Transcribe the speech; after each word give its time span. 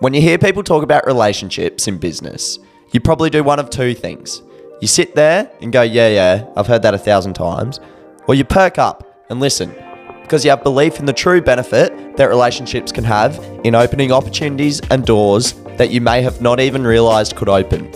When 0.00 0.14
you 0.14 0.20
hear 0.20 0.38
people 0.38 0.62
talk 0.62 0.84
about 0.84 1.06
relationships 1.06 1.88
in 1.88 1.98
business, 1.98 2.60
you 2.92 3.00
probably 3.00 3.30
do 3.30 3.42
one 3.42 3.58
of 3.58 3.68
two 3.68 3.94
things. 3.94 4.42
You 4.80 4.86
sit 4.86 5.16
there 5.16 5.50
and 5.60 5.72
go, 5.72 5.82
yeah, 5.82 6.06
yeah, 6.06 6.46
I've 6.56 6.68
heard 6.68 6.82
that 6.82 6.94
a 6.94 6.98
thousand 6.98 7.34
times. 7.34 7.80
Or 8.28 8.36
you 8.36 8.44
perk 8.44 8.78
up 8.78 9.24
and 9.28 9.40
listen 9.40 9.74
because 10.22 10.44
you 10.44 10.50
have 10.50 10.62
belief 10.62 11.00
in 11.00 11.06
the 11.06 11.12
true 11.12 11.42
benefit 11.42 12.16
that 12.16 12.26
relationships 12.26 12.92
can 12.92 13.02
have 13.02 13.44
in 13.64 13.74
opening 13.74 14.12
opportunities 14.12 14.80
and 14.92 15.04
doors 15.04 15.54
that 15.78 15.90
you 15.90 16.00
may 16.00 16.22
have 16.22 16.40
not 16.40 16.60
even 16.60 16.84
realised 16.84 17.34
could 17.34 17.48
open. 17.48 17.92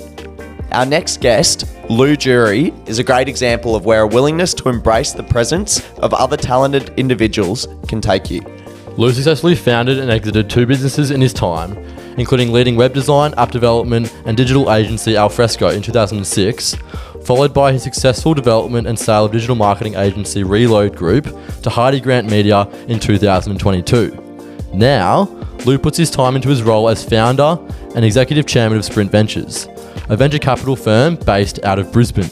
Our 0.72 0.86
next 0.86 1.20
guest, 1.20 1.66
Llew 1.88 2.16
Jury, 2.16 2.74
is 2.86 2.98
a 2.98 3.04
great 3.04 3.28
example 3.28 3.76
of 3.76 3.84
where 3.84 4.00
a 4.00 4.08
willingness 4.08 4.54
to 4.54 4.70
embrace 4.70 5.12
the 5.12 5.22
presence 5.22 5.88
of 5.98 6.12
other 6.14 6.36
talented 6.36 6.92
individuals 6.96 7.68
can 7.86 8.00
take 8.00 8.28
you. 8.28 8.42
Llew 8.96 9.12
successfully 9.12 9.54
founded 9.54 9.98
and 9.98 10.10
exited 10.10 10.50
two 10.50 10.66
businesses 10.66 11.10
in 11.10 11.20
his 11.20 11.32
time, 11.32 11.76
including 12.18 12.52
leading 12.52 12.76
web 12.76 12.92
design, 12.92 13.32
app 13.38 13.50
development, 13.50 14.14
and 14.26 14.36
digital 14.36 14.72
agency 14.72 15.16
Alfresco 15.16 15.68
in 15.68 15.80
2006, 15.80 16.76
followed 17.24 17.54
by 17.54 17.72
his 17.72 17.82
successful 17.82 18.34
development 18.34 18.86
and 18.86 18.98
sale 18.98 19.24
of 19.24 19.32
digital 19.32 19.56
marketing 19.56 19.94
agency 19.94 20.42
Reload 20.42 20.94
Group 20.94 21.24
to 21.24 21.70
Hardie 21.70 22.02
Grant 22.02 22.30
Media 22.30 22.68
in 22.88 23.00
2022. 23.00 24.18
Now, 24.74 25.24
Llew 25.64 25.78
puts 25.78 25.96
his 25.96 26.10
time 26.10 26.36
into 26.36 26.48
his 26.48 26.62
role 26.62 26.88
as 26.88 27.04
founder 27.04 27.58
and 27.94 28.04
executive 28.04 28.46
chairman 28.46 28.76
of 28.76 28.84
Sprint 28.84 29.10
Ventures, 29.10 29.68
a 30.08 30.16
venture 30.16 30.38
capital 30.38 30.76
firm 30.76 31.16
based 31.16 31.62
out 31.64 31.78
of 31.78 31.92
Brisbane. 31.92 32.30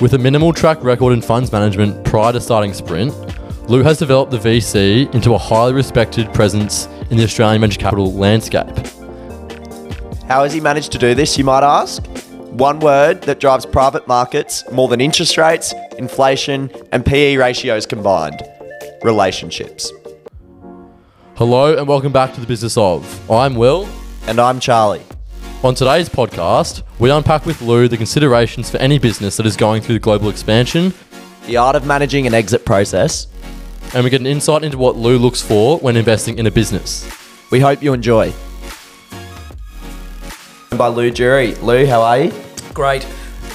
With 0.00 0.14
a 0.14 0.18
minimal 0.18 0.52
track 0.52 0.82
record 0.82 1.12
in 1.12 1.22
funds 1.22 1.52
management 1.52 2.04
prior 2.04 2.32
to 2.32 2.40
starting 2.40 2.74
Sprint, 2.74 3.14
Llew 3.68 3.84
has 3.84 3.98
developed 3.98 4.32
the 4.32 4.38
VC 4.38 5.14
into 5.14 5.34
a 5.34 5.38
highly 5.38 5.72
respected 5.72 6.32
presence 6.34 6.86
in 7.10 7.16
the 7.16 7.22
Australian 7.22 7.60
venture 7.60 7.78
capital 7.78 8.12
landscape. 8.12 8.66
How 10.26 10.42
has 10.42 10.52
he 10.52 10.60
managed 10.60 10.90
to 10.92 10.98
do 10.98 11.14
this, 11.14 11.38
you 11.38 11.44
might 11.44 11.62
ask? 11.62 12.04
One 12.50 12.80
word 12.80 13.22
that 13.22 13.38
drives 13.38 13.64
private 13.64 14.08
markets 14.08 14.68
more 14.72 14.88
than 14.88 15.00
interest 15.00 15.38
rates, 15.38 15.72
inflation, 15.96 16.72
and 16.90 17.06
PE 17.06 17.36
ratios 17.36 17.86
combined 17.86 18.42
relationships. 19.04 19.92
Hello 21.36 21.76
and 21.76 21.86
welcome 21.86 22.12
back 22.12 22.34
to 22.34 22.40
the 22.40 22.46
business 22.48 22.76
of. 22.76 23.30
I'm 23.30 23.54
Will. 23.54 23.88
And 24.26 24.40
I'm 24.40 24.58
Charlie. 24.58 25.02
On 25.62 25.76
today's 25.76 26.08
podcast, 26.08 26.82
we 26.98 27.12
unpack 27.12 27.46
with 27.46 27.62
Llew 27.62 27.86
the 27.86 27.96
considerations 27.96 28.68
for 28.68 28.78
any 28.78 28.98
business 28.98 29.36
that 29.36 29.46
is 29.46 29.56
going 29.56 29.82
through 29.82 30.00
global 30.00 30.30
expansion, 30.30 30.92
the 31.46 31.56
art 31.56 31.76
of 31.76 31.86
managing 31.86 32.26
an 32.26 32.34
exit 32.34 32.64
process, 32.64 33.28
and 33.94 34.04
we 34.04 34.10
get 34.10 34.20
an 34.20 34.26
insight 34.26 34.64
into 34.64 34.78
what 34.78 34.96
Llew 34.96 35.18
looks 35.18 35.42
for 35.42 35.78
when 35.78 35.96
investing 35.96 36.38
in 36.38 36.46
a 36.46 36.50
business. 36.50 37.10
We 37.50 37.60
hope 37.60 37.82
you 37.82 37.92
enjoy. 37.92 38.32
By 40.76 40.88
Llew 40.88 41.10
Jury. 41.10 41.54
Llew, 41.56 41.86
how 41.86 42.02
are 42.02 42.18
you? 42.18 42.32
Great. 42.72 43.06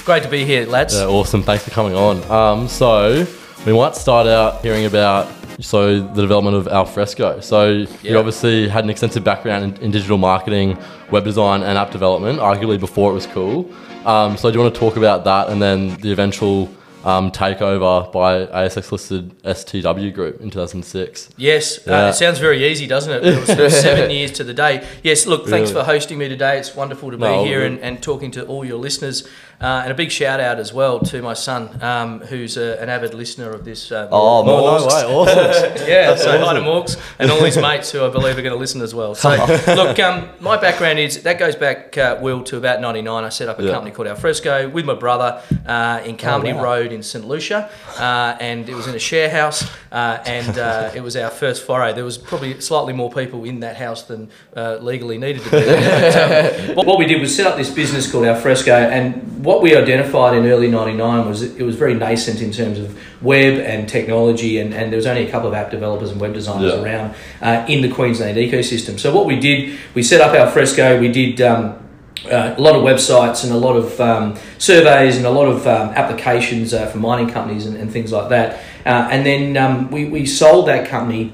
Great 0.04 0.22
to 0.22 0.28
be 0.28 0.44
here, 0.44 0.66
lads. 0.66 0.94
Yeah, 0.94 1.06
awesome. 1.06 1.42
Thanks 1.42 1.64
for 1.64 1.70
coming 1.70 1.94
on. 1.94 2.22
Um, 2.30 2.68
so, 2.68 3.26
we 3.66 3.72
might 3.72 3.96
start 3.96 4.26
out 4.26 4.62
hearing 4.62 4.86
about 4.86 5.28
so 5.60 6.00
the 6.00 6.22
development 6.22 6.56
of 6.56 6.68
Alfresco. 6.68 7.40
So 7.40 7.70
yeah. 7.70 7.86
you 8.02 8.18
obviously 8.18 8.68
had 8.68 8.84
an 8.84 8.90
extensive 8.90 9.24
background 9.24 9.64
in, 9.64 9.82
in, 9.82 9.90
digital 9.90 10.18
marketing, 10.18 10.78
web 11.10 11.24
design, 11.24 11.62
and 11.62 11.76
app 11.76 11.90
development, 11.90 12.38
arguably 12.38 12.78
before 12.78 13.10
it 13.10 13.14
was 13.14 13.26
cool. 13.26 13.70
Um, 14.04 14.36
so 14.36 14.50
do 14.50 14.56
you 14.56 14.62
want 14.62 14.74
to 14.74 14.80
talk 14.80 14.96
about 14.96 15.24
that 15.24 15.48
and 15.48 15.60
then 15.60 15.96
the 15.96 16.12
eventual 16.12 16.70
um, 17.08 17.30
takeover 17.30 18.12
by 18.12 18.44
ASX 18.46 18.92
listed 18.92 19.42
STW 19.42 20.12
Group 20.12 20.42
in 20.42 20.50
2006. 20.50 21.30
Yes, 21.38 21.78
uh, 21.78 21.90
yeah. 21.90 22.04
uh, 22.04 22.08
it 22.10 22.14
sounds 22.14 22.38
very 22.38 22.66
easy, 22.66 22.86
doesn't 22.86 23.10
it? 23.10 23.26
It 23.26 23.60
was 23.60 23.80
seven 23.80 24.10
years 24.10 24.30
to 24.32 24.44
the 24.44 24.52
day. 24.52 24.86
Yes, 25.02 25.26
look, 25.26 25.46
thanks 25.46 25.70
really? 25.70 25.84
for 25.84 25.86
hosting 25.86 26.18
me 26.18 26.28
today. 26.28 26.58
It's 26.58 26.76
wonderful 26.76 27.10
to 27.10 27.16
be 27.16 27.22
no, 27.22 27.44
here 27.44 27.64
and, 27.64 27.80
and, 27.80 28.02
talking 28.02 28.30
to 28.32 28.46
all 28.46 28.62
your 28.62 28.76
listeners. 28.76 29.26
Uh, 29.60 29.80
and 29.82 29.90
a 29.90 29.94
big 29.94 30.12
shout 30.12 30.38
out 30.38 30.60
as 30.60 30.72
well 30.72 31.00
to 31.00 31.20
my 31.20 31.34
son, 31.34 31.82
um, 31.82 32.20
who's 32.20 32.56
a, 32.56 32.80
an 32.80 32.88
avid 32.88 33.12
listener 33.12 33.50
of 33.50 33.64
this. 33.64 33.90
Uh, 33.90 34.08
oh, 34.12 34.44
no, 34.44 34.78
no 34.78 34.86
way. 34.86 35.04
Awesome. 35.04 35.36
yeah, 35.88 36.10
That's 36.10 36.22
so 36.22 36.30
awesome. 36.30 36.42
hi 36.42 36.52
to 36.54 36.60
Morks 36.60 37.00
and 37.18 37.28
all 37.28 37.42
his 37.42 37.56
mates 37.56 37.90
who 37.90 38.04
I 38.04 38.08
believe 38.08 38.38
are 38.38 38.42
going 38.42 38.52
to 38.52 38.58
listen 38.58 38.82
as 38.82 38.94
well. 38.94 39.16
So, 39.16 39.30
look, 39.74 39.98
um, 39.98 40.28
my 40.38 40.56
background 40.58 41.00
is 41.00 41.24
that 41.24 41.40
goes 41.40 41.56
back, 41.56 41.98
uh, 41.98 42.18
Will, 42.20 42.44
to 42.44 42.56
about 42.56 42.80
99. 42.80 43.24
I 43.24 43.28
set 43.30 43.48
up 43.48 43.58
a 43.58 43.64
yeah. 43.64 43.72
company 43.72 43.90
called 43.90 44.06
Alfresco 44.06 44.68
with 44.68 44.84
my 44.84 44.94
brother 44.94 45.42
uh, 45.66 46.02
in 46.04 46.16
Carmody 46.16 46.52
oh, 46.52 46.58
wow. 46.58 46.64
Road 46.64 46.92
in 46.92 47.02
St. 47.02 47.26
Lucia. 47.26 47.68
Uh, 47.98 48.36
and 48.40 48.68
it 48.68 48.74
was 48.76 48.86
in 48.86 48.94
a 48.94 49.00
share 49.00 49.28
house. 49.28 49.68
Uh, 49.90 50.22
and 50.24 50.94
it 50.94 51.02
was 51.02 51.16
our 51.16 51.30
first 51.30 51.64
foray. 51.66 51.92
There 51.92 52.04
was 52.04 52.16
probably 52.16 52.60
slightly 52.60 52.92
more 52.92 53.10
people 53.10 53.42
in 53.42 53.60
that 53.60 53.76
house 53.76 54.04
than 54.04 54.30
legally 54.54 55.18
needed 55.18 55.42
to 55.42 55.50
be. 55.50 55.64
But, 55.66 56.78
um, 56.78 56.86
what 56.86 56.96
we 56.96 57.06
did 57.06 57.20
was 57.20 57.34
set 57.34 57.48
up 57.48 57.56
this 57.56 57.70
business 57.70 58.10
called 58.10 58.24
Alfresco. 58.24 58.72
And 58.72 59.44
what 59.48 59.62
we 59.62 59.74
identified 59.74 60.36
in 60.36 60.44
early 60.44 60.68
99 60.68 61.26
was 61.26 61.40
it 61.40 61.62
was 61.62 61.74
very 61.74 61.94
nascent 61.94 62.42
in 62.42 62.52
terms 62.52 62.78
of 62.78 62.94
web 63.22 63.58
and 63.60 63.88
technology 63.88 64.58
and, 64.58 64.74
and 64.74 64.92
there 64.92 64.98
was 64.98 65.06
only 65.06 65.26
a 65.26 65.30
couple 65.30 65.48
of 65.48 65.54
app 65.54 65.70
developers 65.70 66.10
and 66.10 66.20
web 66.20 66.34
designers 66.34 66.74
yeah. 66.74 66.82
around 66.82 67.14
uh, 67.40 67.64
in 67.66 67.80
the 67.80 67.88
Queensland 67.88 68.36
ecosystem. 68.36 69.00
So 69.00 69.10
what 69.14 69.24
we 69.24 69.40
did, 69.40 69.78
we 69.94 70.02
set 70.02 70.20
up 70.20 70.34
Alfresco, 70.34 71.00
we 71.00 71.10
did 71.10 71.40
um, 71.40 71.78
uh, 72.26 72.56
a 72.58 72.60
lot 72.60 72.76
of 72.76 72.82
websites 72.82 73.42
and 73.42 73.50
a 73.54 73.56
lot 73.56 73.74
of 73.74 73.98
um, 74.02 74.36
surveys 74.58 75.16
and 75.16 75.24
a 75.24 75.30
lot 75.30 75.48
of 75.48 75.66
um, 75.66 75.88
applications 75.94 76.74
uh, 76.74 76.84
for 76.90 76.98
mining 76.98 77.30
companies 77.30 77.64
and, 77.64 77.74
and 77.78 77.90
things 77.90 78.12
like 78.12 78.28
that. 78.28 78.62
Uh, 78.84 79.08
and 79.10 79.24
then 79.24 79.56
um, 79.56 79.90
we, 79.90 80.04
we 80.04 80.26
sold 80.26 80.68
that 80.68 80.86
company 80.86 81.32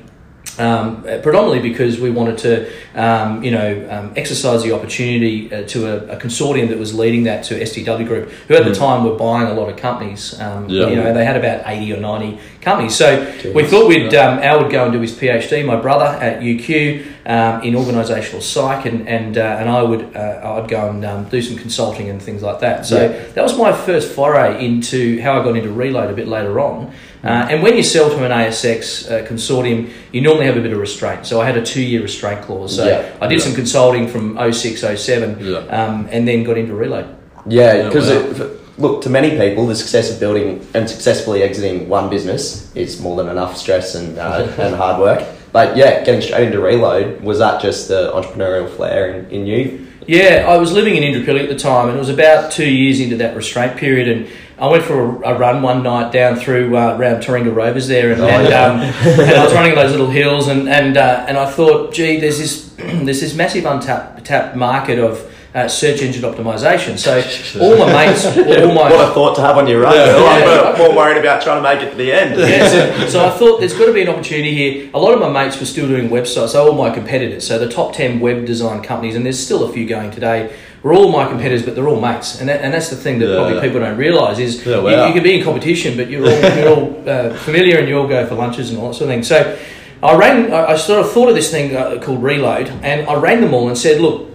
um, 0.58 1.02
predominantly 1.02 1.60
because 1.60 1.98
we 1.98 2.10
wanted 2.10 2.38
to, 2.38 2.70
um, 2.94 3.42
you 3.42 3.50
know, 3.50 3.88
um, 3.90 4.12
exercise 4.14 4.62
the 4.62 4.72
opportunity 4.72 5.52
uh, 5.52 5.66
to 5.66 5.86
a, 5.86 6.16
a, 6.16 6.20
consortium 6.20 6.68
that 6.68 6.78
was 6.78 6.94
leading 6.94 7.24
that 7.24 7.42
to 7.44 7.60
STW 7.60 8.06
Group, 8.06 8.30
who 8.30 8.54
at 8.54 8.62
mm. 8.62 8.68
the 8.68 8.74
time 8.74 9.04
were 9.04 9.16
buying 9.16 9.48
a 9.48 9.54
lot 9.54 9.68
of 9.68 9.76
companies. 9.76 10.38
Um, 10.40 10.68
yeah. 10.68 10.88
You 10.88 10.96
know, 10.96 11.12
they 11.12 11.24
had 11.24 11.36
about 11.36 11.62
eighty 11.66 11.92
or 11.92 11.98
ninety 11.98 12.38
companies. 12.60 12.94
So 12.94 13.26
Jeez. 13.26 13.52
we 13.54 13.64
thought 13.64 13.88
we'd 13.88 14.14
um, 14.14 14.38
Al 14.38 14.62
would 14.62 14.70
go 14.70 14.84
and 14.84 14.92
do 14.92 15.00
his 15.00 15.12
PhD, 15.12 15.66
my 15.66 15.76
brother 15.76 16.04
at 16.04 16.40
UQ 16.40 17.04
um, 17.26 17.62
in 17.62 17.74
organisational 17.74 18.40
psych, 18.40 18.86
and 18.86 19.08
and 19.08 19.36
uh, 19.36 19.56
and 19.58 19.68
I 19.68 19.82
would 19.82 20.16
uh, 20.16 20.60
I'd 20.62 20.68
go 20.68 20.88
and 20.88 21.30
do 21.30 21.42
some 21.42 21.58
consulting 21.58 22.08
and 22.10 22.22
things 22.22 22.42
like 22.42 22.60
that. 22.60 22.86
So 22.86 23.10
yeah. 23.10 23.26
that 23.32 23.42
was 23.42 23.58
my 23.58 23.72
first 23.72 24.12
foray 24.12 24.64
into 24.64 25.20
how 25.20 25.40
I 25.40 25.44
got 25.44 25.56
into 25.56 25.72
Reload 25.72 26.10
a 26.10 26.14
bit 26.14 26.28
later 26.28 26.60
on. 26.60 26.94
Uh, 27.24 27.48
and 27.50 27.62
when 27.62 27.76
you 27.76 27.82
sell 27.82 28.10
to 28.10 28.24
an 28.24 28.30
ASX 28.30 29.10
uh, 29.10 29.26
consortium, 29.26 29.90
you 30.12 30.20
normally 30.20 30.46
have 30.46 30.56
a 30.56 30.60
bit 30.60 30.72
of 30.72 30.78
restraint. 30.78 31.24
So 31.24 31.40
I 31.40 31.46
had 31.46 31.56
a 31.56 31.64
two 31.64 31.82
year 31.82 32.02
restraint 32.02 32.42
clause. 32.42 32.76
So 32.76 32.86
yeah. 32.86 33.16
I 33.20 33.26
did 33.26 33.38
yeah. 33.38 33.44
some 33.44 33.54
consulting 33.54 34.08
from 34.08 34.36
06, 34.52 34.80
07, 34.80 35.38
yeah. 35.40 35.58
um, 35.58 36.06
and 36.10 36.28
then 36.28 36.44
got 36.44 36.58
into 36.58 36.74
Reload. 36.74 37.16
Yeah, 37.46 37.88
because 37.88 38.40
look, 38.78 39.02
to 39.02 39.10
many 39.10 39.30
people, 39.38 39.66
the 39.66 39.76
success 39.76 40.12
of 40.12 40.20
building 40.20 40.66
and 40.74 40.88
successfully 40.88 41.42
exiting 41.42 41.88
one 41.88 42.10
business 42.10 42.74
is 42.74 43.00
more 43.00 43.16
than 43.16 43.28
enough 43.28 43.56
stress 43.56 43.94
and, 43.94 44.18
uh, 44.18 44.52
and 44.58 44.74
hard 44.74 45.00
work. 45.00 45.26
But 45.52 45.76
yeah, 45.76 46.04
getting 46.04 46.20
straight 46.20 46.48
into 46.48 46.60
Reload, 46.60 47.22
was 47.22 47.38
that 47.38 47.62
just 47.62 47.88
the 47.88 48.10
entrepreneurial 48.12 48.68
flair 48.68 49.14
in, 49.14 49.30
in 49.30 49.46
you? 49.46 49.86
Yeah, 50.06 50.46
I 50.48 50.58
was 50.58 50.72
living 50.72 50.96
in 50.96 51.02
Indooroopilly 51.02 51.44
at 51.44 51.48
the 51.48 51.58
time, 51.58 51.88
and 51.88 51.96
it 51.96 52.00
was 52.00 52.10
about 52.10 52.52
two 52.52 52.68
years 52.68 53.00
into 53.00 53.16
that 53.18 53.36
restraint 53.36 53.76
period, 53.76 54.08
and 54.08 54.28
I 54.58 54.68
went 54.68 54.84
for 54.84 55.22
a, 55.22 55.34
a 55.34 55.38
run 55.38 55.62
one 55.62 55.82
night 55.82 56.12
down 56.12 56.36
through 56.36 56.76
uh, 56.76 56.96
around 56.96 57.22
Taringa 57.22 57.54
Rovers 57.54 57.88
there, 57.88 58.12
and, 58.12 58.20
oh, 58.20 58.28
and, 58.28 58.48
yeah. 58.48 58.66
um, 58.66 58.80
and, 58.80 59.32
I 59.32 59.44
was 59.44 59.52
running 59.52 59.74
those 59.74 59.90
little 59.90 60.10
hills, 60.10 60.48
and 60.48 60.68
and 60.68 60.96
uh, 60.96 61.24
and 61.28 61.36
I 61.36 61.50
thought, 61.50 61.92
gee, 61.92 62.20
there's 62.20 62.38
this 62.38 62.68
there's 62.76 63.20
this 63.20 63.34
massive 63.34 63.64
untapped 63.64 64.24
tapped 64.24 64.56
market 64.56 64.98
of 64.98 65.30
uh, 65.54 65.68
search 65.68 66.02
engine 66.02 66.22
optimization. 66.22 66.98
So 66.98 67.14
all 67.60 67.78
my 67.78 68.06
mates, 68.06 68.26
all 68.26 68.74
my 68.74 68.90
what 68.90 69.10
a 69.10 69.14
thought 69.14 69.34
to 69.36 69.40
have 69.40 69.56
on 69.56 69.66
your 69.66 69.82
run. 69.82 69.94
Yeah, 69.94 70.44
yeah. 70.44 70.70
I'm 70.70 70.78
more 70.78 70.96
worried 70.96 71.18
about 71.18 71.42
trying 71.42 71.62
to 71.62 71.68
make 71.68 71.82
it 71.82 71.90
to 71.90 71.96
the 71.96 72.12
end. 72.12 72.38
Yeah, 72.38 72.68
so, 72.68 73.08
so, 73.08 73.26
I 73.26 73.30
thought 73.30 73.60
there's 73.60 73.72
got 73.72 73.86
to 73.86 73.92
be 73.92 74.02
an 74.02 74.08
opportunity 74.08 74.54
here. 74.54 74.90
A 74.94 74.98
lot 74.98 75.14
of 75.14 75.20
my 75.20 75.30
mates 75.30 75.58
were 75.58 75.66
still 75.66 75.86
doing 75.86 76.08
websites. 76.08 76.50
So 76.50 76.68
all 76.68 76.74
my 76.74 76.92
competitors, 76.92 77.46
so 77.46 77.58
the 77.58 77.68
top 77.68 77.94
ten 77.94 78.20
web 78.20 78.46
design 78.46 78.82
companies, 78.82 79.14
and 79.14 79.24
there's 79.24 79.42
still 79.42 79.68
a 79.68 79.72
few 79.72 79.86
going 79.86 80.10
today. 80.10 80.56
We're 80.84 80.94
all 80.94 81.10
my 81.10 81.26
competitors, 81.26 81.64
but 81.64 81.74
they're 81.74 81.88
all 81.88 82.00
mates, 82.00 82.40
and 82.40 82.48
that, 82.48 82.60
and 82.60 82.72
that's 82.72 82.90
the 82.90 82.96
thing 82.96 83.18
that 83.18 83.28
yeah. 83.28 83.36
probably 83.36 83.60
people 83.60 83.80
don't 83.80 83.96
realise 83.96 84.38
is 84.38 84.64
wow. 84.66 84.86
you, 84.86 85.06
you, 85.08 85.12
can 85.14 85.22
be 85.22 85.38
in 85.38 85.42
competition, 85.42 85.96
but 85.96 86.08
you're 86.10 86.26
all 86.26 86.56
you're 86.56 86.68
all 86.68 87.08
uh, 87.08 87.34
familiar, 87.38 87.78
and 87.78 87.88
you 87.88 87.98
all 87.98 88.06
go 88.06 88.26
for 88.26 88.36
lunches 88.36 88.70
and 88.70 88.78
all 88.78 88.88
that 88.88 88.94
sort 88.94 89.10
of 89.10 89.14
thing. 89.14 89.24
So. 89.24 89.58
I 90.02 90.14
rang. 90.16 90.52
I 90.52 90.76
sort 90.76 91.00
of 91.00 91.10
thought 91.12 91.30
of 91.30 91.34
this 91.34 91.50
thing 91.50 91.74
uh, 91.74 91.98
called 91.98 92.22
Reload, 92.22 92.68
and 92.82 93.08
I 93.08 93.14
rang 93.14 93.40
them 93.40 93.54
all 93.54 93.68
and 93.68 93.78
said, 93.78 94.02
"Look, 94.02 94.28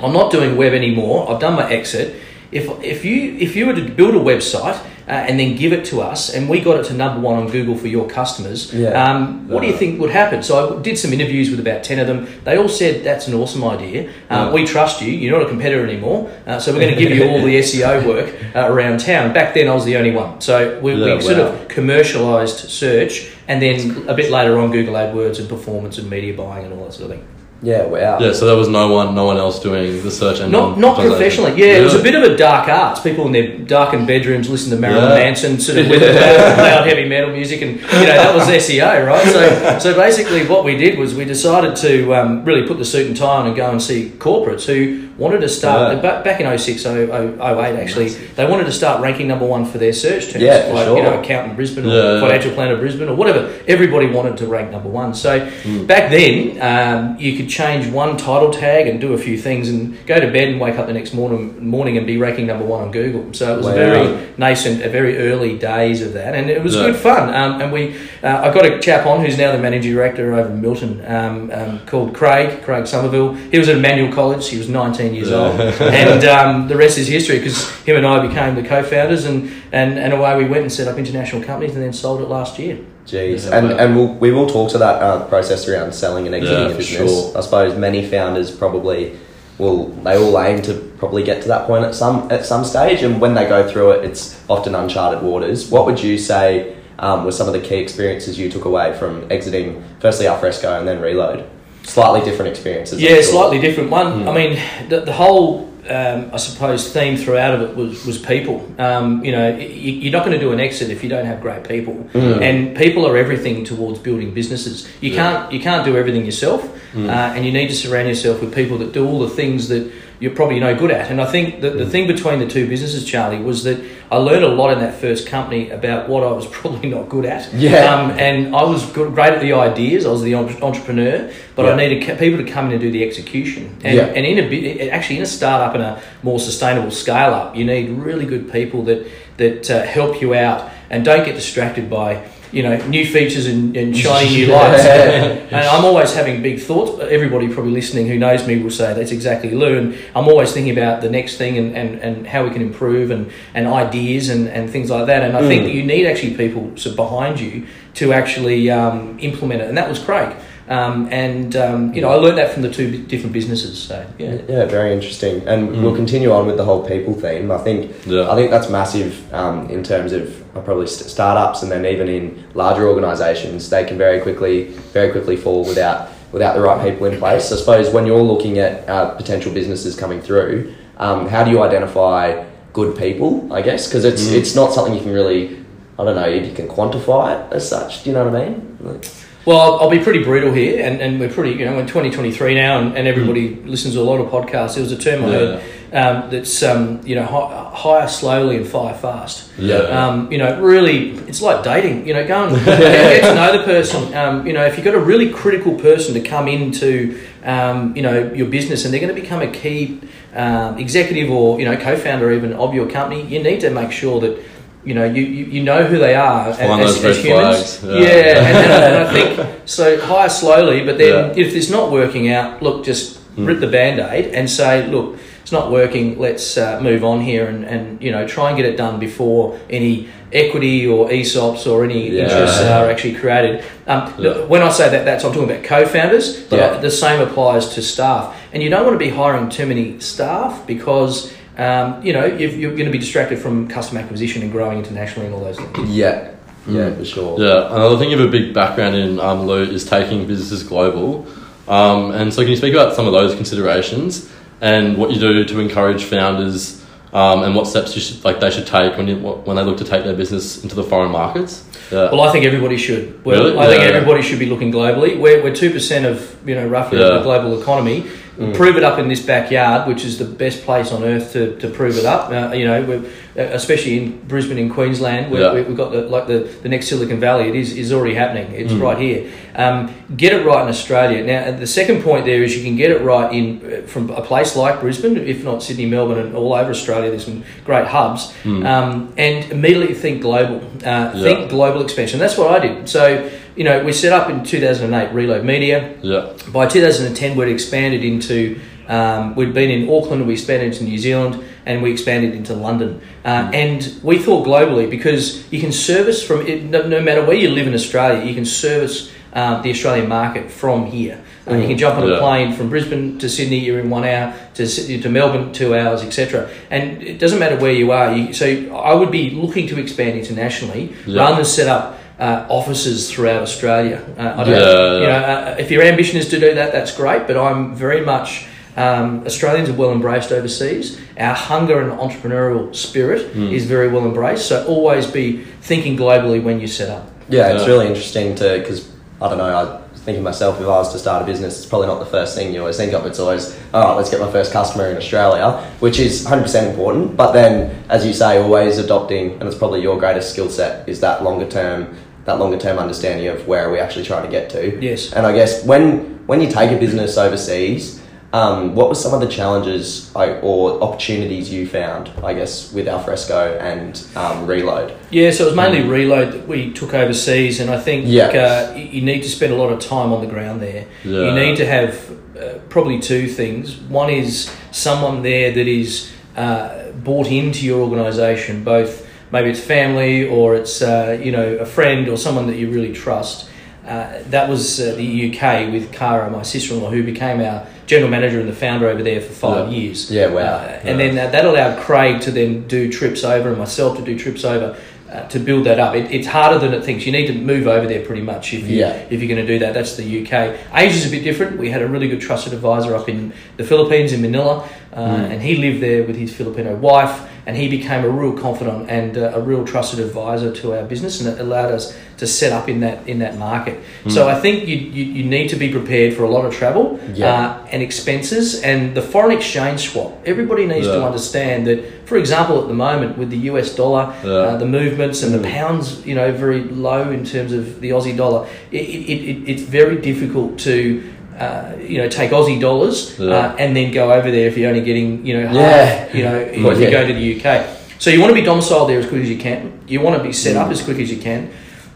I'm 0.00 0.12
not 0.12 0.32
doing 0.32 0.56
web 0.56 0.72
anymore. 0.72 1.30
I've 1.30 1.40
done 1.40 1.54
my 1.54 1.70
exit. 1.70 2.20
If, 2.50 2.68
if 2.82 3.04
you 3.04 3.36
if 3.36 3.54
you 3.54 3.66
were 3.66 3.74
to 3.74 3.88
build 3.88 4.16
a 4.16 4.18
website 4.18 4.84
uh, 5.12 5.26
and 5.28 5.38
then 5.38 5.54
give 5.54 5.74
it 5.74 5.84
to 5.84 6.00
us, 6.00 6.32
and 6.32 6.48
we 6.48 6.58
got 6.58 6.80
it 6.80 6.86
to 6.86 6.94
number 6.94 7.20
one 7.20 7.36
on 7.36 7.46
Google 7.50 7.76
for 7.76 7.86
your 7.86 8.08
customers, 8.08 8.72
yeah. 8.72 8.92
um, 8.92 9.46
what 9.46 9.60
do 9.60 9.66
you 9.66 9.76
think 9.76 10.00
would 10.00 10.10
happen? 10.10 10.42
So 10.42 10.78
I 10.78 10.80
did 10.80 10.98
some 10.98 11.12
interviews 11.12 11.50
with 11.50 11.60
about 11.60 11.84
ten 11.84 11.98
of 11.98 12.06
them. 12.06 12.26
They 12.44 12.56
all 12.56 12.70
said 12.70 13.04
that's 13.04 13.28
an 13.28 13.34
awesome 13.34 13.62
idea. 13.62 14.08
Uh, 14.08 14.12
yeah. 14.30 14.52
We 14.52 14.64
trust 14.64 15.02
you. 15.02 15.12
You're 15.12 15.38
not 15.38 15.46
a 15.46 15.50
competitor 15.50 15.86
anymore, 15.86 16.32
uh, 16.46 16.58
so 16.58 16.72
we're 16.72 16.80
going 16.80 16.94
to 16.94 16.98
give 16.98 17.10
you 17.10 17.28
all 17.28 17.42
the 17.42 17.58
SEO 17.66 18.06
work 18.06 18.34
uh, 18.56 18.72
around 18.72 19.00
town. 19.00 19.34
Back 19.34 19.52
then, 19.52 19.68
I 19.68 19.74
was 19.74 19.84
the 19.84 19.98
only 19.98 20.12
one. 20.12 20.40
So 20.40 20.80
we, 20.80 20.94
we 20.94 21.20
sort 21.20 21.40
of 21.40 21.68
commercialised 21.68 22.70
search, 22.70 23.30
and 23.48 23.60
then 23.60 24.08
a 24.08 24.14
bit 24.14 24.30
later 24.30 24.58
on, 24.58 24.70
Google 24.70 24.94
AdWords 24.94 25.38
and 25.40 25.46
performance 25.46 25.98
and 25.98 26.08
media 26.08 26.32
buying 26.32 26.64
and 26.64 26.72
all 26.72 26.86
that 26.86 26.94
sort 26.94 27.10
of 27.10 27.18
thing. 27.18 27.28
Yeah, 27.62 27.86
wow. 27.86 28.18
Yeah, 28.18 28.32
so 28.32 28.46
there 28.46 28.56
was 28.56 28.66
no 28.68 28.92
one, 28.92 29.14
no 29.14 29.24
one 29.24 29.36
else 29.36 29.60
doing 29.60 30.02
the 30.02 30.10
search 30.10 30.36
engine. 30.40 30.50
Not 30.50 30.78
not 30.78 30.98
professionally. 30.98 31.52
Yeah, 31.52 31.78
it 31.78 31.84
was 31.84 31.94
a 31.94 32.02
bit 32.02 32.16
of 32.16 32.24
a 32.24 32.36
dark 32.36 32.68
arts. 32.68 33.00
People 33.00 33.26
in 33.26 33.32
their 33.32 33.56
darkened 33.58 34.08
bedrooms 34.08 34.50
listen 34.50 34.70
to 34.70 34.76
Marilyn 34.76 35.10
Yeah. 35.10 35.14
Manson, 35.14 35.60
sort 35.60 35.78
of 35.78 35.88
with 35.90 36.02
loud, 36.02 36.58
loud 36.58 36.86
heavy 36.88 37.08
metal 37.08 37.30
music, 37.30 37.62
and 37.62 37.76
you 37.76 38.06
know 38.06 38.16
that 38.18 38.34
was 38.34 38.48
SEO, 38.48 39.06
right? 39.06 39.24
So 39.28 39.78
so 39.78 39.94
basically, 39.94 40.44
what 40.46 40.64
we 40.64 40.76
did 40.76 40.98
was 40.98 41.14
we 41.14 41.24
decided 41.24 41.76
to 41.76 42.12
um, 42.16 42.44
really 42.44 42.66
put 42.66 42.78
the 42.78 42.84
suit 42.84 43.06
and 43.06 43.16
tie 43.16 43.36
on 43.36 43.46
and 43.46 43.54
go 43.54 43.70
and 43.70 43.80
see 43.80 44.10
corporates 44.18 44.66
who 44.66 45.08
wanted 45.18 45.40
to 45.42 45.48
start 45.48 45.96
Yeah. 45.96 46.00
ba- 46.00 46.20
back 46.24 46.40
in 46.40 46.46
06, 46.58 46.84
08 46.86 47.76
actually. 47.76 48.08
They 48.36 48.46
wanted 48.46 48.64
to 48.66 48.72
start 48.72 49.02
ranking 49.02 49.28
number 49.28 49.44
one 49.46 49.64
for 49.64 49.78
their 49.78 49.92
search 49.92 50.30
terms, 50.30 50.42
Yeah, 50.42 50.70
like 50.72 50.86
sure. 50.86 50.96
you 50.96 51.02
know 51.02 51.18
accountant 51.20 51.56
Brisbane 51.56 51.86
or 51.86 51.88
Yeah, 51.88 52.14
yeah. 52.14 52.20
financial 52.20 52.52
planner 52.52 52.76
Brisbane 52.76 53.08
or 53.08 53.14
whatever. 53.14 53.48
Everybody 53.68 54.06
wanted 54.06 54.36
to 54.38 54.46
rank 54.46 54.70
number 54.70 54.88
one. 54.88 55.14
So 55.14 55.40
Hmm. 55.40 55.84
back 55.84 56.10
then, 56.10 56.58
um, 56.60 57.16
you 57.18 57.36
could 57.36 57.48
change 57.48 57.86
one 57.92 58.16
title 58.16 58.50
tag 58.50 58.86
and 58.88 59.00
do 59.00 59.12
a 59.12 59.18
few 59.18 59.36
things 59.36 59.68
and 59.68 59.94
go 60.06 60.18
to 60.18 60.26
bed 60.28 60.48
and 60.48 60.60
wake 60.60 60.78
up 60.78 60.86
the 60.86 60.92
next 60.92 61.14
morning, 61.14 61.54
morning 61.60 61.96
and 61.98 62.06
be 62.06 62.16
ranking 62.16 62.46
number 62.46 62.64
one 62.64 62.82
on 62.82 62.90
Google. 62.90 63.24
So 63.32 63.52
it 63.52 63.56
was 63.58 63.66
Wow. 63.66 63.72
very 63.74 64.08
nascent, 64.38 64.82
a 64.84 64.88
very 64.88 65.18
early 65.30 65.54
days 65.58 66.02
of 66.02 66.14
that, 66.14 66.34
and 66.34 66.50
it 66.50 66.62
was 66.62 66.74
good 66.76 66.96
fun. 66.96 67.34
Um, 67.34 67.60
and 67.60 67.72
we, 67.72 67.92
uh, 68.24 68.40
I 68.44 68.50
got 68.52 68.64
a 68.64 68.78
chap 68.78 69.06
on 69.06 69.24
who's 69.24 69.36
now 69.38 69.52
the 69.52 69.58
managing 69.58 69.92
director 69.92 70.32
over 70.34 70.48
in 70.48 70.60
Milton, 70.62 71.00
um, 71.06 71.50
um, 71.54 71.80
called 71.86 72.12
Craig, 72.14 72.62
Craig 72.64 72.86
Somerville. 72.86 73.36
He 73.50 73.58
was 73.58 73.68
at 73.68 73.76
Emmanuel 73.76 74.12
College. 74.12 74.48
He 74.48 74.58
was 74.58 74.68
19 74.68 75.11
years 75.14 75.30
old, 75.32 75.60
and 75.80 76.24
um, 76.24 76.68
the 76.68 76.76
rest 76.76 76.98
is 76.98 77.08
history 77.08 77.38
because 77.38 77.68
him 77.82 77.96
and 77.96 78.06
I 78.06 78.26
became 78.26 78.54
the 78.54 78.62
co-founders, 78.62 79.24
and, 79.24 79.50
and 79.72 79.98
and 79.98 80.12
away 80.12 80.36
we 80.36 80.44
went 80.48 80.62
and 80.62 80.72
set 80.72 80.88
up 80.88 80.98
international 80.98 81.42
companies, 81.42 81.74
and 81.74 81.82
then 81.82 81.92
sold 81.92 82.20
it 82.20 82.28
last 82.28 82.58
year. 82.58 82.78
Jeez, 83.06 83.46
Yeah, 83.48 83.58
and 83.58 83.68
but- 83.68 83.80
and 83.80 83.96
we'll, 83.96 84.14
we 84.14 84.30
will 84.30 84.46
talk 84.48 84.70
to 84.72 84.78
that 84.78 85.02
uh, 85.02 85.24
process 85.26 85.68
around 85.68 85.92
selling 85.94 86.26
and 86.26 86.34
exiting 86.34 86.68
Yeah, 86.68 86.74
a 86.74 86.76
business. 86.76 87.10
sure. 87.10 87.36
I 87.36 87.40
suppose 87.40 87.76
many 87.76 88.06
founders 88.08 88.50
probably 88.50 89.18
will 89.58 89.88
they 90.04 90.16
all 90.16 90.40
aim 90.40 90.62
to 90.62 90.74
probably 90.98 91.22
get 91.22 91.42
to 91.42 91.48
that 91.48 91.66
point 91.66 91.84
at 91.84 91.94
some 91.94 92.30
at 92.30 92.44
some 92.46 92.64
stage, 92.64 93.02
and 93.02 93.20
when 93.20 93.34
they 93.34 93.46
go 93.48 93.68
through 93.70 93.90
it, 93.92 94.04
it's 94.04 94.40
often 94.48 94.74
uncharted 94.74 95.22
waters. 95.22 95.70
What 95.70 95.86
would 95.86 96.02
you 96.02 96.16
say 96.18 96.76
um, 96.98 97.24
were 97.24 97.32
some 97.32 97.48
of 97.48 97.52
the 97.54 97.60
key 97.60 97.76
experiences 97.78 98.38
you 98.38 98.48
took 98.50 98.64
away 98.64 98.96
from 98.98 99.26
exiting 99.30 99.82
firstly 100.00 100.26
Alfresco 100.28 100.78
and 100.78 100.86
then 100.86 101.00
Reload? 101.00 101.44
Slightly 101.84 102.20
different 102.28 102.50
experiences. 102.50 103.00
Yeah, 103.00 103.20
slightly 103.22 103.60
different 103.60 103.90
one. 103.90 104.22
Hmm. 104.22 104.28
I 104.28 104.34
mean, 104.34 104.58
the, 104.88 105.00
the 105.00 105.12
whole, 105.12 105.68
um, 105.88 106.30
I 106.32 106.36
suppose, 106.36 106.92
theme 106.92 107.16
throughout 107.16 107.54
of 107.60 107.62
it 107.68 107.76
was, 107.76 108.06
was 108.06 108.18
people. 108.18 108.64
Um, 108.78 109.24
you 109.24 109.32
know, 109.32 109.50
y- 109.52 109.58
you're 110.02 110.12
not 110.12 110.24
going 110.24 110.38
to 110.38 110.44
do 110.44 110.52
an 110.52 110.60
exit 110.60 110.90
if 110.90 111.02
you 111.02 111.08
don't 111.08 111.26
have 111.26 111.40
great 111.40 111.66
people, 111.68 111.94
Hmm. 111.94 112.40
and 112.42 112.76
people 112.76 113.04
are 113.06 113.16
everything 113.16 113.64
towards 113.64 113.98
building 113.98 114.32
businesses. 114.32 114.88
You 115.00 115.10
Yeah. 115.10 115.16
can't 115.16 115.52
you 115.52 115.60
can't 115.60 115.84
do 115.84 115.96
everything 115.96 116.24
yourself, 116.24 116.62
Hmm. 116.92 117.08
uh, 117.08 117.12
and 117.34 117.44
you 117.46 117.52
need 117.52 117.68
to 117.68 117.74
surround 117.74 118.08
yourself 118.08 118.40
with 118.40 118.54
people 118.54 118.76
that 118.78 118.92
do 118.92 119.06
all 119.06 119.18
the 119.20 119.30
things 119.30 119.68
that 119.68 119.90
you're 120.20 120.34
probably 120.34 120.60
no 120.60 120.76
good 120.76 120.90
at. 120.92 121.10
And 121.10 121.20
I 121.20 121.26
think 121.26 121.62
that 121.62 121.76
the 121.78 121.86
thing 121.86 122.06
between 122.06 122.38
the 122.38 122.46
two 122.46 122.68
businesses, 122.68 123.04
Charlie, 123.04 123.40
was 123.42 123.64
that 123.64 123.82
I 124.10 124.18
learned 124.18 124.44
a 124.44 124.48
lot 124.48 124.72
in 124.72 124.78
that 124.78 125.00
first 125.00 125.26
company 125.26 125.70
about 125.70 126.08
what 126.08 126.22
I 126.22 126.30
was 126.30 126.46
probably 126.58 126.88
not 126.90 127.08
good 127.08 127.24
at. 127.24 127.52
Yeah. 127.54 127.92
Um, 127.92 128.10
and 128.12 128.54
I 128.54 128.62
was 128.62 128.84
good, 128.92 129.14
great 129.14 129.32
at 129.32 129.40
the 129.40 129.54
ideas. 129.54 130.06
I 130.06 130.10
was 130.10 130.22
the 130.22 130.34
entrepreneur, 130.34 131.32
but 131.56 131.64
Yeah. 131.64 131.72
I 131.72 131.76
needed 131.76 132.18
people 132.18 132.44
to 132.44 132.48
come 132.48 132.66
in 132.66 132.72
and 132.72 132.80
do 132.80 132.90
the 132.92 133.02
execution. 133.04 133.76
And, 133.82 133.96
Yeah. 133.96 134.04
and 134.14 134.24
in 134.24 134.38
a 134.38 134.48
bit, 134.48 134.90
actually 134.90 135.16
in 135.16 135.22
a 135.22 135.26
startup 135.26 135.74
and 135.74 135.82
a 135.82 136.02
more 136.22 136.38
sustainable 136.38 136.90
scale 136.92 137.34
up, 137.34 137.56
you 137.56 137.64
need 137.64 137.90
really 137.90 138.26
good 138.26 138.52
people 138.52 138.84
that 138.84 139.06
that 139.38 139.70
uh, 139.70 139.82
help 139.82 140.20
you 140.20 140.34
out 140.34 140.70
and 140.90 141.04
don't 141.04 141.24
get 141.24 141.34
distracted 141.34 141.88
by 141.90 142.22
you 142.52 142.62
know 142.62 142.76
new 142.86 143.04
features 143.06 143.46
and, 143.46 143.76
and 143.76 143.96
shiny 143.96 144.28
new 144.30 144.46
lights. 144.52 144.84
And, 144.84 145.38
and 145.52 145.66
I'm 145.66 145.84
always 145.84 146.14
having 146.14 146.42
big 146.42 146.60
thoughts. 146.60 147.00
Everybody 147.00 147.48
probably 147.52 147.72
listening 147.72 148.06
who 148.08 148.18
knows 148.18 148.46
me 148.46 148.62
will 148.62 148.70
say 148.70 148.92
that's 148.94 149.10
exactly 149.12 149.50
Llew. 149.52 149.78
And 149.78 149.98
I'm 150.14 150.28
always 150.28 150.52
thinking 150.52 150.76
about 150.76 151.00
the 151.00 151.10
next 151.10 151.36
thing 151.38 151.56
and, 151.58 151.76
and, 151.76 151.98
and 152.00 152.26
how 152.26 152.44
we 152.44 152.50
can 152.50 152.62
improve 152.62 153.10
and, 153.10 153.30
and 153.54 153.66
ideas 153.66 154.28
and, 154.28 154.48
and 154.48 154.68
things 154.70 154.90
like 154.90 155.06
that. 155.06 155.22
And 155.22 155.36
I 155.36 155.40
think 155.40 155.62
Mm. 155.62 155.64
that 155.66 155.74
you 155.74 155.84
need 155.84 156.06
actually 156.06 156.34
people 156.36 156.76
sort 156.76 156.94
behind 156.96 157.40
you 157.40 157.66
to 157.94 158.12
actually 158.12 158.70
um, 158.70 159.16
implement 159.20 159.62
it. 159.62 159.68
And 159.68 159.76
that 159.78 159.88
was 159.88 159.98
Craig. 159.98 160.34
Um, 160.68 161.08
and 161.10 161.56
um, 161.56 161.92
you 161.94 162.00
know, 162.00 162.08
I 162.10 162.14
learned 162.14 162.38
that 162.38 162.52
from 162.52 162.62
the 162.62 162.70
two 162.70 163.02
different 163.06 163.32
businesses. 163.32 163.78
So 163.82 164.06
yeah. 164.18 164.38
Yeah, 164.48 164.64
very 164.66 164.92
interesting. 164.92 165.42
And 165.46 165.68
Mm. 165.70 165.82
we'll 165.82 165.96
continue 165.96 166.30
on 166.32 166.46
with 166.46 166.56
the 166.56 166.64
whole 166.64 166.86
people 166.86 167.14
theme. 167.14 167.50
I 167.50 167.58
think 167.58 167.90
Yeah. 168.06 168.30
I 168.30 168.34
think 168.36 168.50
that's 168.50 168.68
massive 168.70 169.12
um, 169.34 169.68
in 169.70 169.82
terms 169.82 170.12
of 170.12 170.22
uh, 170.56 170.60
probably 170.60 170.86
st- 170.86 171.10
startups 171.10 171.62
and 171.62 171.70
then 171.72 171.84
even 171.86 172.08
in 172.08 172.44
larger 172.54 172.86
organisations, 172.88 173.68
they 173.70 173.84
can 173.84 173.98
very 173.98 174.20
quickly 174.20 174.64
very 174.92 175.10
quickly 175.10 175.36
fall 175.36 175.64
without 175.64 176.08
without 176.32 176.54
the 176.54 176.62
right 176.62 176.80
people 176.88 177.06
in 177.06 177.18
place. 177.18 177.52
I 177.52 177.56
suppose 177.56 177.90
when 177.90 178.06
you're 178.06 178.22
looking 178.22 178.58
at 178.58 178.88
uh, 178.88 179.10
potential 179.16 179.52
businesses 179.52 179.96
coming 179.96 180.20
through, 180.22 180.72
um, 180.98 181.28
how 181.28 181.42
do 181.44 181.50
you 181.50 181.60
identify 181.62 182.44
good 182.72 182.96
people? 182.96 183.52
I 183.52 183.60
guess 183.62 183.86
because 183.88 184.04
it's 184.04 184.28
Mm. 184.28 184.36
it's 184.38 184.54
not 184.54 184.72
something 184.72 184.94
you 184.94 185.00
can 185.00 185.12
really. 185.12 185.58
I 185.98 186.04
don't 186.04 186.16
know 186.16 186.28
if 186.28 186.46
you 186.46 186.52
can 186.54 186.68
quantify 186.68 187.24
it 187.36 187.52
as 187.52 187.68
such. 187.68 188.02
Do 188.04 188.10
you 188.10 188.16
know 188.16 188.24
what 188.24 188.34
I 188.34 188.44
mean? 188.48 188.78
Like, 188.80 189.04
Well, 189.44 189.60
I'll, 189.60 189.80
I'll 189.80 189.90
be 189.90 189.98
pretty 189.98 190.22
brutal 190.22 190.52
here, 190.52 190.84
and, 190.84 191.00
and 191.00 191.18
we're 191.18 191.28
pretty, 191.32 191.58
you 191.58 191.64
know, 191.64 191.78
in 191.78 191.86
2023 191.86 192.54
now, 192.54 192.78
and, 192.78 192.96
and 192.96 193.08
everybody 193.08 193.56
listens 193.56 193.94
to 193.94 194.00
a 194.00 194.02
lot 194.02 194.20
of 194.20 194.28
podcasts. 194.28 194.74
There 194.74 194.84
was 194.84 194.92
a 194.92 194.98
term 194.98 195.24
I 195.24 195.26
Yeah. 195.26 195.32
heard 195.32 195.62
um, 195.94 196.30
that's, 196.30 196.62
um, 196.62 197.00
you 197.04 197.16
know, 197.16 197.24
hi, 197.24 197.70
hire 197.74 198.08
slowly 198.08 198.56
and 198.56 198.66
fire 198.66 198.94
fast. 198.94 199.50
Yeah. 199.58 199.78
Um, 199.78 200.30
you 200.30 200.38
know, 200.38 200.60
really, 200.60 201.10
it's 201.28 201.42
like 201.42 201.64
dating. 201.64 202.06
You 202.06 202.14
know, 202.14 202.26
go 202.26 202.46
and 202.46 202.56
get 202.64 203.20
to 203.24 203.34
know 203.34 203.58
the 203.58 203.64
person. 203.64 204.14
Um, 204.14 204.46
you 204.46 204.52
know, 204.52 204.64
if 204.64 204.76
you've 204.76 204.84
got 204.84 204.94
a 204.94 205.00
really 205.00 205.30
critical 205.30 205.74
person 205.74 206.14
to 206.14 206.20
come 206.20 206.46
into, 206.48 207.20
um, 207.44 207.94
you 207.96 208.02
know, 208.02 208.32
your 208.32 208.46
business, 208.46 208.84
and 208.84 208.94
they're 208.94 209.00
going 209.00 209.14
to 209.14 209.20
become 209.20 209.42
a 209.42 209.50
key 209.50 210.00
um, 210.34 210.78
executive 210.78 211.30
or 211.30 211.58
you 211.58 211.66
know 211.66 211.76
co-founder 211.76 212.30
even 212.32 212.52
of 212.54 212.72
your 212.72 212.88
company, 212.88 213.26
you 213.26 213.42
need 213.42 213.60
to 213.60 213.70
make 213.70 213.90
sure 213.90 214.20
that. 214.20 214.38
You 214.84 214.94
know, 214.94 215.04
you, 215.04 215.22
you, 215.22 215.44
you 215.46 215.62
know 215.62 215.84
who 215.84 215.98
they 215.98 216.14
are 216.16 216.48
as, 216.48 216.58
as 217.04 217.22
humans. 217.24 217.76
flags, 217.76 217.84
yeah. 217.84 217.92
Yeah, 218.00 218.38
and, 218.46 218.56
and, 218.56 218.72
I, 218.72 218.86
and 218.88 219.08
I 219.08 219.12
think 219.46 219.60
so. 219.68 220.00
Hire 220.00 220.28
slowly, 220.28 220.84
but 220.84 220.98
then 220.98 221.36
Yeah. 221.36 221.42
if 221.44 221.54
it's 221.54 221.70
not 221.70 221.92
working 221.92 222.30
out, 222.32 222.60
look, 222.62 222.84
just 222.84 223.20
rip 223.36 223.60
the 223.60 223.68
band 223.68 224.00
aid 224.00 224.34
and 224.34 224.50
say, 224.50 224.86
look, 224.88 225.18
it's 225.42 225.52
not 225.52 225.70
working. 225.70 226.18
Let's 226.18 226.56
uh, 226.58 226.80
move 226.82 227.04
on 227.04 227.20
here 227.20 227.46
and, 227.46 227.64
and 227.64 228.02
you 228.02 228.10
know 228.10 228.26
try 228.26 228.48
and 228.48 228.56
get 228.56 228.66
it 228.66 228.76
done 228.76 228.98
before 228.98 229.58
any 229.70 230.08
equity 230.32 230.86
or 230.86 231.08
ESOPs 231.10 231.66
or 231.70 231.84
any 231.84 232.10
Yeah. 232.10 232.22
interests 232.24 232.60
are 232.62 232.90
actually 232.90 233.14
created. 233.14 233.64
Um, 233.86 234.12
Yeah. 234.18 234.44
When 234.46 234.62
I 234.62 234.70
say 234.70 234.88
that, 234.88 235.04
that's 235.04 235.24
I'm 235.24 235.32
talking 235.32 235.48
about 235.50 235.62
co-founders, 235.62 236.40
but 236.50 236.58
Yeah. 236.58 236.78
the 236.78 236.90
same 236.90 237.20
applies 237.20 237.74
to 237.74 237.82
staff. 237.82 238.34
And 238.52 238.62
you 238.62 238.68
don't 238.70 238.84
want 238.84 238.94
to 238.98 239.04
be 239.04 239.10
hiring 239.10 239.48
too 239.48 239.66
many 239.66 240.00
staff 240.00 240.66
because. 240.66 241.32
Um, 241.58 242.04
you 242.04 242.12
know, 242.12 242.24
you've, 242.24 242.56
you're 242.58 242.70
going 242.72 242.86
to 242.86 242.90
be 242.90 242.98
distracted 242.98 243.38
from 243.38 243.68
customer 243.68 244.00
acquisition 244.00 244.42
and 244.42 244.50
growing 244.50 244.78
internationally 244.78 245.26
and 245.26 245.34
all 245.34 245.42
those 245.44 245.58
things. 245.58 245.90
yeah, 245.90 246.32
yeah, 246.66 246.94
for 246.94 247.04
sure. 247.04 247.40
Yeah, 247.40 247.66
another 247.74 247.98
thing 247.98 248.10
you 248.10 248.18
have 248.18 248.26
a 248.26 248.30
big 248.30 248.54
background 248.54 248.94
in, 248.96 249.20
um, 249.20 249.46
Llew, 249.46 249.62
is 249.70 249.84
taking 249.84 250.26
businesses 250.26 250.62
global. 250.62 251.26
Um, 251.68 252.10
and 252.12 252.32
so, 252.32 252.42
can 252.42 252.50
you 252.50 252.56
speak 252.56 252.72
about 252.74 252.94
some 252.94 253.06
of 253.06 253.12
those 253.12 253.34
considerations 253.34 254.30
and 254.60 254.96
what 254.96 255.10
you 255.10 255.20
do 255.20 255.44
to 255.44 255.60
encourage 255.60 256.04
founders 256.04 256.82
um, 257.12 257.42
and 257.42 257.54
what 257.54 257.66
steps 257.66 257.94
you 257.94 258.00
should, 258.00 258.24
like 258.24 258.40
they 258.40 258.50
should 258.50 258.66
take 258.66 258.96
when 258.96 259.06
you, 259.08 259.16
when 259.18 259.56
they 259.56 259.62
look 259.62 259.76
to 259.78 259.84
take 259.84 260.04
their 260.04 260.16
business 260.16 260.62
into 260.62 260.74
the 260.74 260.82
foreign 260.84 261.10
markets? 261.12 261.64
Yeah. 261.90 262.10
Well, 262.10 262.22
I 262.22 262.32
think 262.32 262.46
everybody 262.46 262.78
should. 262.78 263.22
Well, 263.24 263.44
Really? 263.44 263.58
I 263.58 263.66
think 263.66 263.82
Yeah. 263.82 263.96
everybody 263.96 264.22
should 264.22 264.38
be 264.38 264.46
looking 264.46 264.72
globally. 264.72 265.18
We're 265.18 265.42
we're 265.42 265.54
two 265.54 265.70
percent 265.70 266.06
of 266.06 266.34
you 266.48 266.54
know 266.54 266.66
roughly 266.66 266.98
Yeah. 266.98 267.18
the 267.18 267.22
global 267.22 267.60
economy. 267.60 268.06
Prove 268.54 268.76
it 268.78 268.82
up 268.82 268.98
in 268.98 269.08
this 269.08 269.20
backyard, 269.24 269.86
which 269.86 270.04
is 270.06 270.18
the 270.18 270.24
best 270.24 270.62
place 270.64 270.90
on 270.90 271.04
earth 271.04 271.32
to, 271.34 271.54
to 271.58 271.68
prove 271.68 271.98
it 271.98 272.06
up. 272.06 272.30
Uh, 272.30 272.54
you 272.54 272.64
know, 272.64 272.82
we're, 272.82 272.98
uh, 273.36 273.50
especially 273.52 273.98
in 273.98 274.18
Brisbane, 274.26 274.56
in 274.56 274.70
Queensland, 274.70 275.30
where 275.30 275.42
Yeah. 275.42 275.52
we 275.52 275.62
we've 275.62 275.76
got 275.76 275.92
the, 275.92 276.02
like 276.02 276.26
the, 276.28 276.38
the 276.62 276.68
next 276.70 276.88
Silicon 276.88 277.20
Valley. 277.20 277.50
It 277.50 277.54
is 277.54 277.76
is 277.76 277.92
already 277.92 278.14
happening. 278.14 278.50
It's 278.52 278.72
Mm. 278.72 278.80
right 278.80 278.96
here. 278.98 279.26
Um, 279.54 279.90
get 280.16 280.32
it 280.32 280.46
right 280.46 280.62
in 280.62 280.68
Australia. 280.68 281.22
Now, 281.22 281.50
the 281.58 281.66
second 281.66 282.02
point 282.02 282.24
there 282.24 282.42
is 282.42 282.56
you 282.56 282.64
can 282.64 282.74
get 282.74 282.90
it 282.90 283.02
right 283.02 283.30
in 283.34 283.60
uh, 283.84 283.86
from 283.86 284.08
a 284.08 284.22
place 284.22 284.56
like 284.56 284.80
Brisbane, 284.80 285.18
if 285.18 285.44
not 285.44 285.62
Sydney, 285.62 285.84
Melbourne, 285.86 286.18
and 286.26 286.34
all 286.34 286.54
over 286.54 286.70
Australia. 286.70 287.10
There's 287.10 287.26
some 287.26 287.44
great 287.66 287.86
hubs, 287.86 288.32
um, 288.46 289.12
and 289.18 289.52
immediately 289.52 289.94
think 289.94 290.22
global. 290.22 290.56
Uh, 290.82 291.12
Yeah. 291.14 291.22
Think 291.22 291.50
global 291.50 291.82
expansion. 291.82 292.18
That's 292.18 292.38
what 292.38 292.48
I 292.56 292.66
did. 292.66 292.88
So, 292.88 293.28
you 293.56 293.64
know, 293.64 293.84
we 293.84 293.92
set 293.92 294.12
up 294.12 294.30
in 294.30 294.44
2008 294.44 295.12
Reload 295.14 295.44
Media. 295.44 295.94
yeah. 296.02 296.32
By 296.52 296.66
2010, 296.66 297.36
we'd 297.36 297.48
expanded 297.48 298.04
into, 298.04 298.58
um, 298.88 299.34
we'd 299.34 299.54
been 299.54 299.70
in 299.70 299.88
Auckland, 299.90 300.26
we 300.26 300.32
expanded 300.34 300.72
into 300.72 300.84
New 300.84 300.98
Zealand, 300.98 301.42
and 301.66 301.82
we 301.82 301.92
expanded 301.92 302.34
into 302.34 302.54
London. 302.54 303.00
Uh, 303.24 303.50
and 303.52 303.98
we 304.02 304.18
thought 304.18 304.46
globally 304.46 304.88
because 304.90 305.50
you 305.52 305.60
can 305.60 305.72
service 305.72 306.22
from, 306.22 306.46
it, 306.46 306.64
no, 306.64 306.86
no 306.86 307.00
matter 307.00 307.24
where 307.24 307.36
you 307.36 307.50
live 307.50 307.66
in 307.66 307.74
Australia, 307.74 308.24
you 308.24 308.34
can 308.34 308.44
service 308.44 309.10
uh, 309.32 309.62
the 309.62 309.70
Australian 309.70 310.08
market 310.08 310.50
from 310.50 310.86
here. 310.86 311.18
Uh, 311.48 311.54
you 311.54 311.66
can 311.66 311.78
jump 311.78 311.96
on 311.98 312.04
a 312.04 312.12
Yeah. 312.12 312.18
plane 312.18 312.52
from 312.52 312.68
Brisbane 312.68 313.18
to 313.18 313.28
Sydney, 313.28 313.58
you're 313.58 313.80
in 313.80 313.88
one 313.90 314.04
hour, 314.04 314.32
to 314.54 314.66
to 314.66 315.08
Melbourne, 315.08 315.52
two 315.52 315.74
hours, 315.74 316.02
etc. 316.02 316.48
And 316.70 317.02
it 317.02 317.18
doesn't 317.18 317.38
matter 317.38 317.56
where 317.56 317.72
you 317.72 317.90
are. 317.92 318.14
You, 318.14 318.32
so 318.34 318.46
I 318.76 318.94
would 318.94 319.10
be 319.10 319.30
looking 319.30 319.66
to 319.68 319.80
expand 319.80 320.18
internationally 320.18 320.92
Yeah. 321.06 321.22
rather 321.22 321.36
than 321.36 321.44
set 321.46 321.66
up 321.66 321.98
uh, 322.18 322.46
offices 322.48 323.10
throughout 323.12 323.42
Australia. 323.42 324.02
Uh, 324.18 324.34
I 324.40 324.44
don't, 324.44 324.48
Yeah, 324.50 324.94
you 324.96 325.02
yeah. 325.02 325.06
know, 325.20 325.52
uh, 325.52 325.56
if 325.58 325.70
your 325.70 325.82
ambition 325.82 326.18
is 326.18 326.28
to 326.30 326.38
do 326.40 326.54
that, 326.54 326.72
that's 326.72 326.94
great. 326.96 327.26
But 327.26 327.36
I'm 327.36 327.74
very 327.74 328.04
much 328.04 328.46
um, 328.76 329.22
Australians 329.26 329.68
are 329.68 329.74
well 329.74 329.92
embraced 329.92 330.32
overseas. 330.32 330.98
Our 331.18 331.34
hunger 331.34 331.80
and 331.80 331.92
entrepreneurial 331.92 332.74
spirit 332.74 333.32
Hmm. 333.32 333.48
is 333.52 333.66
very 333.66 333.88
well 333.88 334.04
embraced. 334.06 334.46
So 334.46 334.64
always 334.66 335.06
be 335.06 335.44
thinking 335.60 335.96
globally 335.96 336.42
when 336.42 336.60
you 336.60 336.66
set 336.66 336.88
up. 336.88 337.10
Yeah, 337.28 337.52
it's 337.54 337.66
really 337.66 337.86
interesting 337.86 338.34
to 338.36 338.58
because 338.58 338.88
I 339.20 339.28
don't 339.28 339.38
know. 339.38 339.44
I 339.44 339.62
was 339.64 339.81
thinking 340.04 340.22
myself 340.22 340.60
if 340.60 340.64
I 340.64 340.68
was 340.68 340.92
to 340.92 340.98
start 340.98 341.22
a 341.22 341.26
business, 341.26 341.58
it's 341.58 341.66
probably 341.66 341.86
not 341.86 342.00
the 342.00 342.06
first 342.06 342.34
thing 342.34 342.52
you 342.52 342.60
always 342.60 342.76
think 342.76 342.92
of. 342.92 343.06
It's 343.06 343.18
always 343.18 343.56
all 343.72 343.84
right, 343.84 343.94
let's 343.94 344.10
get 344.10 344.20
my 344.20 344.30
first 344.30 344.52
customer 344.52 344.86
in 344.86 344.96
Australia, 344.96 345.64
which 345.80 345.98
is 345.98 346.24
100 346.24 346.42
percent 346.42 346.70
important. 346.70 347.16
But 347.16 347.32
then, 347.32 347.84
as 347.88 348.04
you 348.04 348.12
say, 348.12 348.38
always 348.38 348.78
adopting, 348.78 349.32
and 349.32 349.44
it's 349.44 349.56
probably 349.56 349.80
your 349.80 349.98
greatest 349.98 350.32
skill 350.32 350.50
set 350.50 350.88
is 350.88 351.00
that 351.00 351.22
longer 351.22 351.48
term, 351.48 351.96
that 352.24 352.38
longer 352.38 352.58
term 352.58 352.78
understanding 352.78 353.28
of 353.28 353.46
where 353.46 353.68
are 353.68 353.72
we 353.72 353.78
actually 353.78 354.04
trying 354.04 354.24
to 354.24 354.30
get 354.30 354.50
to. 354.50 354.78
Yes. 354.82 355.12
And 355.12 355.26
I 355.26 355.32
guess 355.32 355.64
when 355.64 356.26
when 356.26 356.40
you 356.40 356.50
take 356.50 356.72
a 356.72 356.78
business 356.78 357.16
overseas. 357.16 358.01
Um, 358.34 358.74
what 358.74 358.88
were 358.88 358.94
some 358.94 359.12
of 359.12 359.20
the 359.20 359.26
challenges 359.28 360.10
I, 360.16 360.38
or 360.40 360.82
opportunities 360.82 361.52
you 361.52 361.66
found, 361.68 362.10
I 362.24 362.32
guess, 362.32 362.72
with 362.72 362.88
Alfresco 362.88 363.58
and 363.60 364.02
um, 364.16 364.46
Reload? 364.46 364.96
Yeah, 365.10 365.30
so 365.32 365.44
it 365.44 365.46
was 365.48 365.56
mainly 365.56 365.82
reload 365.86 366.32
that 366.32 366.48
we 366.48 366.72
took 366.72 366.94
overseas, 366.94 367.60
and 367.60 367.68
I 367.70 367.78
think 367.78 368.06
Yeah. 368.06 368.28
uh, 368.28 368.74
you 368.74 369.02
need 369.02 369.22
to 369.22 369.28
spend 369.28 369.52
a 369.52 369.56
lot 369.56 369.70
of 369.70 369.80
time 369.80 370.14
on 370.14 370.22
the 370.22 370.26
ground 370.32 370.62
there. 370.62 370.86
Yeah. 371.04 371.26
You 371.26 371.32
need 371.34 371.56
to 371.58 371.66
have 371.66 372.10
uh, 372.38 372.58
probably 372.70 372.98
two 373.00 373.28
things. 373.28 373.76
One 373.76 374.08
is 374.08 374.50
someone 374.70 375.22
there 375.22 375.52
that 375.52 375.68
is 375.68 376.10
uh, 376.34 376.90
bought 377.04 377.26
into 377.26 377.66
your 377.66 377.80
organisation, 377.82 378.64
both 378.64 379.06
maybe 379.30 379.50
it's 379.50 379.60
family 379.60 380.26
or 380.26 380.54
it's 380.54 380.80
uh, 380.80 381.18
you 381.22 381.32
know 381.32 381.56
a 381.56 381.66
friend 381.66 382.08
or 382.08 382.16
someone 382.16 382.46
that 382.46 382.56
you 382.56 382.70
really 382.70 382.94
trust. 382.94 383.50
Uh, 383.86 384.22
that 384.30 384.48
was 384.48 384.80
uh, 384.80 384.94
the 384.94 385.28
UK 385.36 385.70
with 385.70 385.92
Cara, 385.92 386.30
my 386.30 386.42
sister-in-law, 386.42 386.88
who 386.90 387.02
became 387.02 387.40
our 387.40 387.66
general 387.86 388.10
manager 388.10 388.40
and 388.40 388.48
the 388.48 388.52
founder 388.54 388.88
over 388.88 389.02
there 389.02 389.20
for 389.20 389.32
five 389.32 389.72
Yeah. 389.72 389.78
years. 389.78 390.10
Yeah, 390.10 390.26
wow. 390.28 390.42
Uh, 390.42 390.80
and 390.84 390.98
then 391.00 391.18
uh, 391.18 391.30
that 391.30 391.44
allowed 391.44 391.78
Craig 391.80 392.20
to 392.22 392.30
then 392.30 392.66
do 392.68 392.90
trips 392.90 393.24
over 393.24 393.48
and 393.48 393.58
myself 393.58 393.96
to 393.98 394.02
do 394.04 394.18
trips 394.18 394.44
over 394.44 394.76
uh, 395.10 395.28
to 395.28 395.38
build 395.38 395.64
that 395.66 395.78
up. 395.78 395.94
It, 395.94 396.10
it's 396.10 396.26
harder 396.28 396.58
than 396.58 396.72
it 396.72 396.84
thinks. 396.84 397.04
You 397.04 397.12
need 397.12 397.26
to 397.26 397.34
move 397.34 397.66
over 397.66 397.86
there 397.86 398.02
pretty 398.04 398.22
much 398.22 398.54
if 398.54 398.66
you 398.68 398.78
Yeah. 398.78 398.92
if 399.10 399.20
you're 399.20 399.28
going 399.34 399.46
to 399.46 399.52
do 399.52 399.58
that. 399.58 399.74
That's 399.74 399.96
the 399.96 400.04
UK. 400.22 400.56
Asia's 400.74 401.06
a 401.06 401.10
bit 401.10 401.22
different. 401.22 401.58
We 401.58 401.70
had 401.70 401.82
a 401.82 401.86
really 401.86 402.08
good 402.08 402.20
trusted 402.20 402.54
advisor 402.54 402.94
up 402.96 403.08
in 403.08 403.32
the 403.58 403.64
Philippines 403.64 404.12
in 404.12 404.22
Manila, 404.22 404.66
uh, 404.94 405.00
and 405.00 405.42
he 405.42 405.56
lived 405.56 405.82
there 405.82 406.04
with 406.04 406.16
his 406.16 406.34
Filipino 406.34 406.74
wife, 406.76 407.28
and 407.46 407.56
he 407.56 407.68
became 407.68 408.04
a 408.04 408.08
real 408.08 408.32
confidant 408.38 408.88
and 408.88 409.18
uh, 409.18 409.32
a 409.34 409.40
real 409.40 409.64
trusted 409.64 409.98
advisor 410.00 410.52
to 410.52 410.74
our 410.76 410.84
business, 410.84 411.20
and 411.20 411.28
it 411.28 411.40
allowed 411.40 411.72
us 411.72 411.96
to 412.18 412.26
set 412.26 412.52
up 412.52 412.68
in 412.68 412.80
that 412.80 413.06
in 413.08 413.18
that 413.18 413.36
market. 413.36 413.80
So 414.08 414.28
I 414.28 414.40
think 414.40 414.68
you, 414.68 414.76
you 414.76 415.04
you 415.18 415.24
need 415.24 415.48
to 415.48 415.56
be 415.56 415.68
prepared 415.72 416.14
for 416.14 416.22
a 416.24 416.30
lot 416.30 416.44
of 416.44 416.54
travel 416.54 417.00
Yeah. 417.14 417.32
uh, 417.34 417.66
and 417.72 417.82
expenses, 417.82 418.62
and 418.62 418.94
the 418.94 419.02
foreign 419.02 419.36
exchange 419.36 419.80
swap. 419.90 420.12
Everybody 420.24 420.66
needs 420.66 420.86
to 420.86 421.04
understand 421.04 421.66
that. 421.66 421.78
For 422.06 422.18
example, 422.18 422.60
at 422.60 422.68
the 422.68 422.74
moment 422.74 423.16
with 423.16 423.30
the 423.30 423.38
US 423.50 423.74
dollar, 423.74 424.12
Yeah. 424.22 424.30
uh, 424.30 424.56
the 424.58 424.66
movements 424.66 425.22
and 425.22 425.32
the 425.32 425.48
pounds, 425.48 426.04
you 426.06 426.14
know, 426.14 426.30
very 426.32 426.60
low 426.88 427.10
in 427.10 427.24
terms 427.24 427.52
of 427.52 427.80
the 427.80 427.90
Aussie 427.90 428.16
dollar. 428.16 428.46
It, 428.70 428.82
it, 429.12 429.20
it, 429.30 429.48
it's 429.50 429.62
very 429.62 429.96
difficult 429.96 430.58
to, 430.68 431.02
uh, 431.42 431.72
you 431.92 431.98
know, 431.98 432.08
take 432.08 432.30
Aussie 432.30 432.60
dollars 432.60 433.16
Yeah. 433.18 433.34
uh, 433.34 433.56
and 433.58 433.74
then 433.76 433.90
go 433.92 434.12
over 434.12 434.30
there 434.30 434.46
if 434.46 434.56
you're 434.56 434.68
only 434.68 434.82
getting, 434.82 435.26
you 435.26 435.34
know, 435.40 435.46
half, 435.48 435.54
Yeah. 435.56 436.16
you 436.16 436.22
know, 436.24 436.64
Well, 436.64 436.72
if 436.72 436.78
you 436.78 436.84
yeah. 436.84 436.90
go 437.00 437.06
to 437.06 437.12
the 437.12 437.34
UK. 437.40 437.66
So 437.98 438.10
you 438.10 438.20
want 438.20 438.30
to 438.34 438.40
be 438.40 438.46
domiciled 438.52 438.88
there 438.88 438.98
as 438.98 439.06
quick 439.06 439.22
as 439.22 439.30
you 439.30 439.38
can. 439.38 439.72
You 439.88 440.00
want 440.00 440.16
to 440.18 440.22
be 440.22 440.32
set 440.32 440.54
Mm. 440.56 440.60
up 440.62 440.70
as 440.70 440.80
quick 440.82 440.98
as 440.98 441.10
you 441.10 441.16
can. 441.18 441.48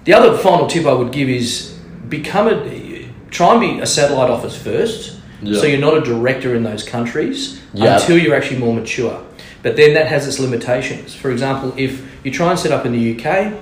The 0.04 0.14
other 0.14 0.36
final 0.38 0.66
tip 0.66 0.84
I 0.86 0.92
would 0.92 1.12
give 1.12 1.28
is 1.28 1.74
become 2.08 2.48
a, 2.48 2.56
try 3.30 3.52
and 3.52 3.60
be 3.60 3.80
a 3.80 3.86
satellite 3.86 4.30
office 4.30 4.56
first. 4.56 5.12
So 5.60 5.66
you're 5.66 5.80
not 5.80 5.96
a 5.98 6.00
director 6.00 6.54
in 6.54 6.62
those 6.64 6.82
countries 6.82 7.60
until 7.74 8.16
you're 8.18 8.34
actually 8.34 8.58
more 8.58 8.74
mature. 8.74 9.18
But 9.62 9.76
then 9.76 9.94
that 9.94 10.06
has 10.06 10.26
its 10.26 10.38
limitations. 10.40 11.14
For 11.14 11.30
example, 11.30 11.72
if 11.76 12.00
you 12.24 12.30
try 12.32 12.50
and 12.50 12.58
set 12.58 12.72
up 12.72 12.86
in 12.86 12.92
the 12.92 13.04
UK 13.12 13.52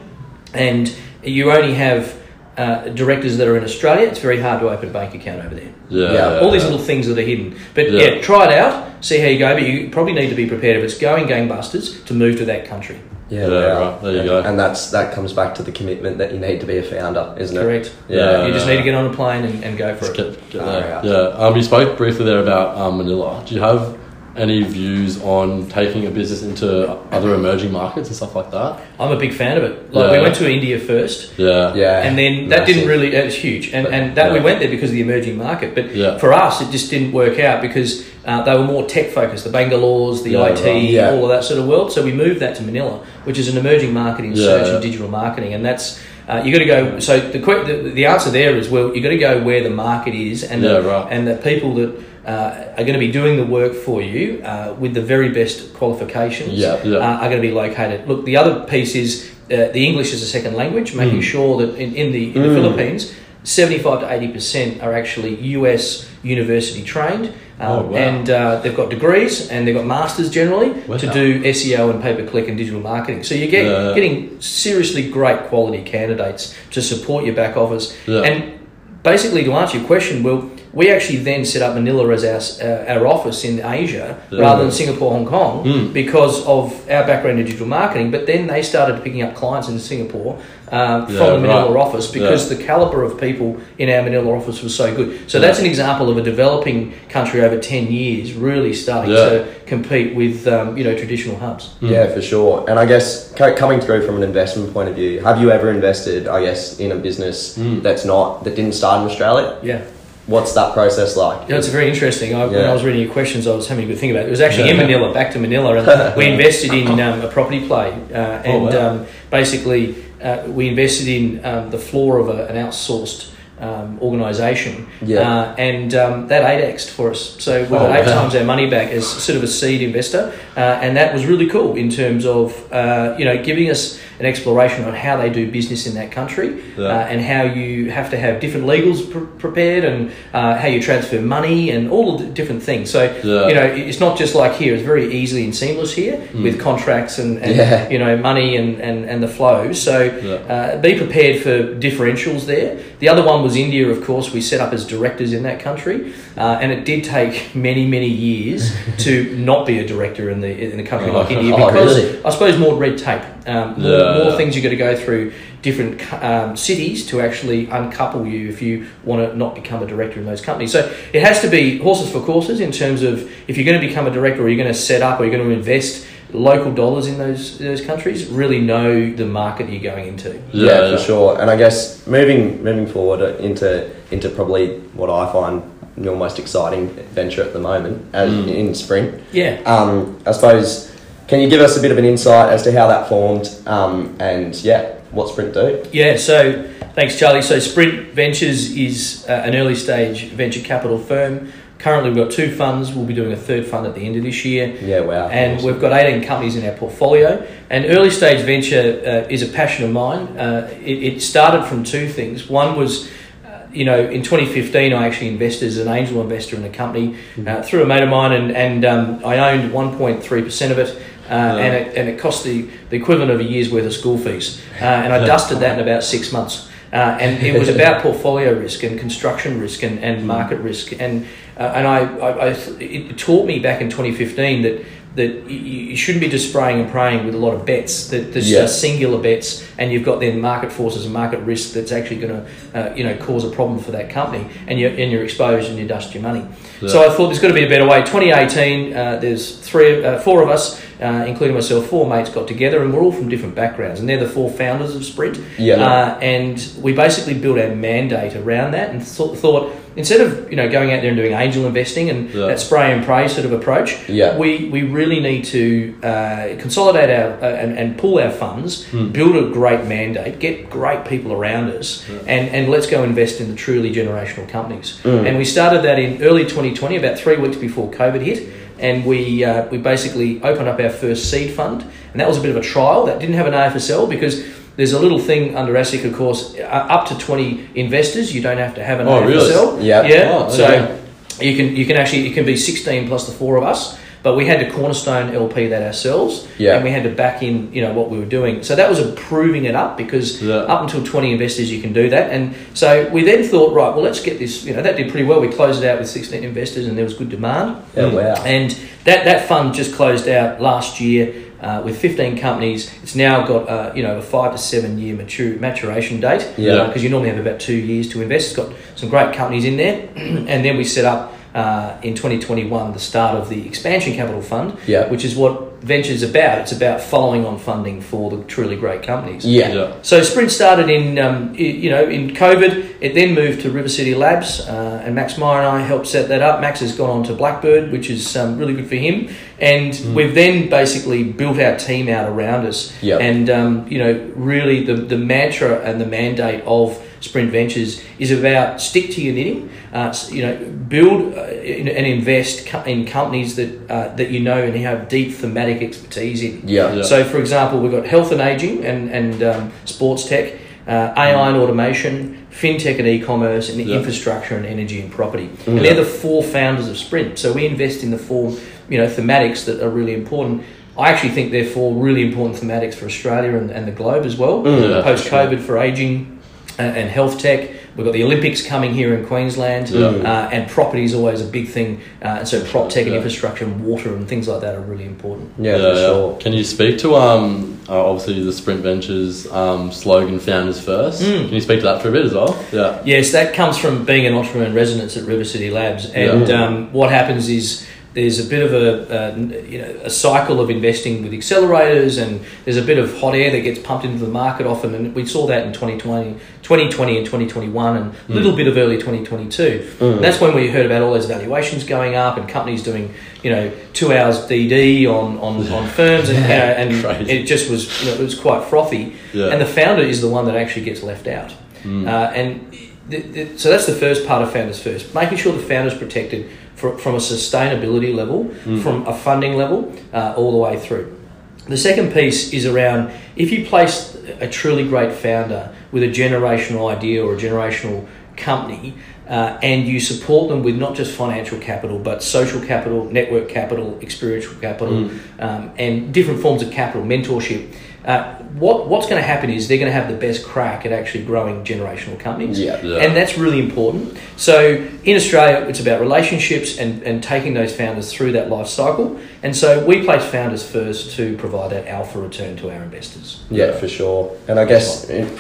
and 0.55 0.91
you 1.25 1.51
only 1.51 1.75
have 1.75 2.15
uh, 2.57 2.89
directors 2.91 3.37
that 3.39 3.49
are 3.49 3.57
in 3.57 3.65
Australia, 3.65 4.07
it's 4.07 4.21
very 4.21 4.41
hard 4.41 4.61
to 4.61 4.69
open 4.69 4.89
a 4.89 4.93
bank 4.93 5.15
account 5.15 5.45
over 5.45 5.55
there. 5.55 5.73
Yeah. 5.89 6.13
Yeah, 6.13 6.39
All 6.41 6.51
these 6.51 6.65
little 6.65 6.79
things 6.79 7.07
that 7.09 7.19
are 7.19 7.23
hidden. 7.23 7.57
But 7.75 7.91
Yeah. 7.91 8.03
yeah. 8.15 8.21
try 8.21 8.47
it 8.47 8.59
out, 8.59 9.05
see 9.05 9.19
how 9.19 9.27
you 9.29 9.39
go. 9.39 9.55
But 9.55 9.65
you 9.65 9.91
probably 9.91 10.13
need 10.13 10.29
to 10.31 10.35
be 10.37 10.47
prepared 10.47 10.77
if 10.79 10.85
it's 10.85 10.99
going 10.99 11.27
gangbusters 11.27 12.05
to 12.07 12.15
move 12.15 12.39
to 12.39 12.45
that 12.47 12.67
country. 12.69 13.01
Yeah, 13.31 13.49
Yeah, 13.49 13.49
wow. 13.79 13.91
right. 13.93 14.03
There 14.03 14.13
you 14.13 14.19
and, 14.21 14.29
go. 14.29 14.43
And 14.43 14.59
that's 14.61 14.91
that 14.91 15.13
comes 15.15 15.33
back 15.33 15.55
to 15.57 15.63
the 15.63 15.73
commitment 15.73 16.19
that 16.19 16.33
you 16.33 16.39
need 16.39 16.61
to 16.61 16.67
be 16.67 16.77
a 16.79 16.83
founder, 16.83 17.35
isn't 17.39 17.57
it? 17.57 17.61
Correct. 17.61 17.93
Yeah. 18.09 18.47
You 18.47 18.53
just 18.53 18.67
need 18.67 18.77
to 18.77 18.83
get 18.83 18.95
on 18.95 19.07
a 19.07 19.13
plane 19.13 19.45
and, 19.45 19.65
and 19.65 19.79
go 19.79 19.95
for 19.97 20.07
it. 20.11 20.17
Get, 20.17 20.51
get 20.51 20.63
Oh, 20.63 20.67
there. 20.67 21.01
yeah. 21.05 21.11
Yeah. 21.11 21.29
Um, 21.47 21.57
you 21.57 21.63
spoke 21.63 21.97
briefly 21.97 22.25
there 22.27 22.41
about 22.43 22.77
um, 22.77 22.99
Manila. 22.99 23.43
Do 23.47 23.55
you 23.55 23.61
have 23.63 23.99
any 24.37 24.63
views 24.65 25.21
on 25.23 25.69
taking 25.69 26.07
a 26.07 26.11
business 26.11 26.43
into 26.43 26.91
other 27.13 27.35
emerging 27.35 27.71
markets 27.71 28.09
and 28.09 28.17
stuff 28.17 28.35
like 28.35 28.51
that? 28.51 28.81
I'm 28.99 29.13
a 29.13 29.17
big 29.19 29.33
fan 29.33 29.57
of 29.57 29.63
it. 29.65 29.93
Like 29.93 30.11
we 30.13 30.21
went 30.21 30.35
to 30.37 30.51
India 30.51 30.79
first. 30.81 31.39
Yeah. 31.39 31.73
Yeah. 31.75 32.03
and 32.03 32.19
then 32.19 32.49
that 32.49 32.61
Massive. 32.61 32.75
didn't 32.75 32.89
really 32.89 33.15
it 33.15 33.25
was 33.25 33.35
huge 33.37 33.73
and, 33.73 33.87
and 33.87 34.17
that 34.17 34.33
we 34.33 34.41
went 34.41 34.59
there 34.61 34.69
because 34.69 34.91
of 34.91 34.95
the 34.95 35.03
emerging 35.03 35.37
market 35.39 35.75
but 35.75 35.95
Yeah. 35.95 36.19
for 36.19 36.33
us 36.33 36.61
it 36.61 36.71
just 36.71 36.91
didn't 36.91 37.13
work 37.13 37.39
out 37.39 37.63
because 37.63 38.05
uh, 38.25 38.43
they 38.43 38.57
were 38.57 38.65
more 38.65 38.87
tech 38.87 39.11
focused 39.11 39.45
the 39.45 39.51
bangalores 39.51 40.23
the 40.25 40.31
Yeah, 40.31 40.47
IT 40.47 40.65
right. 40.65 40.83
Yeah. 40.83 41.11
all 41.11 41.23
of 41.25 41.29
that 41.31 41.45
sort 41.45 41.61
of 41.61 41.67
world 41.67 41.93
so 41.93 42.03
we 42.05 42.13
moved 42.13 42.41
that 42.41 42.57
to 42.57 42.63
Manila 42.63 43.05
which 43.25 43.39
is 43.39 43.49
an 43.49 43.57
emerging 43.59 43.93
market 43.93 44.25
in 44.25 44.33
Yeah, 44.33 44.45
search 44.45 44.67
yeah. 44.67 44.73
and 44.75 44.83
digital 44.83 45.09
marketing 45.09 45.55
and 45.55 45.65
that's 45.65 46.01
uh, 46.29 46.41
you 46.45 46.51
got 46.53 46.59
to 46.59 46.65
go 46.67 46.99
so 47.01 47.21
the, 47.21 47.39
que- 47.41 47.65
the 47.65 47.91
the 47.91 48.07
answer 48.07 48.31
there 48.31 48.57
is 48.57 48.69
well 48.69 48.95
you 48.95 49.03
got 49.03 49.11
to 49.11 49.19
go 49.19 49.43
where 49.45 49.63
the 49.63 49.71
market 49.71 50.15
is 50.15 50.43
and 50.43 50.63
Yeah, 50.63 50.75
the, 50.81 50.83
right. 50.83 51.07
and 51.13 51.27
the 51.29 51.37
people 51.37 51.75
that 51.77 51.91
uh, 52.27 52.73
are 52.77 52.85
going 52.85 52.95
to 52.95 52.99
be 52.99 53.13
doing 53.13 53.37
the 53.37 53.45
work 53.45 53.75
for 53.75 54.01
you 54.03 54.43
uh, 54.45 54.75
with 54.79 54.95
the 54.95 55.03
very 55.03 55.29
best 55.31 55.75
qualifications 55.75 56.53
Yeah, 56.55 56.83
yeah. 56.85 56.97
Uh, 56.99 57.19
are 57.23 57.29
going 57.29 57.43
to 57.43 57.49
be 57.49 57.53
located. 57.55 58.09
Look, 58.09 58.25
the 58.25 58.37
other 58.37 58.65
piece 58.67 58.95
is 58.95 59.31
uh, 59.47 59.69
the 59.73 59.87
English 59.87 60.13
as 60.15 60.23
a 60.23 60.27
second 60.27 60.55
language, 60.55 60.95
making 60.95 61.21
sure 61.21 61.59
that 61.67 61.75
in, 61.77 61.95
in 61.95 62.13
the, 62.13 62.35
in 62.35 62.43
the 62.43 62.49
Philippines, 62.55 63.13
75 63.43 64.01
to 64.01 64.07
80% 64.07 64.83
are 64.83 64.95
actually 64.95 65.35
US 65.59 66.09
university 66.23 66.83
trained. 66.83 67.27
Um, 67.27 67.33
Oh, 67.61 67.83
wow. 67.83 67.97
And 67.97 68.31
uh, 68.31 68.61
they've 68.63 68.75
got 68.75 68.91
degrees 68.91 69.49
and 69.49 69.69
they've 69.69 69.75
got 69.77 69.87
masters 69.87 70.29
generally 70.31 70.71
Wow. 70.89 70.97
to 70.97 71.07
do 71.13 71.41
SEO 71.45 71.91
and 71.91 72.03
pay 72.03 72.15
per 72.17 72.27
click 72.27 72.49
and 72.49 72.57
digital 72.59 72.81
marketing. 72.81 73.23
So 73.23 73.35
you 73.37 73.47
get 73.49 73.67
Yeah. 73.67 73.93
getting 73.95 74.41
seriously 74.41 75.09
great 75.09 75.41
quality 75.51 75.83
candidates 75.83 76.53
to 76.73 76.81
support 76.83 77.25
your 77.27 77.35
back 77.35 77.57
office. 77.57 77.95
Yeah. 78.09 78.23
And 78.23 78.59
basically, 79.05 79.45
to 79.45 79.53
answer 79.53 79.77
your 79.79 79.87
question, 79.87 80.23
well, 80.25 80.51
we 80.75 80.91
actually 80.91 81.19
then 81.19 81.45
set 81.45 81.63
up 81.63 81.75
Manila 81.75 82.11
as 82.13 82.25
our, 82.25 82.67
uh, 82.69 82.93
our 82.95 83.07
office 83.07 83.45
in 83.45 83.65
Asia 83.65 84.17
Yeah. 84.31 84.41
rather 84.41 84.63
than 84.63 84.73
Singapore, 84.73 85.11
Hong 85.13 85.25
Kong, 85.27 85.65
Mm. 85.65 85.93
because 85.93 86.45
of 86.47 86.73
our 86.91 87.05
background 87.07 87.39
in 87.39 87.47
digital 87.47 87.67
marketing. 87.67 88.11
But 88.11 88.27
then 88.27 88.49
they 88.49 88.63
started 88.63 89.03
picking 89.05 89.23
up 89.23 89.35
clients 89.35 89.69
in 89.69 89.79
Singapore 89.79 90.37
uh, 90.73 91.05
from 91.07 91.15
Yeah, 91.15 91.31
the 91.31 91.39
Manila 91.39 91.73
right. 91.73 91.87
office 91.87 92.07
because 92.11 92.49
the 92.49 92.57
caliber 92.57 93.05
of 93.05 93.21
people 93.21 93.57
in 93.79 93.89
our 93.91 94.03
Manila 94.03 94.35
office 94.37 94.63
was 94.63 94.75
so 94.75 94.93
good. 94.93 95.09
So 95.29 95.39
Yeah. 95.39 95.47
that's 95.47 95.61
an 95.61 95.67
example 95.67 96.09
of 96.11 96.17
a 96.17 96.23
developing 96.23 96.93
country 97.09 97.43
over 97.43 97.57
10 97.59 97.93
years 97.93 98.33
really 98.33 98.73
starting 98.73 99.13
Yeah. 99.13 99.29
to 99.29 99.45
compete 99.67 100.17
with 100.17 100.49
um, 100.49 100.77
you 100.77 100.83
know 100.83 100.95
traditional 100.97 101.37
hubs. 101.37 101.65
Yeah, 101.81 102.07
for 102.09 102.21
sure. 102.23 102.65
And 102.69 102.79
I 102.81 102.87
guess 102.87 103.33
coming 103.57 103.81
through 103.81 104.03
from 104.07 104.17
an 104.17 104.23
investment 104.25 104.73
point 104.75 104.89
of 104.89 104.97
view, 104.97 105.21
have 105.23 105.41
you 105.41 105.53
ever 105.53 105.71
invested, 105.71 106.27
I 106.27 106.41
guess, 106.47 106.81
in 106.81 106.91
a 106.91 106.97
business 106.97 107.57
Mm. 107.59 107.83
that's 107.83 108.05
not 108.05 108.43
that 108.45 108.57
didn't 108.57 108.75
start 108.75 108.97
in 109.03 109.07
Australia? 109.11 109.55
Yeah. 109.63 109.79
What's 110.27 110.55
that 110.55 110.73
process 110.73 111.17
like? 111.17 111.49
Yeah, 111.49 111.57
it's 111.57 111.69
very 111.69 111.89
interesting. 111.89 112.35
I, 112.35 112.47
When 112.47 112.65
I 112.65 112.73
was 112.73 112.83
reading 112.83 113.03
your 113.03 113.13
questions, 113.13 113.47
I 113.47 113.55
was 113.55 113.69
having 113.69 113.85
a 113.85 113.89
good 113.89 113.99
think 113.99 114.13
about 114.13 114.25
it. 114.25 114.29
It 114.29 114.31
was 114.31 114.41
actually 114.41 114.71
in 114.71 114.79
Manila, 114.79 115.13
back 115.13 115.33
to 115.33 115.39
Manila, 115.39 115.77
and 115.77 116.17
we 116.17 116.27
invested 116.27 116.73
in 116.73 116.99
um, 116.99 117.21
a 117.21 117.29
property 117.29 117.67
play. 117.67 117.93
Uh, 118.11 118.17
and 118.17 118.65
wow. 118.65 118.91
um, 118.91 119.07
basically, 119.31 120.03
uh, 120.23 120.47
we 120.47 120.69
invested 120.69 121.09
in 121.09 121.45
um, 121.45 121.71
the 121.71 121.79
floor 121.79 122.19
of 122.19 122.31
a, 122.31 122.47
an 122.47 122.57
outsourced 122.57 123.34
um, 123.61 123.99
organisation. 124.01 124.87
Yeah. 125.03 125.21
Uh, 125.21 125.55
and 125.59 125.95
um, 125.95 126.27
that 126.29 126.43
8xed 126.45 126.91
for 126.91 127.11
us. 127.11 127.37
So 127.43 127.63
we 127.63 127.69
got 127.69 127.91
Oh, 127.91 127.95
eight 127.95 128.07
wow. 128.07 128.23
times 128.23 128.35
our 128.35 128.45
money 128.45 128.69
back 128.69 128.91
as 128.91 129.07
sort 129.07 129.37
of 129.37 129.43
a 129.45 129.47
seed 129.49 129.81
investor. 129.83 130.33
Uh, 130.57 130.61
and 130.61 130.97
that 130.97 131.13
was 131.15 131.27
really 131.27 131.49
cool 131.49 131.77
in 131.77 131.89
terms 131.91 132.27
of, 132.27 132.73
uh, 132.73 133.15
you 133.19 133.25
know, 133.25 133.43
giving 133.43 133.71
us 133.71 134.01
an 134.21 134.27
exploration 134.27 134.85
on 134.85 134.95
how 134.95 135.17
they 135.17 135.29
do 135.29 135.51
business 135.51 135.87
in 135.89 135.95
that 135.95 136.13
country 136.13 136.63
Yeah. 136.79 136.85
uh, 136.87 137.07
and 137.07 137.21
how 137.21 137.43
you 137.43 137.91
have 137.91 138.11
to 138.11 138.17
have 138.17 138.41
different 138.41 138.67
legals 138.67 139.11
pr- 139.11 139.25
prepared 139.39 139.85
and 139.85 140.11
uh, 140.33 140.57
how 140.57 140.69
you 140.69 140.81
transfer 140.81 141.21
money 141.21 141.71
and 141.71 141.91
all 141.91 142.15
of 142.15 142.21
the 142.21 142.27
different 142.27 142.63
things. 142.63 142.91
So, 142.91 143.03
Yeah. 143.25 143.49
you 143.49 143.55
know, 143.55 143.65
it's 143.65 143.99
not 144.01 144.17
just 144.19 144.35
like 144.37 144.55
here, 144.55 144.75
it's 144.75 144.85
very 144.85 145.13
easy 145.13 145.45
and 145.45 145.55
seamless 145.55 145.93
here 145.95 146.21
with 146.33 146.61
contracts 146.61 147.19
and, 147.19 147.39
and 147.39 147.57
Yeah. 147.57 147.89
you 147.89 147.99
know, 147.99 148.17
money 148.17 148.57
and, 148.57 148.81
and, 148.81 149.05
and 149.05 149.23
the 149.23 149.29
flow. 149.29 149.73
So 149.73 150.09
uh, 150.49 150.81
be 150.81 150.97
prepared 150.97 151.43
for 151.43 151.75
differentials 151.79 152.47
there. 152.47 152.79
The 153.01 153.09
other 153.09 153.25
one 153.25 153.43
was 153.45 153.55
India, 153.57 153.87
of 153.89 154.03
course. 154.05 154.33
We 154.33 154.41
set 154.41 154.61
up 154.61 154.73
as 154.73 154.87
directors 154.87 155.33
in 155.33 155.45
that 155.45 155.61
country, 155.61 156.13
uh, 156.37 156.59
and 156.61 156.73
it 156.73 156.85
did 156.85 157.05
take 157.05 157.55
many, 157.55 157.87
many 157.87 158.09
years 158.09 158.75
to 158.99 159.37
not 159.37 159.67
be 159.67 159.79
a 159.79 159.87
director 159.87 160.31
in 160.31 160.41
the 160.41 160.73
in 160.73 160.81
a 160.81 160.85
country 160.85 161.13
like 161.13 161.31
India 161.31 161.55
Oh, 161.59 161.67
because 161.67 161.97
really? 161.97 162.25
I 162.25 162.31
suppose 162.31 162.59
more 162.59 162.75
red 162.75 162.99
tape, 162.99 163.23
um, 163.47 163.81
more, 163.81 163.91
Yeah. 163.91 164.25
more 164.25 164.37
things 164.37 164.57
you 164.57 164.63
got 164.63 164.71
to 164.71 164.77
go 164.77 164.97
through 164.97 165.33
different 165.63 166.13
um, 166.23 166.57
cities 166.57 167.07
to 167.07 167.21
actually 167.23 167.67
uncouple 167.71 168.27
you 168.27 168.49
if 168.49 168.61
you 168.61 168.87
want 169.03 169.31
to 169.31 169.37
not 169.37 169.55
become 169.55 169.83
a 169.83 169.87
director 169.87 170.21
in 170.21 170.27
those 170.27 170.43
companies. 170.43 170.71
So 170.73 170.81
it 171.13 171.23
has 171.23 171.41
to 171.41 171.49
be 171.49 171.79
horses 171.79 172.11
for 172.11 172.21
courses 172.21 172.61
in 172.61 172.71
terms 172.71 173.03
of 173.03 173.31
if 173.49 173.57
you're 173.57 173.65
going 173.65 173.81
to 173.81 173.87
become 173.87 174.07
a 174.07 174.11
director 174.11 174.43
or 174.43 174.49
you're 174.49 174.63
going 174.63 174.73
to 174.73 174.79
set 174.79 175.01
up 175.03 175.21
or 175.21 175.25
you're 175.25 175.35
going 175.35 175.49
to 175.49 175.55
invest 175.55 176.07
local 176.35 176.73
dollars 176.73 177.07
in 177.07 177.19
those 177.19 177.59
those 177.59 177.81
countries. 177.81 178.27
Really 178.27 178.61
know 178.61 179.11
the 179.11 179.27
market 179.27 179.69
you're 179.71 179.83
going 179.83 180.09
into. 180.09 180.41
Yeah, 180.53 180.97
for 180.97 181.03
sure. 181.03 181.41
And 181.41 181.51
I 181.51 181.57
guess 181.57 182.07
moving 182.07 182.63
moving 182.63 182.87
forward 182.87 183.41
into 183.41 183.91
into 184.11 184.29
probably 184.29 184.79
what 184.95 185.11
I 185.11 185.33
find 185.33 185.63
your 185.97 186.17
most 186.17 186.39
exciting 186.39 186.89
venture 186.89 187.43
at 187.43 187.53
the 187.53 187.61
moment 187.61 188.05
as 188.13 188.33
in 188.33 188.75
Sprint. 188.75 189.23
Yeah. 189.33 189.61
Um, 189.65 190.19
I 190.27 190.33
suppose 190.33 190.93
can 191.29 191.41
you 191.41 191.49
give 191.49 191.61
us 191.61 191.77
a 191.77 191.81
bit 191.81 191.91
of 191.91 191.99
an 191.99 192.05
insight 192.05 192.53
as 192.53 192.63
to 192.65 192.73
how 192.73 192.89
that 192.89 193.09
formed 193.09 193.49
um, 193.67 194.17
and 194.21 194.55
yeah, 194.63 194.95
what 195.11 195.29
Sprint 195.29 195.55
do? 195.55 195.83
Yeah, 195.93 196.17
so 196.17 196.69
thanks, 196.95 197.19
Charlie. 197.19 197.43
So 197.43 197.59
Sprint 197.59 198.13
Ventures 198.13 198.77
is 198.77 199.25
uh, 199.29 199.33
an 199.33 199.55
early 199.55 199.75
stage 199.75 200.25
venture 200.31 200.61
capital 200.61 200.99
firm. 200.99 201.53
Currently, 201.85 202.13
we've 202.13 202.25
got 202.25 202.33
two 202.33 202.51
funds. 202.57 202.95
We'll 202.95 203.05
be 203.05 203.13
doing 203.13 203.33
a 203.33 203.37
third 203.37 203.67
fund 203.67 203.87
at 203.87 203.95
the 203.95 204.01
end 204.07 204.17
of 204.17 204.23
this 204.23 204.43
year. 204.43 204.75
Yeah, 204.81 205.01
wow. 205.01 205.29
And 205.29 205.63
we've 205.63 205.79
got 205.79 205.93
18 205.93 206.27
companies 206.27 206.57
in 206.57 206.67
our 206.67 206.75
portfolio. 206.75 207.47
And 207.69 207.85
early 207.85 208.09
stage 208.09 208.43
venture 208.47 209.03
uh, 209.05 209.29
is 209.29 209.43
a 209.43 209.53
passion 209.53 209.85
of 209.85 209.91
mine. 209.91 210.29
Uh, 210.39 210.67
it, 210.81 211.03
it 211.03 211.21
started 211.21 211.67
from 211.67 211.85
two 211.85 212.09
things. 212.09 212.49
One 212.49 212.79
was, 212.79 213.11
uh, 213.45 213.67
you 213.71 213.85
know, 213.85 214.01
in 214.03 214.23
2015, 214.23 214.95
I 214.95 215.07
actually 215.07 215.29
invested 215.29 215.67
as 215.67 215.77
an 215.77 215.89
angel 215.89 216.23
investor 216.23 216.57
in 216.57 216.65
a 216.65 216.71
company 216.71 217.19
uh, 217.47 217.61
through 217.61 217.83
a 217.83 217.87
mate 217.87 218.03
of 218.03 218.09
mine, 218.09 218.33
and, 218.33 218.57
and 218.57 218.85
um, 218.87 219.23
I 219.23 219.53
owned 219.53 219.71
1.3% 219.71 220.71
of 220.71 220.79
it. 220.79 221.03
Uh, 221.29 221.33
and, 221.35 221.75
it, 221.75 221.97
and 221.99 222.09
it 222.09 222.19
cost 222.19 222.45
the, 222.45 222.63
the 222.89 222.97
equivalent 222.97 223.31
of 223.31 223.41
a 223.41 223.45
year's 223.45 223.71
worth 223.71 223.85
of 223.85 223.93
school 223.93 224.17
fees. 224.17 224.59
Uh, 224.81 224.85
and 224.85 225.13
I 225.13 225.19
dusted 225.27 225.59
that 225.59 225.79
in 225.79 225.87
about 225.87 226.03
six 226.03 226.33
months. 226.33 226.71
Uh, 226.95 227.19
and 227.21 227.43
it 227.43 227.59
was 227.59 227.69
about 227.69 228.01
portfolio 228.03 228.59
risk 228.59 228.85
and 228.85 228.99
construction 228.99 229.61
risk 229.61 229.83
and, 229.83 229.99
and 229.99 230.27
market 230.27 230.61
risk. 230.61 230.99
And, 230.99 231.27
uh, 231.59 231.63
and 231.75 231.87
I, 231.87 231.99
I, 232.17 232.31
I, 232.31 232.49
it 232.81 233.19
taught 233.19 233.47
me 233.47 233.59
back 233.59 233.81
in 233.81 233.89
2015 233.91 234.63
that, 234.63 234.85
that 235.15 235.49
you, 235.49 235.95
shouldn't 235.97 236.23
be 236.23 236.29
just 236.29 236.49
spraying 236.51 236.81
and 236.81 236.91
praying 236.91 237.25
with 237.25 237.37
a 237.37 237.39
lot 237.39 237.55
of 237.55 237.65
bets, 237.65 238.09
that 238.09 238.33
there's 238.33 238.51
Yeah. 238.51 238.63
just 238.63 238.81
singular 238.81 239.23
bets, 239.23 239.65
and 239.79 239.93
you've 239.93 240.05
got 240.05 240.19
then 240.19 240.41
market 240.41 240.73
forces 240.73 241.05
and 241.05 241.15
market 241.15 241.39
risk 241.41 241.73
that's 241.73 241.93
actually 241.93 242.19
going 242.19 242.45
to 242.45 242.91
uh, 242.91 242.95
you 242.97 243.05
know, 243.05 243.17
cause 243.19 243.45
a 243.45 243.51
problem 243.51 243.79
for 243.79 243.93
that 243.93 244.11
company, 244.11 244.49
and 244.67 244.81
you're, 244.81 244.91
and 244.91 245.13
you're 245.13 245.23
exposed 245.23 245.69
and 245.71 245.79
you 245.79 245.87
dust 245.87 246.15
your 246.15 246.23
money. 246.23 246.45
So 246.87 247.09
I 247.09 247.15
thought 247.15 247.29
there's 247.29 247.39
got 247.39 247.49
to 247.49 247.55
be 247.55 247.65
a 247.65 247.69
better 247.69 247.87
way. 247.87 248.01
2018, 248.01 248.93
uh, 248.93 249.17
there's 249.19 249.57
three, 249.59 250.05
uh, 250.05 250.19
four 250.19 250.43
of 250.43 250.49
us, 250.49 250.83
uh, 251.05 251.25
including 251.27 251.55
myself, 251.55 251.87
four 251.87 252.09
mates 252.09 252.31
got 252.31 252.49
together, 252.49 252.83
and 252.83 252.93
we're 252.95 253.03
all 253.03 253.13
from 253.13 253.29
different 253.29 253.55
backgrounds, 253.55 254.01
and 254.01 254.09
they're 254.09 254.19
the 254.21 254.29
four 254.29 254.51
founders 254.51 254.95
of 254.97 255.05
Sprint. 255.05 255.39
Yeah. 255.59 255.75
Uh, 255.77 256.19
and 256.21 256.57
we 256.81 256.93
basically 256.93 257.35
built 257.35 257.59
our 257.59 257.75
mandate 257.75 258.35
around 258.37 258.73
that, 258.73 258.91
and 258.91 259.01
th- 259.05 259.39
thought 259.39 259.73
instead 259.97 260.21
of 260.21 260.51
you 260.51 260.57
know 260.57 260.69
going 260.69 260.93
out 260.93 261.03
there 261.03 261.11
and 261.11 261.17
doing 261.17 261.33
angel 261.35 261.67
investing 261.67 262.11
and 262.11 262.29
Yeah. 262.31 262.47
that 262.47 262.59
spray 262.59 262.93
and 262.93 263.05
pray 263.05 263.29
sort 263.29 263.45
of 263.47 263.53
approach, 263.53 263.97
Yeah. 264.09 264.37
we 264.39 264.69
we 264.73 264.83
really 264.83 265.21
need 265.21 265.45
to 265.47 265.95
uh, 266.03 266.47
consolidate 266.59 267.11
our 267.11 267.31
uh, 267.41 267.63
and, 267.63 267.79
and 267.79 267.97
pool 267.99 268.19
our 268.19 268.31
funds, 268.31 268.85
Hmm. 268.87 269.09
build 269.11 269.37
a 269.37 269.51
great 269.51 269.85
mandate, 269.87 270.39
get 270.41 270.69
great 270.71 271.05
people 271.05 271.33
around 271.33 271.71
us, 271.71 272.05
and, 272.27 272.49
and 272.49 272.71
let's 272.71 272.87
go 272.89 273.03
invest 273.05 273.41
in 273.41 273.49
the 273.51 273.57
truly 273.57 273.93
generational 273.95 274.49
companies. 274.49 274.99
Hmm. 275.03 275.27
And 275.27 275.39
we 275.39 275.45
started 275.45 275.83
that 275.83 275.99
in 275.99 276.23
early 276.23 276.45
2020, 276.45 276.97
about 276.97 277.17
three 277.19 277.37
weeks 277.37 277.57
before 277.57 277.91
COVID 277.91 278.21
hit. 278.23 278.43
And 278.79 279.05
we 279.05 279.45
uh, 279.45 279.67
we 279.67 279.79
basically 279.79 280.43
opened 280.43 280.69
up 280.69 280.81
our 280.81 280.91
first 280.91 281.31
seed 281.31 281.55
fund, 281.55 281.83
and 282.13 282.21
that 282.21 282.27
was 282.29 282.37
a 282.39 282.41
bit 282.41 282.51
of 282.51 282.57
a 282.57 282.61
trial. 282.61 283.07
That 283.07 283.21
didn't 283.21 283.37
have 283.37 283.47
an 283.47 283.53
AFSL 283.55 284.09
because 284.09 284.45
there's 284.77 284.93
a 284.93 284.99
little 284.99 285.21
thing 285.21 285.57
under 285.57 285.73
ASIC, 285.75 286.05
of 286.05 286.15
course, 286.15 286.57
uh, 286.57 286.63
up 286.63 287.07
to 287.09 287.17
20 287.17 287.69
investors. 287.77 288.35
You 288.35 288.43
don't 288.43 288.59
have 288.59 288.75
to 288.75 288.83
have 288.83 288.99
an 289.01 289.07
Oh, 289.07 289.25
really? 289.25 289.51
AFSL. 289.51 289.85
Yeah. 289.85 290.03
Yeah. 290.03 290.31
Oh, 290.33 290.51
so 290.51 290.65
okay. 290.67 291.01
you 291.41 291.57
can 291.57 291.77
you 291.77 291.87
can 291.87 291.97
actually 291.97 292.27
it 292.27 292.35
can 292.35 292.45
be 292.45 292.57
16 292.57 293.07
plus 293.07 293.27
the 293.27 293.33
four 293.33 293.57
of 293.57 293.63
us 293.65 293.99
but 294.25 294.35
we 294.37 294.47
had 294.47 294.59
to 294.59 294.69
cornerstone 294.71 295.33
lp 295.35 295.69
that 295.69 295.83
ourselves 295.83 296.49
Yeah. 296.59 296.75
and 296.75 296.83
we 296.83 296.91
had 296.91 297.05
to 297.05 297.11
back 297.11 297.43
in 297.43 297.73
you 297.73 297.83
know 297.83 297.93
what 297.93 298.11
we 298.11 298.19
were 298.19 298.25
doing 298.39 298.63
so 298.65 298.75
that 298.75 298.89
was 298.91 298.99
improving 298.99 299.65
it 299.67 299.77
up 299.77 299.97
because 299.97 300.43
Yeah. 300.43 300.73
up 300.75 300.81
until 300.83 301.05
20 301.05 301.31
investors 301.31 301.71
you 301.71 301.81
can 301.81 301.93
do 301.93 302.09
that 302.11 302.31
and 302.33 302.55
so 302.75 303.09
we 303.13 303.23
then 303.23 303.45
thought 303.45 303.73
right 303.75 303.93
well 303.95 304.03
let's 304.03 304.21
get 304.21 304.39
this 304.41 304.65
you 304.65 304.75
know 304.75 304.83
that 304.83 304.97
did 304.97 305.11
pretty 305.13 305.27
well 305.27 305.41
we 305.41 305.49
closed 305.49 305.83
it 305.85 305.89
out 305.89 305.99
with 306.01 306.09
16 306.09 306.43
investors 306.43 306.87
and 306.89 306.97
there 306.99 307.05
was 307.05 307.15
good 307.15 307.29
demand 307.29 307.77
Yeah, 307.97 308.13
wow. 308.13 308.35
and 308.45 308.71
that, 309.05 309.25
that 309.27 309.47
fund 309.47 309.75
just 309.75 309.95
closed 309.95 310.27
out 310.29 310.61
last 310.61 311.01
year 311.01 311.35
uh, 311.61 311.81
with 311.83 311.97
15 311.99 312.37
companies. 312.39 312.91
It's 313.03 313.15
now 313.15 313.47
got 313.47 313.69
uh, 313.71 313.93
you 313.95 314.03
know 314.03 314.19
a 314.19 314.23
five 314.23 314.53
to 314.53 314.59
seven 314.59 314.99
year 314.99 315.15
mature, 315.15 315.57
maturation 315.59 316.21
date. 316.21 316.47
Yeah. 316.59 316.87
Because 316.87 317.03
you 317.03 317.09
normally 317.09 317.31
have 317.31 317.39
about 317.47 317.59
two 317.59 317.75
years 317.77 318.07
to 318.13 318.21
invest. 318.21 318.49
It's 318.49 318.57
got 318.57 318.71
some 318.97 319.09
great 319.09 319.33
companies 319.35 319.65
in 319.65 319.77
there, 319.79 320.09
and 320.17 320.63
then 320.65 320.77
we 320.77 320.85
set 320.85 321.07
up 321.07 321.33
uh, 321.55 321.97
in 322.03 322.15
2021 322.15 322.93
the 322.93 322.99
start 322.99 323.37
of 323.37 323.49
the 323.49 323.67
expansion 323.67 324.15
capital 324.15 324.43
fund, 324.43 324.77
Yeah. 324.87 325.09
which 325.09 325.25
is 325.25 325.37
what 325.37 325.71
Venture's 325.83 326.23
about. 326.23 326.59
It's 326.59 326.73
about 326.73 327.01
following 327.01 327.45
on 327.45 327.59
funding 327.59 328.01
for 328.01 328.31
the 328.31 328.43
truly 328.45 328.75
great 328.75 329.03
companies. 329.03 329.45
Yeah. 329.45 329.73
Yeah. 329.73 329.93
So 330.03 330.23
Sprint 330.23 330.51
started 330.51 330.89
in, 330.89 331.19
um, 331.19 331.55
you 331.55 331.91
know, 331.91 332.09
in 332.09 332.31
COVID. 332.31 332.95
It 333.03 333.15
then 333.15 333.35
moved 333.35 333.61
to 333.63 333.71
River 333.71 333.89
City 333.91 334.15
Labs, 334.15 334.61
uh, 334.67 335.03
and 335.05 335.15
Max 335.15 335.37
Meyer 335.37 335.59
and 335.59 335.69
I 335.69 335.81
helped 335.81 336.07
set 336.07 336.29
that 336.29 336.41
up. 336.41 336.61
Max 336.63 336.81
has 336.81 336.97
gone 336.97 337.11
on 337.11 337.23
to 337.25 337.35
Blackbird, 337.35 337.93
which 337.93 338.09
is 338.09 338.35
um, 338.35 338.59
really 338.59 338.73
good 338.75 338.89
for 338.89 338.97
him. 338.97 339.29
And 339.61 340.15
we've 340.15 340.35
then 340.35 340.71
basically 340.71 341.23
built 341.23 341.59
our 341.61 341.77
team 341.77 342.09
out 342.09 342.29
around 342.31 342.67
us. 342.67 342.91
Yep. 343.03 343.21
And 343.21 343.51
um, 343.51 343.87
you 343.89 343.99
know, 343.99 344.33
really, 344.35 344.85
the 344.85 344.95
the 344.95 345.19
mantra 345.19 345.81
and 345.83 346.01
the 346.01 346.07
mandate 346.07 346.63
of 346.67 346.99
Sprint 347.25 347.51
Ventures 347.51 348.03
is 348.19 348.31
about 348.31 348.81
stick 348.81 349.11
to 349.13 349.23
your 349.23 349.35
knitting. 349.35 349.71
Uh, 349.93 350.15
you 350.29 350.43
know, 350.43 350.57
build 350.89 351.35
uh, 351.35 351.41
and 351.41 351.89
invest 352.07 352.67
in 352.87 353.07
companies 353.07 353.57
that 353.57 353.91
uh, 353.91 354.15
that 354.17 354.31
you 354.31 354.41
know 354.41 354.63
and 354.63 354.77
have 354.77 355.09
deep 355.09 355.35
thematic 355.35 355.81
expertise 355.83 356.43
in. 356.43 356.69
Yeah. 356.69 356.93
Yeah. 356.93 357.03
So, 357.03 357.25
for 357.25 357.39
example, 357.39 357.81
we've 357.81 357.93
got 357.93 358.07
health 358.07 358.31
and 358.31 358.41
aging 358.41 358.85
and, 358.85 359.11
and 359.11 359.43
um, 359.43 359.73
sports 359.87 360.29
tech, 360.29 360.55
uh, 360.87 361.15
AI 361.17 361.49
and 361.49 361.57
automation, 361.57 362.47
fintech 362.51 362.99
and 362.99 363.09
e-commerce, 363.09 363.71
and 363.71 363.81
Yeah. 363.81 363.97
infrastructure 363.97 364.57
and 364.57 364.67
energy 364.67 365.01
and 365.01 365.11
property. 365.11 365.49
And 365.67 365.79
they're 365.79 365.95
the 365.95 366.05
four 366.05 366.43
founders 366.43 366.89
of 366.89 366.99
Sprint. 366.99 367.39
So 367.39 367.53
we 367.53 367.65
invest 367.67 368.03
in 368.03 368.11
the 368.11 368.19
four, 368.19 368.55
you 368.91 368.99
know, 368.99 369.07
thematics 369.07 369.65
that 369.65 369.83
are 369.83 369.91
really 369.91 370.15
important. 370.15 370.63
I 370.97 371.11
actually 371.11 371.31
think 371.31 371.51
they're 371.51 371.65
four 371.65 371.95
really 371.95 372.23
important 372.25 372.57
thematics 372.57 372.95
for 372.95 373.07
Australia 373.07 373.57
and, 373.57 373.71
and 373.71 373.87
the 373.89 373.93
globe 373.93 374.25
as 374.25 374.37
well. 374.37 374.63
Yeah, 374.67 375.03
Post 375.03 375.27
COVID 375.29 375.61
for 375.61 375.79
aging 375.79 376.34
and, 376.79 376.97
and 376.97 377.11
health 377.11 377.39
tech. 377.39 377.71
We've 377.97 378.05
got 378.05 378.13
the 378.13 378.25
Olympics 378.25 378.67
coming 378.67 378.93
here 378.93 379.15
in 379.15 379.25
Queensland, 379.27 379.89
Yeah. 379.91 380.07
uh, 380.09 380.49
and 380.53 380.69
property 380.69 381.05
is 381.05 381.15
always 381.15 381.41
a 381.41 381.45
big 381.47 381.69
thing. 381.69 382.01
Uh, 382.21 382.39
and 382.41 382.49
so 382.49 382.65
prop 382.65 382.91
tech 382.91 383.07
and 383.07 383.15
infrastructure 383.15 383.65
and 383.65 383.85
water 383.85 384.15
and 384.15 384.27
things 384.27 384.49
like 384.49 384.61
that 384.63 384.75
are 384.75 384.81
really 384.81 385.05
important. 385.05 385.53
Yeah, 385.59 385.79
for 385.79 385.95
sure. 385.97 386.37
Can 386.39 386.53
you 386.53 386.65
speak 386.65 386.99
to 386.99 387.15
um 387.15 387.79
uh, 387.89 388.11
obviously 388.11 388.43
the 388.43 388.53
Sprint 388.53 388.81
Ventures 388.81 389.47
um 389.53 389.93
slogan 389.93 390.41
"Founders 390.41 390.81
First? 390.81 391.23
Mm. 391.23 391.45
Can 391.47 391.55
you 391.55 391.61
speak 391.61 391.81
to 391.81 391.85
that 391.87 392.03
for 392.03 392.09
a 392.09 392.13
bit 392.13 392.25
as 392.27 392.35
well? 392.35 392.59
Yeah. 392.73 393.01
Yes, 393.05 393.31
that 393.33 393.55
comes 393.55 393.79
from 393.79 394.05
being 394.05 394.27
an 394.27 394.35
entrepreneur 394.35 394.67
in 394.67 394.75
residence 394.75 395.17
at 395.17 395.25
River 395.25 395.45
City 395.45 395.71
Labs. 395.71 396.11
And 396.11 396.49
Yeah. 396.49 396.65
um, 396.65 396.93
what 396.93 397.11
happens 397.11 397.49
is 397.49 397.87
there's 398.15 398.39
a 398.45 398.49
bit 398.49 398.63
of 398.63 398.73
a, 398.73 399.33
uh, 399.33 399.37
you 399.37 399.79
know 399.79 399.91
a 400.05 400.11
cycle 400.11 400.61
of 400.61 400.71
investing 400.71 401.23
with 401.23 401.33
accelerators, 401.33 402.23
and 402.23 402.41
there's 402.65 402.77
a 402.77 402.83
bit 402.83 402.99
of 402.99 403.19
hot 403.19 403.35
air 403.35 403.51
that 403.51 403.61
gets 403.61 403.81
pumped 403.81 404.05
into 404.05 404.25
the 404.25 404.31
market 404.31 404.67
often. 404.67 404.95
And 404.95 405.15
we 405.15 405.27
saw 405.27 405.47
that 405.49 405.67
in 405.67 405.73
2020, 405.73 406.35
2020 406.63 407.17
and 407.19 407.27
2021, 407.27 407.97
and 407.97 408.15
a 408.29 408.33
little 408.33 408.55
bit 408.57 408.69
of 408.69 408.77
early 408.77 408.97
2022. 408.97 409.97
And 410.01 410.25
that's 410.25 410.41
when 410.41 410.55
we 410.55 410.69
heard 410.71 410.87
about 410.87 411.03
all 411.03 411.13
those 411.13 411.27
valuations 411.27 411.85
going 411.85 412.15
up 412.15 412.37
and 412.39 412.49
companies 412.49 412.83
doing 412.85 413.13
you 413.43 413.51
know 413.51 413.73
two 413.93 414.13
hours 414.13 414.39
DD 414.47 415.07
on 415.07 415.39
on, 415.39 415.67
on 415.73 415.89
firms, 415.89 416.29
and, 416.31 416.39
you 416.39 417.03
know, 417.03 417.11
and 417.11 417.29
it 417.29 417.47
just 417.47 417.69
was 417.69 418.01
you 418.01 418.11
know, 418.11 418.15
it 418.15 418.21
was 418.23 418.39
quite 418.39 418.65
frothy. 418.69 419.17
Yeah. 419.33 419.49
And 419.49 419.61
the 419.61 419.67
founder 419.67 420.03
is 420.03 420.21
the 420.21 420.29
one 420.29 420.47
that 420.47 420.55
actually 420.57 420.85
gets 420.85 421.03
left 421.03 421.27
out. 421.27 421.53
Uh, 421.85 422.33
and 422.35 422.73
th- 423.11 423.35
th- 423.35 423.59
so 423.59 423.69
that's 423.69 423.85
the 423.87 423.93
first 423.95 424.27
part 424.27 424.41
of 424.43 424.51
founders 424.53 424.81
first, 424.83 425.15
making 425.15 425.37
sure 425.37 425.53
the 425.53 425.63
founder's 425.63 425.93
protected 425.99 426.49
for, 426.77 426.99
from 426.99 427.15
a 427.15 427.19
sustainability 427.19 428.15
level, 428.15 428.49
from 428.83 429.07
a 429.07 429.15
funding 429.15 429.57
level, 429.57 429.95
uh, 430.13 430.35
all 430.37 430.53
the 430.53 430.59
way 430.59 430.79
through. 430.79 431.21
The 431.69 431.77
second 431.79 432.13
piece 432.13 432.53
is 432.53 432.67
around 432.67 433.11
if 433.37 433.51
you 433.51 433.65
place 433.65 434.15
a 434.41 434.49
truly 434.49 434.87
great 434.87 435.13
founder 435.13 435.75
with 435.93 436.03
a 436.03 436.09
generational 436.09 436.95
idea 436.95 437.25
or 437.25 437.35
a 437.35 437.37
generational 437.37 438.07
company 438.37 438.95
uh, 439.29 439.59
and 439.63 439.87
you 439.87 439.99
support 440.01 440.51
them 440.51 440.63
with 440.63 440.77
not 440.77 440.95
just 440.95 441.17
financial 441.17 441.59
capital 441.59 441.99
but 441.99 442.23
social 442.23 442.61
capital, 442.61 443.05
network 443.11 443.49
capital, 443.49 443.99
experiential 444.03 444.55
capital, 444.57 445.11
um, 445.39 445.73
and 445.79 446.13
different 446.13 446.41
forms 446.41 446.63
of 446.63 446.71
capital, 446.71 447.03
mentorship. 447.03 447.75
Uh, 448.05 448.43
what 448.55 448.87
what's 448.89 449.07
going 449.09 449.21
to 449.21 449.27
happen 449.27 449.51
is 449.51 449.67
they're 449.67 449.79
going 449.79 449.91
to 449.93 450.01
have 450.01 450.09
the 450.09 450.17
best 450.17 450.45
crack 450.45 450.87
at 450.87 450.93
actually 450.93 451.25
growing 451.25 451.65
generational 451.65 452.19
companies, 452.19 452.59
Yeah. 452.61 452.81
Yeah. 452.83 452.99
and 452.99 453.17
that's 453.17 453.37
really 453.37 453.59
important. 453.61 454.17
So 454.37 454.87
in 455.05 455.17
Australia, 455.17 455.67
it's 455.69 455.81
about 455.81 456.01
relationships 456.01 456.79
and, 456.79 457.03
and 457.03 457.23
taking 457.23 457.55
those 457.55 457.75
founders 457.75 458.13
through 458.13 458.33
that 458.33 458.51
life 458.51 458.69
cycle. 458.69 459.19
And 459.43 459.57
so 459.57 459.85
we 459.85 460.05
place 460.05 460.25
founders 460.25 460.63
first 460.69 461.17
to 461.17 461.37
provide 461.37 461.73
that 461.73 461.89
alpha 461.89 462.19
return 462.21 462.57
to 462.59 462.71
our 462.71 462.83
investors. 462.83 463.43
Yeah, 463.51 463.73
for 463.73 463.89
sure. 463.89 464.37
And 464.47 464.61
I 464.61 464.65
guess 464.67 465.09
in- 465.11 465.37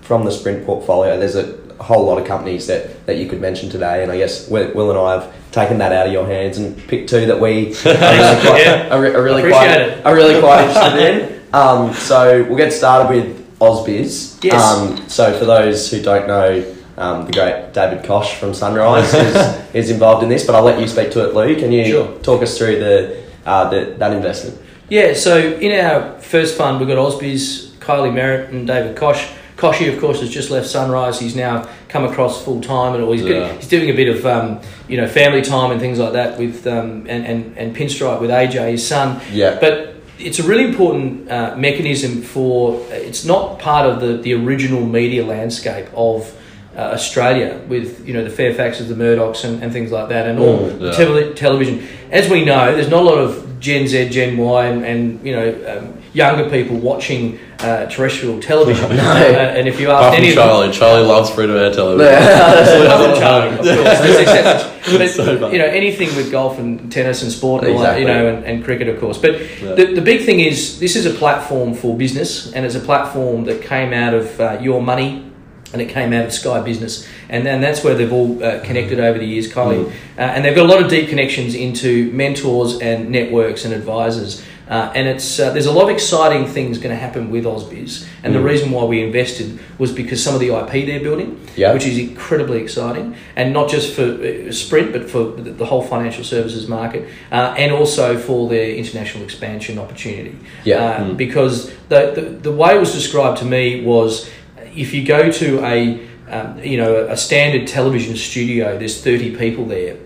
from 0.00 0.24
the 0.24 0.30
Sprint 0.30 0.64
portfolio, 0.66 1.18
there's 1.18 1.36
a 1.36 1.56
whole 1.82 2.04
lot 2.06 2.18
of 2.18 2.26
companies 2.26 2.66
that, 2.68 3.04
that 3.06 3.16
you 3.16 3.26
could 3.28 3.40
mention 3.40 3.68
today. 3.68 4.02
And 4.02 4.10
I 4.12 4.16
guess 4.18 4.48
Will, 4.48 4.90
and 4.90 4.98
I 4.98 5.12
have 5.20 5.34
taken 5.50 5.78
that 5.78 5.92
out 5.92 6.06
of 6.06 6.12
your 6.12 6.26
hands 6.26 6.56
and 6.58 6.76
picked 6.88 7.08
two 7.10 7.26
that 7.26 7.40
we 7.40 7.74
are 7.86 7.92
really 7.92 8.40
quite, 8.42 8.62
Yeah. 8.64 8.88
are, 8.90 9.06
are 9.16 9.22
really 9.22 9.42
Appreciate 9.42 9.50
quite, 9.50 9.80
it. 9.80 10.06
are 10.06 10.14
really 10.14 10.40
quite 10.40 10.64
interested 10.68 11.30
in. 11.30 11.33
Um, 11.54 11.94
so 11.94 12.42
we'll 12.44 12.56
get 12.56 12.72
started 12.72 13.08
with 13.14 13.58
AusBiz. 13.60 14.42
Yes. 14.42 14.60
Um, 14.62 15.08
so 15.08 15.36
for 15.38 15.44
those 15.44 15.90
who 15.90 16.02
don't 16.02 16.26
know, 16.26 16.74
um, 16.96 17.26
the 17.26 17.32
great 17.32 17.72
David 17.72 18.04
Koch 18.04 18.34
from 18.34 18.54
Sunrise 18.54 19.12
is, 19.74 19.74
is 19.74 19.90
involved 19.90 20.22
in 20.22 20.28
this, 20.28 20.44
but 20.44 20.54
I'll 20.54 20.62
let 20.64 20.80
you 20.80 20.88
speak 20.88 21.10
to 21.12 21.28
it, 21.28 21.34
Llew. 21.34 21.56
Can 21.58 21.72
you 21.72 21.84
Sure. 21.86 22.18
talk 22.20 22.42
us 22.42 22.56
through 22.58 22.78
the, 22.80 23.22
uh, 23.46 23.68
the 23.70 23.94
that 23.98 24.12
investment? 24.12 24.60
Yeah, 24.88 25.14
so 25.14 25.38
in 25.38 25.72
our 25.84 26.18
first 26.20 26.56
fund, 26.58 26.78
we've 26.78 26.88
got 26.88 26.98
Ausbiz, 26.98 27.70
Kylie 27.78 28.12
Merritt, 28.12 28.50
and 28.50 28.66
David 28.66 28.96
Koch. 28.96 29.16
Kochie, 29.56 29.92
of 29.92 30.00
course, 30.00 30.20
has 30.20 30.30
just 30.30 30.50
left 30.50 30.66
Sunrise. 30.66 31.20
He's 31.20 31.36
now 31.36 31.68
come 31.88 32.04
across 32.04 32.44
full 32.44 32.60
time, 32.60 32.94
and 32.94 33.04
all 33.04 33.12
he's, 33.12 33.22
Yeah. 33.22 33.52
he's 33.54 33.68
doing 33.68 33.88
a 33.88 33.92
bit 33.92 34.08
of 34.08 34.26
um, 34.26 34.60
you 34.88 34.96
know 34.96 35.06
family 35.06 35.42
time 35.42 35.70
and 35.70 35.80
things 35.80 35.98
like 36.00 36.12
that 36.14 36.36
with 36.38 36.66
um, 36.66 37.06
and, 37.08 37.24
and 37.24 37.56
and 37.56 37.74
pinstripe 37.74 38.20
with 38.20 38.30
AJ, 38.30 38.72
his 38.72 38.86
son. 38.86 39.20
Yeah. 39.32 39.56
But 39.60 39.93
it's 40.18 40.38
a 40.38 40.42
really 40.42 40.64
important 40.64 41.30
uh, 41.30 41.54
mechanism 41.56 42.22
for. 42.22 42.80
It's 42.90 43.24
not 43.24 43.58
part 43.58 43.86
of 43.90 44.00
the 44.00 44.16
the 44.18 44.34
original 44.34 44.84
media 44.86 45.24
landscape 45.24 45.86
of. 45.94 46.32
Uh, 46.76 46.90
Australia 46.98 47.60
with 47.68 48.04
you 48.04 48.12
know 48.12 48.24
the 48.28 48.30
Fairfaxes, 48.42 48.88
the 48.88 48.96
Murdochs, 48.96 49.44
and, 49.44 49.62
and 49.62 49.72
things 49.72 49.92
like 49.92 50.08
that, 50.08 50.26
and 50.26 50.40
all 50.40 50.58
Mm, 50.58 50.80
the 50.80 50.86
yeah. 50.86 50.92
tele- 50.92 51.32
television. 51.34 51.86
As 52.10 52.28
we 52.28 52.44
know, 52.44 52.74
there's 52.74 52.88
not 52.90 53.02
a 53.02 53.06
lot 53.06 53.18
of 53.18 53.60
Gen 53.60 53.86
Z, 53.86 54.08
Gen 54.08 54.36
Y, 54.36 54.66
and, 54.66 54.84
and 54.84 55.24
you 55.24 55.36
know 55.36 55.48
um, 55.70 56.02
younger 56.14 56.48
people 56.48 56.76
watching 56.76 57.38
uh, 57.58 57.86
terrestrial 57.86 58.40
television. 58.40 58.90
Uh, 59.04 59.54
and 59.56 59.68
if 59.68 59.78
you 59.80 59.90
ask 59.90 60.04
Apart 60.06 60.18
any 60.18 60.30
of 60.30 60.36
them, 60.36 60.46
Charlie, 60.48 60.72
Charlie 60.72 61.06
loves 61.06 61.30
free 61.30 61.46
to 61.46 61.58
air 61.58 61.72
television. 61.72 62.14
other 62.14 63.16
Charlie, 63.20 63.50
of 63.50 63.58
course. 63.58 64.70
But 64.84 65.08
So 65.10 65.48
you 65.50 65.58
know 65.58 65.64
anything 65.66 66.14
with 66.14 66.30
golf 66.30 66.58
and 66.58 66.90
tennis 66.92 67.22
and 67.22 67.32
sport, 67.32 67.64
and 67.64 67.74
all 67.74 67.82
that, 67.82 67.98
you 67.98 68.06
know, 68.06 68.26
and, 68.28 68.44
and 68.44 68.64
cricket, 68.64 68.88
of 68.88 69.00
course. 69.00 69.18
But 69.18 69.40
Yeah. 69.40 69.74
the, 69.74 69.94
the 69.94 70.00
big 70.02 70.24
thing 70.24 70.40
is 70.40 70.78
this 70.78 70.94
is 70.96 71.06
a 71.06 71.10
platform 71.10 71.74
for 71.74 71.96
business, 71.96 72.52
and 72.52 72.64
it's 72.66 72.74
a 72.74 72.80
platform 72.80 73.44
that 73.44 73.62
came 73.62 73.92
out 73.92 74.14
of 74.14 74.40
uh, 74.40 74.58
your 74.60 74.80
money. 74.82 75.30
And 75.72 75.82
it 75.82 75.88
came 75.88 76.12
out 76.12 76.24
of 76.24 76.32
Sky 76.32 76.60
Business, 76.60 77.04
and 77.28 77.44
then 77.44 77.60
that's 77.60 77.82
where 77.82 77.96
they've 77.96 78.12
all 78.12 78.40
uh, 78.44 78.60
connected 78.60 79.00
over 79.00 79.18
the 79.18 79.24
years, 79.26 79.52
Kylie. 79.52 79.88
Uh, 80.16 80.20
and 80.20 80.44
they've 80.44 80.54
got 80.54 80.66
a 80.66 80.68
lot 80.68 80.80
of 80.80 80.88
deep 80.88 81.08
connections 81.08 81.56
into 81.56 82.12
mentors 82.12 82.78
and 82.80 83.10
networks 83.10 83.64
and 83.64 83.74
advisors. 83.74 84.40
Uh, 84.68 84.90
and 84.94 85.06
it's 85.06 85.38
uh, 85.38 85.50
there's 85.50 85.66
a 85.66 85.72
lot 85.72 85.84
of 85.84 85.90
exciting 85.90 86.46
things 86.46 86.78
going 86.78 86.90
to 86.94 86.96
happen 87.00 87.30
with 87.30 87.44
Ausbiz. 87.44 88.06
And 88.22 88.34
the 88.34 88.40
reason 88.40 88.70
why 88.70 88.84
we 88.84 89.02
invested 89.02 89.58
was 89.78 89.92
because 89.92 90.22
some 90.22 90.34
of 90.34 90.40
the 90.40 90.48
IP 90.54 90.86
they're 90.86 91.00
building, 91.00 91.38
Yeah. 91.54 91.74
which 91.74 91.84
is 91.86 91.98
incredibly 91.98 92.62
exciting, 92.62 93.14
and 93.36 93.52
not 93.52 93.68
just 93.68 93.92
for 93.94 94.02
uh, 94.04 94.50
Sprint, 94.52 94.92
but 94.92 95.10
for 95.10 95.24
the 95.32 95.66
whole 95.66 95.82
financial 95.82 96.24
services 96.24 96.66
market, 96.66 97.08
uh, 97.30 97.54
and 97.58 97.72
also 97.72 98.16
for 98.18 98.48
their 98.48 98.70
international 98.74 99.22
expansion 99.24 99.78
opportunity. 99.78 100.36
Yeah. 100.64 100.82
Uh, 100.82 101.12
Because 101.12 101.70
the, 101.90 102.12
the 102.14 102.22
the 102.48 102.52
way 102.52 102.74
it 102.76 102.80
was 102.80 102.92
described 102.94 103.38
to 103.40 103.44
me 103.44 103.84
was, 103.84 104.30
if 104.74 104.94
you 104.94 105.04
go 105.04 105.30
to 105.30 105.62
a 105.64 106.00
um, 106.30 106.58
you 106.64 106.78
know 106.78 107.06
a 107.10 107.16
standard 107.16 107.68
television 107.68 108.16
studio, 108.16 108.78
there's 108.78 108.98
30 109.02 109.36
people 109.36 109.66
there 109.66 109.96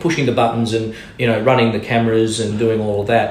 pushing 0.00 0.26
the 0.26 0.32
buttons 0.32 0.74
and 0.74 0.94
you 1.16 1.28
know 1.28 1.38
running 1.44 1.70
the 1.72 1.78
cameras 1.78 2.40
and 2.40 2.58
doing 2.58 2.80
all 2.80 3.00
of 3.02 3.06
that. 3.06 3.28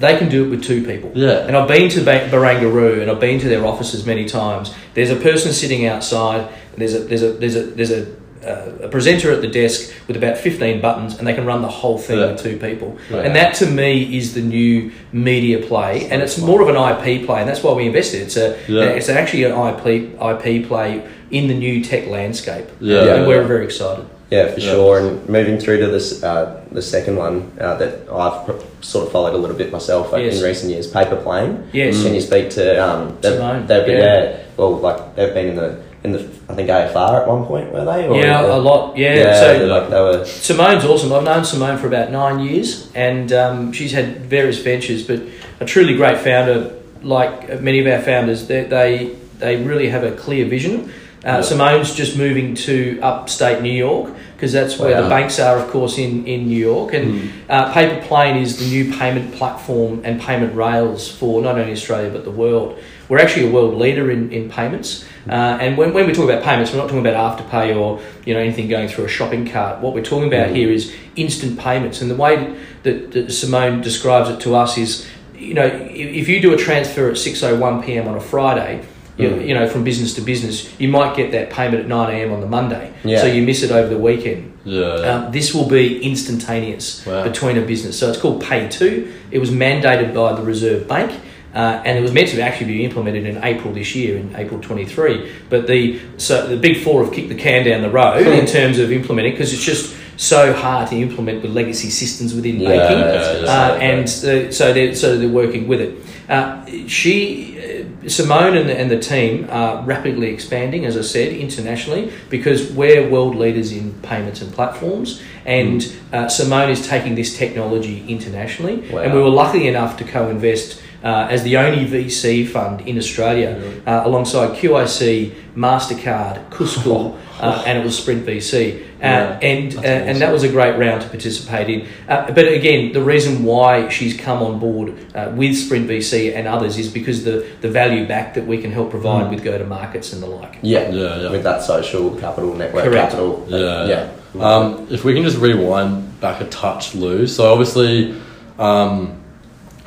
They 0.00 0.16
can 0.16 0.28
do 0.30 0.46
it 0.46 0.48
with 0.48 0.64
two 0.64 0.82
people. 0.84 1.12
Yeah. 1.14 1.46
And 1.46 1.54
I've 1.56 1.68
been 1.68 1.90
to 1.90 2.00
Barangaroo 2.00 3.02
and 3.02 3.10
I've 3.10 3.20
been 3.20 3.38
to 3.40 3.48
their 3.48 3.64
offices 3.66 4.06
many 4.06 4.24
times. 4.24 4.74
There's 4.94 5.10
a 5.10 5.16
person 5.16 5.52
sitting 5.52 5.86
outside. 5.86 6.50
There's 6.76 6.94
a 6.94 7.00
there's 7.00 7.22
a 7.22 7.32
there's 7.34 7.56
a 7.56 7.62
there's 7.64 7.90
a, 7.90 8.06
uh, 8.42 8.86
a 8.86 8.88
presenter 8.88 9.30
at 9.30 9.42
the 9.42 9.46
desk 9.48 9.92
with 10.08 10.16
about 10.16 10.38
15 10.38 10.80
buttons, 10.80 11.18
and 11.18 11.26
they 11.26 11.34
can 11.34 11.44
run 11.44 11.60
the 11.60 11.68
whole 11.68 11.98
thing 11.98 12.18
Yeah. 12.18 12.32
with 12.32 12.42
two 12.42 12.56
people. 12.56 12.96
Right. 13.10 13.26
And 13.26 13.36
that 13.36 13.54
to 13.56 13.66
me 13.66 14.16
is 14.16 14.32
the 14.32 14.40
new 14.40 14.90
media 15.12 15.58
play, 15.66 16.08
and 16.10 16.22
it's 16.22 16.38
more 16.38 16.62
of 16.62 16.68
an 16.74 16.76
IP 16.76 17.26
play, 17.26 17.40
and 17.40 17.48
that's 17.48 17.62
why 17.62 17.74
we 17.74 17.86
invested. 17.86 18.22
It's 18.22 18.38
a 18.38 18.56
Yeah. 18.68 18.84
it's 18.84 19.10
actually 19.10 19.44
an 19.44 19.52
IP 19.52 20.14
IP 20.18 20.66
play 20.66 21.02
in 21.30 21.48
the 21.48 21.54
new 21.54 21.84
tech 21.84 22.06
landscape. 22.08 22.64
Yeah. 22.80 23.16
and 23.16 23.26
we're 23.26 23.42
very 23.44 23.64
excited. 23.66 24.06
Yeah, 24.30 24.48
for 24.52 24.60
Yeah. 24.60 24.72
sure. 24.72 24.98
And 25.00 25.28
moving 25.28 25.58
through 25.58 25.80
to 25.80 25.88
this, 25.88 26.22
uh, 26.22 26.60
the 26.70 26.82
second 26.82 27.16
one 27.16 27.50
uh, 27.60 27.74
that 27.76 27.92
I've 28.12 28.46
pr- 28.46 28.52
sort 28.80 29.06
of 29.06 29.12
followed 29.12 29.34
a 29.34 29.36
little 29.36 29.56
bit 29.56 29.72
myself 29.72 30.12
like, 30.12 30.24
Yes. 30.24 30.38
in 30.38 30.44
recent 30.44 30.72
years, 30.72 30.86
Paypa 30.90 31.22
Plane. 31.22 31.64
Yes. 31.72 32.02
Can 32.02 32.14
you 32.14 32.20
speak 32.20 32.50
to 32.50 32.82
um, 32.84 33.16
they've, 33.20 33.34
Simone, 33.34 33.66
they've 33.66 33.86
been, 33.86 33.98
yeah. 33.98 34.22
yeah. 34.22 34.36
well, 34.56 34.76
like 34.76 35.16
they've 35.16 35.34
been 35.34 35.48
in 35.48 35.56
the 35.56 35.76
in 36.02 36.12
the 36.12 36.26
I 36.48 36.54
think 36.54 36.70
AFR 36.70 37.22
at 37.22 37.28
one 37.28 37.44
point, 37.44 37.72
were 37.72 37.84
they? 37.84 38.06
Or 38.08 38.16
yeah, 38.16 38.40
a 38.46 38.56
lot. 38.56 38.96
Yeah. 38.96 39.16
Yeah, 39.16 39.40
so 39.40 39.66
like 39.66 39.90
they 39.90 40.00
were. 40.00 40.24
Simone's 40.24 40.84
awesome. 40.84 41.12
I've 41.12 41.24
known 41.24 41.44
Simone 41.44 41.76
for 41.76 41.88
about 41.88 42.10
nine 42.10 42.38
years, 42.40 42.88
and 42.94 43.30
um, 43.32 43.72
she's 43.72 43.92
had 43.92 44.18
various 44.24 44.58
ventures, 44.60 45.02
but 45.06 45.20
a 45.60 45.64
truly 45.66 45.96
great 45.96 46.18
founder. 46.18 46.72
Like 47.02 47.60
many 47.60 47.80
of 47.80 47.86
our 47.86 48.00
founders, 48.00 48.46
they 48.46 48.62
they, 48.64 49.16
they 49.38 49.56
really 49.56 49.88
have 49.88 50.04
a 50.04 50.12
clear 50.12 50.46
vision. 50.46 50.92
Uh, 51.24 51.28
Yeah. 51.28 51.40
Simone's 51.42 51.94
just 51.94 52.16
moving 52.16 52.54
to 52.54 52.98
upstate 53.02 53.60
New 53.62 53.72
York 53.72 54.14
because 54.36 54.52
that's 54.52 54.78
where 54.78 54.94
Wow. 54.94 55.02
the 55.02 55.08
banks 55.10 55.38
are, 55.38 55.58
of 55.58 55.68
course, 55.68 55.98
in, 55.98 56.26
in 56.26 56.46
New 56.48 56.58
York. 56.58 56.94
And 56.94 57.30
uh, 57.48 57.70
Paypa 57.74 58.02
Plane 58.04 58.36
is 58.36 58.58
the 58.58 58.64
new 58.66 58.90
payment 58.96 59.34
platform 59.34 60.00
and 60.02 60.18
payment 60.20 60.54
rails 60.56 61.10
for 61.14 61.42
not 61.42 61.58
only 61.58 61.72
Australia 61.72 62.08
but 62.10 62.24
the 62.24 62.30
world. 62.30 62.78
We're 63.10 63.18
actually 63.18 63.48
a 63.48 63.52
world 63.52 63.74
leader 63.74 64.10
in, 64.10 64.32
in 64.32 64.48
payments. 64.48 65.04
Uh, 65.28 65.32
and 65.60 65.76
when, 65.76 65.92
when 65.92 66.06
we 66.06 66.12
talk 66.14 66.24
about 66.24 66.42
payments, 66.42 66.70
we're 66.72 66.78
not 66.78 66.88
talking 66.88 67.06
about 67.06 67.18
afterpay 67.38 67.76
or 67.76 68.00
you 68.24 68.32
know 68.32 68.40
anything 68.40 68.68
going 68.68 68.88
through 68.88 69.04
a 69.04 69.08
shopping 69.08 69.46
cart. 69.50 69.80
What 69.82 69.92
we're 69.94 70.04
talking 70.04 70.28
about 70.28 70.48
here 70.56 70.70
is 70.70 70.94
instant 71.16 71.58
payments. 71.58 72.00
And 72.00 72.10
the 72.10 72.14
way 72.14 72.56
that, 72.84 73.10
that 73.12 73.30
Simone 73.32 73.82
describes 73.82 74.30
it 74.30 74.40
to 74.40 74.54
us 74.54 74.78
is, 74.78 75.06
you 75.34 75.52
know, 75.52 75.66
if, 75.66 76.14
if 76.22 76.28
you 76.28 76.40
do 76.40 76.54
a 76.54 76.56
transfer 76.56 77.10
at 77.10 77.16
6.01 77.16 77.84
p.m. 77.84 78.08
on 78.08 78.16
a 78.16 78.20
Friday, 78.20 78.86
you, 79.20 79.40
you 79.40 79.54
know, 79.54 79.68
from 79.68 79.84
business 79.84 80.14
to 80.14 80.20
business, 80.20 80.68
you 80.80 80.88
might 80.88 81.16
get 81.16 81.32
that 81.32 81.50
payment 81.50 81.80
at 81.82 81.88
9 81.88 82.14
a.m. 82.14 82.32
on 82.32 82.40
the 82.40 82.46
Monday. 82.46 82.92
Yeah. 83.04 83.20
So 83.20 83.26
you 83.26 83.42
miss 83.42 83.62
it 83.62 83.70
over 83.70 83.88
the 83.88 83.98
weekend. 83.98 84.58
Yeah. 84.64 84.82
Um, 85.26 85.32
this 85.32 85.54
will 85.54 85.68
be 85.68 86.02
instantaneous 86.02 87.04
Wow. 87.06 87.24
between 87.24 87.56
a 87.58 87.62
business. 87.62 87.98
So 87.98 88.10
it's 88.10 88.20
called 88.20 88.42
PayTo. 88.42 89.10
It 89.30 89.38
was 89.38 89.50
mandated 89.50 90.14
by 90.14 90.34
the 90.34 90.42
Reserve 90.42 90.86
Bank. 90.88 91.18
Uh, 91.52 91.82
and 91.84 91.98
it 91.98 92.00
was 92.00 92.12
meant 92.12 92.28
to 92.28 92.40
actually 92.40 92.66
be 92.66 92.84
implemented 92.84 93.26
in 93.26 93.42
April 93.42 93.72
this 93.74 93.96
year, 93.96 94.16
in 94.16 94.36
April 94.36 94.60
23. 94.60 95.32
But 95.48 95.66
the 95.66 95.98
so 96.16 96.46
the 96.46 96.56
big 96.56 96.84
four 96.84 97.02
have 97.04 97.12
kicked 97.12 97.28
the 97.28 97.34
can 97.34 97.64
down 97.66 97.82
the 97.82 97.90
road 97.90 98.24
in 98.40 98.46
terms 98.46 98.78
of 98.78 98.92
implementing 98.92 99.32
because 99.32 99.52
it's 99.52 99.64
just 99.64 99.96
so 100.16 100.52
hard 100.52 100.88
to 100.90 100.96
implement 100.96 101.42
with 101.42 101.50
legacy 101.50 101.90
systems 101.90 102.34
within 102.34 102.60
Yeah, 102.60 102.68
banking. 102.68 103.00
that's 103.00 103.48
Uh, 103.48 103.78
and 103.80 104.04
uh, 104.48 104.52
so 104.52 104.72
they're 104.72 104.94
so 104.94 105.18
they're 105.18 105.28
working 105.28 105.66
with 105.66 105.80
it. 105.80 105.96
Uh, 106.28 106.64
she, 106.86 107.59
Simone, 108.08 108.56
and 108.56 108.68
the, 108.68 108.78
and 108.78 108.90
the 108.90 108.98
team 108.98 109.46
are 109.50 109.82
rapidly 109.84 110.28
expanding, 110.28 110.86
as 110.86 110.96
I 110.96 111.02
said, 111.02 111.32
internationally 111.32 112.12
because 112.30 112.72
we're 112.72 113.08
world 113.08 113.34
leaders 113.36 113.72
in 113.72 113.92
payments 114.02 114.40
and 114.40 114.52
platforms. 114.52 115.22
And 115.44 115.92
uh, 116.12 116.28
Simone 116.28 116.70
is 116.70 116.86
taking 116.86 117.14
this 117.14 117.36
technology 117.36 118.04
internationally, 118.08 118.88
Wow. 118.90 119.00
and 119.00 119.12
we 119.14 119.20
were 119.20 119.28
lucky 119.28 119.68
enough 119.68 119.96
to 119.98 120.04
co-invest. 120.04 120.80
Uh, 121.02 121.26
as 121.30 121.42
the 121.44 121.56
only 121.56 121.86
VC 121.86 122.46
fund 122.46 122.82
in 122.82 122.98
Australia, 122.98 123.80
uh, 123.86 124.02
alongside 124.04 124.54
QIC, 124.58 125.32
Mastercard, 125.54 126.50
Cuscal, 126.50 127.18
uh, 127.40 127.62
and 127.66 127.78
it 127.78 127.84
was 127.84 127.96
Sprint 127.96 128.26
VC, 128.26 128.82
uh, 128.82 128.86
Yeah, 129.00 129.38
and 129.40 129.74
uh, 129.76 129.80
that's 129.80 130.08
and 130.08 130.20
that 130.20 130.30
was 130.30 130.42
a 130.42 130.48
great 130.50 130.76
round 130.76 131.00
to 131.00 131.08
participate 131.08 131.70
in. 131.70 131.88
Uh, 132.06 132.30
but 132.32 132.46
again, 132.52 132.92
the 132.92 133.00
reason 133.02 133.44
why 133.44 133.88
she's 133.88 134.14
come 134.14 134.42
on 134.42 134.58
board 134.58 134.94
uh, 135.14 135.32
with 135.34 135.56
Sprint 135.56 135.88
VC 135.88 136.36
and 136.36 136.46
others 136.46 136.76
is 136.76 136.88
because 136.92 137.24
the, 137.24 137.46
the 137.62 137.70
value 137.70 138.06
back 138.06 138.34
that 138.34 138.46
we 138.46 138.60
can 138.60 138.70
help 138.70 138.90
provide 138.90 139.30
with 139.30 139.42
go 139.42 139.56
to 139.56 139.64
markets 139.64 140.12
and 140.12 140.22
the 140.22 140.26
like. 140.26 140.58
Yeah, 140.60 140.90
Yeah, 140.90 141.22
yeah. 141.22 141.30
with 141.30 141.44
that 141.44 141.62
social 141.62 142.14
capital, 142.16 142.54
network 142.54 142.84
Correct. 142.84 143.12
capital. 143.12 143.46
Yeah. 143.48 143.86
yeah. 143.86 144.10
Um, 144.38 144.86
if 144.90 145.02
we 145.02 145.14
can 145.14 145.24
just 145.24 145.38
rewind 145.38 146.20
back 146.20 146.42
a 146.42 146.46
touch, 146.48 146.94
Llew. 146.94 147.26
So 147.26 147.50
obviously, 147.50 148.20
um, 148.58 149.20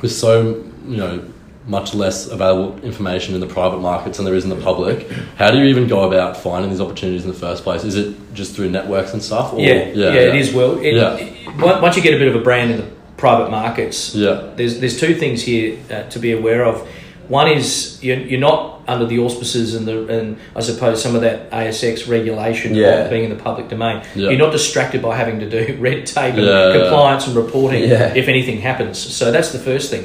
with 0.02 0.12
so 0.12 0.64
you 0.86 0.96
know 0.96 1.24
much 1.66 1.94
less 1.94 2.26
available 2.26 2.78
information 2.84 3.34
in 3.34 3.40
the 3.40 3.46
private 3.46 3.78
markets 3.78 4.18
than 4.18 4.26
there 4.26 4.34
is 4.34 4.44
in 4.44 4.50
the 4.50 4.56
public. 4.56 5.10
How 5.36 5.50
do 5.50 5.56
you 5.58 5.64
even 5.64 5.86
go 5.88 6.06
about 6.06 6.36
finding 6.36 6.70
these 6.70 6.80
opportunities 6.80 7.24
in 7.24 7.28
the 7.30 7.36
first 7.38 7.62
place? 7.62 7.84
Is 7.84 7.96
it 7.96 8.14
just 8.34 8.54
through 8.54 8.68
networks 8.70 9.14
and 9.14 9.22
stuff? 9.22 9.54
Or, 9.54 9.60
yeah, 9.60 9.86
yeah, 9.94 10.12
it 10.12 10.34
is. 10.34 10.52
Well, 10.52 10.78
it, 10.78 10.92
Yeah. 10.94 11.14
it- 11.16 11.80
once 11.82 11.96
you 11.96 12.02
get 12.02 12.12
a 12.12 12.18
bit 12.18 12.28
of 12.28 12.34
a 12.36 12.40
brand 12.40 12.70
in 12.72 12.76
the 12.78 12.86
private 13.16 13.50
markets, 13.50 14.14
Yeah. 14.14 14.42
there's 14.56 14.78
there's 14.80 15.00
two 15.00 15.14
things 15.14 15.42
here 15.42 15.78
uh, 15.90 16.02
to 16.10 16.18
be 16.18 16.32
aware 16.32 16.64
of. 16.66 16.86
One 17.28 17.48
is 17.50 17.98
you're, 18.04 18.18
you're 18.18 18.40
not 18.40 18.82
under 18.86 19.06
the 19.06 19.18
auspices 19.20 19.74
and 19.74 19.86
the 19.88 20.06
and 20.18 20.36
I 20.54 20.60
suppose 20.60 21.02
some 21.02 21.14
of 21.14 21.22
that 21.22 21.50
ASX 21.50 22.06
regulation 22.06 22.74
Yeah. 22.74 23.04
of 23.04 23.10
being 23.10 23.24
in 23.24 23.30
the 23.30 23.42
public 23.42 23.70
domain. 23.70 24.02
Yeah. 24.14 24.28
You're 24.28 24.38
not 24.38 24.52
distracted 24.52 25.00
by 25.00 25.16
having 25.16 25.40
to 25.40 25.48
do 25.48 25.76
red 25.80 26.04
tape 26.04 26.34
and 26.34 26.44
Yeah, 26.44 26.68
yeah. 26.74 26.78
compliance 26.82 27.26
and 27.26 27.34
reporting 27.36 27.84
Yeah. 27.88 28.12
if 28.14 28.28
anything 28.28 28.60
happens. 28.60 28.98
So 28.98 29.32
that's 29.32 29.52
the 29.52 29.58
first 29.58 29.90
thing. 29.90 30.04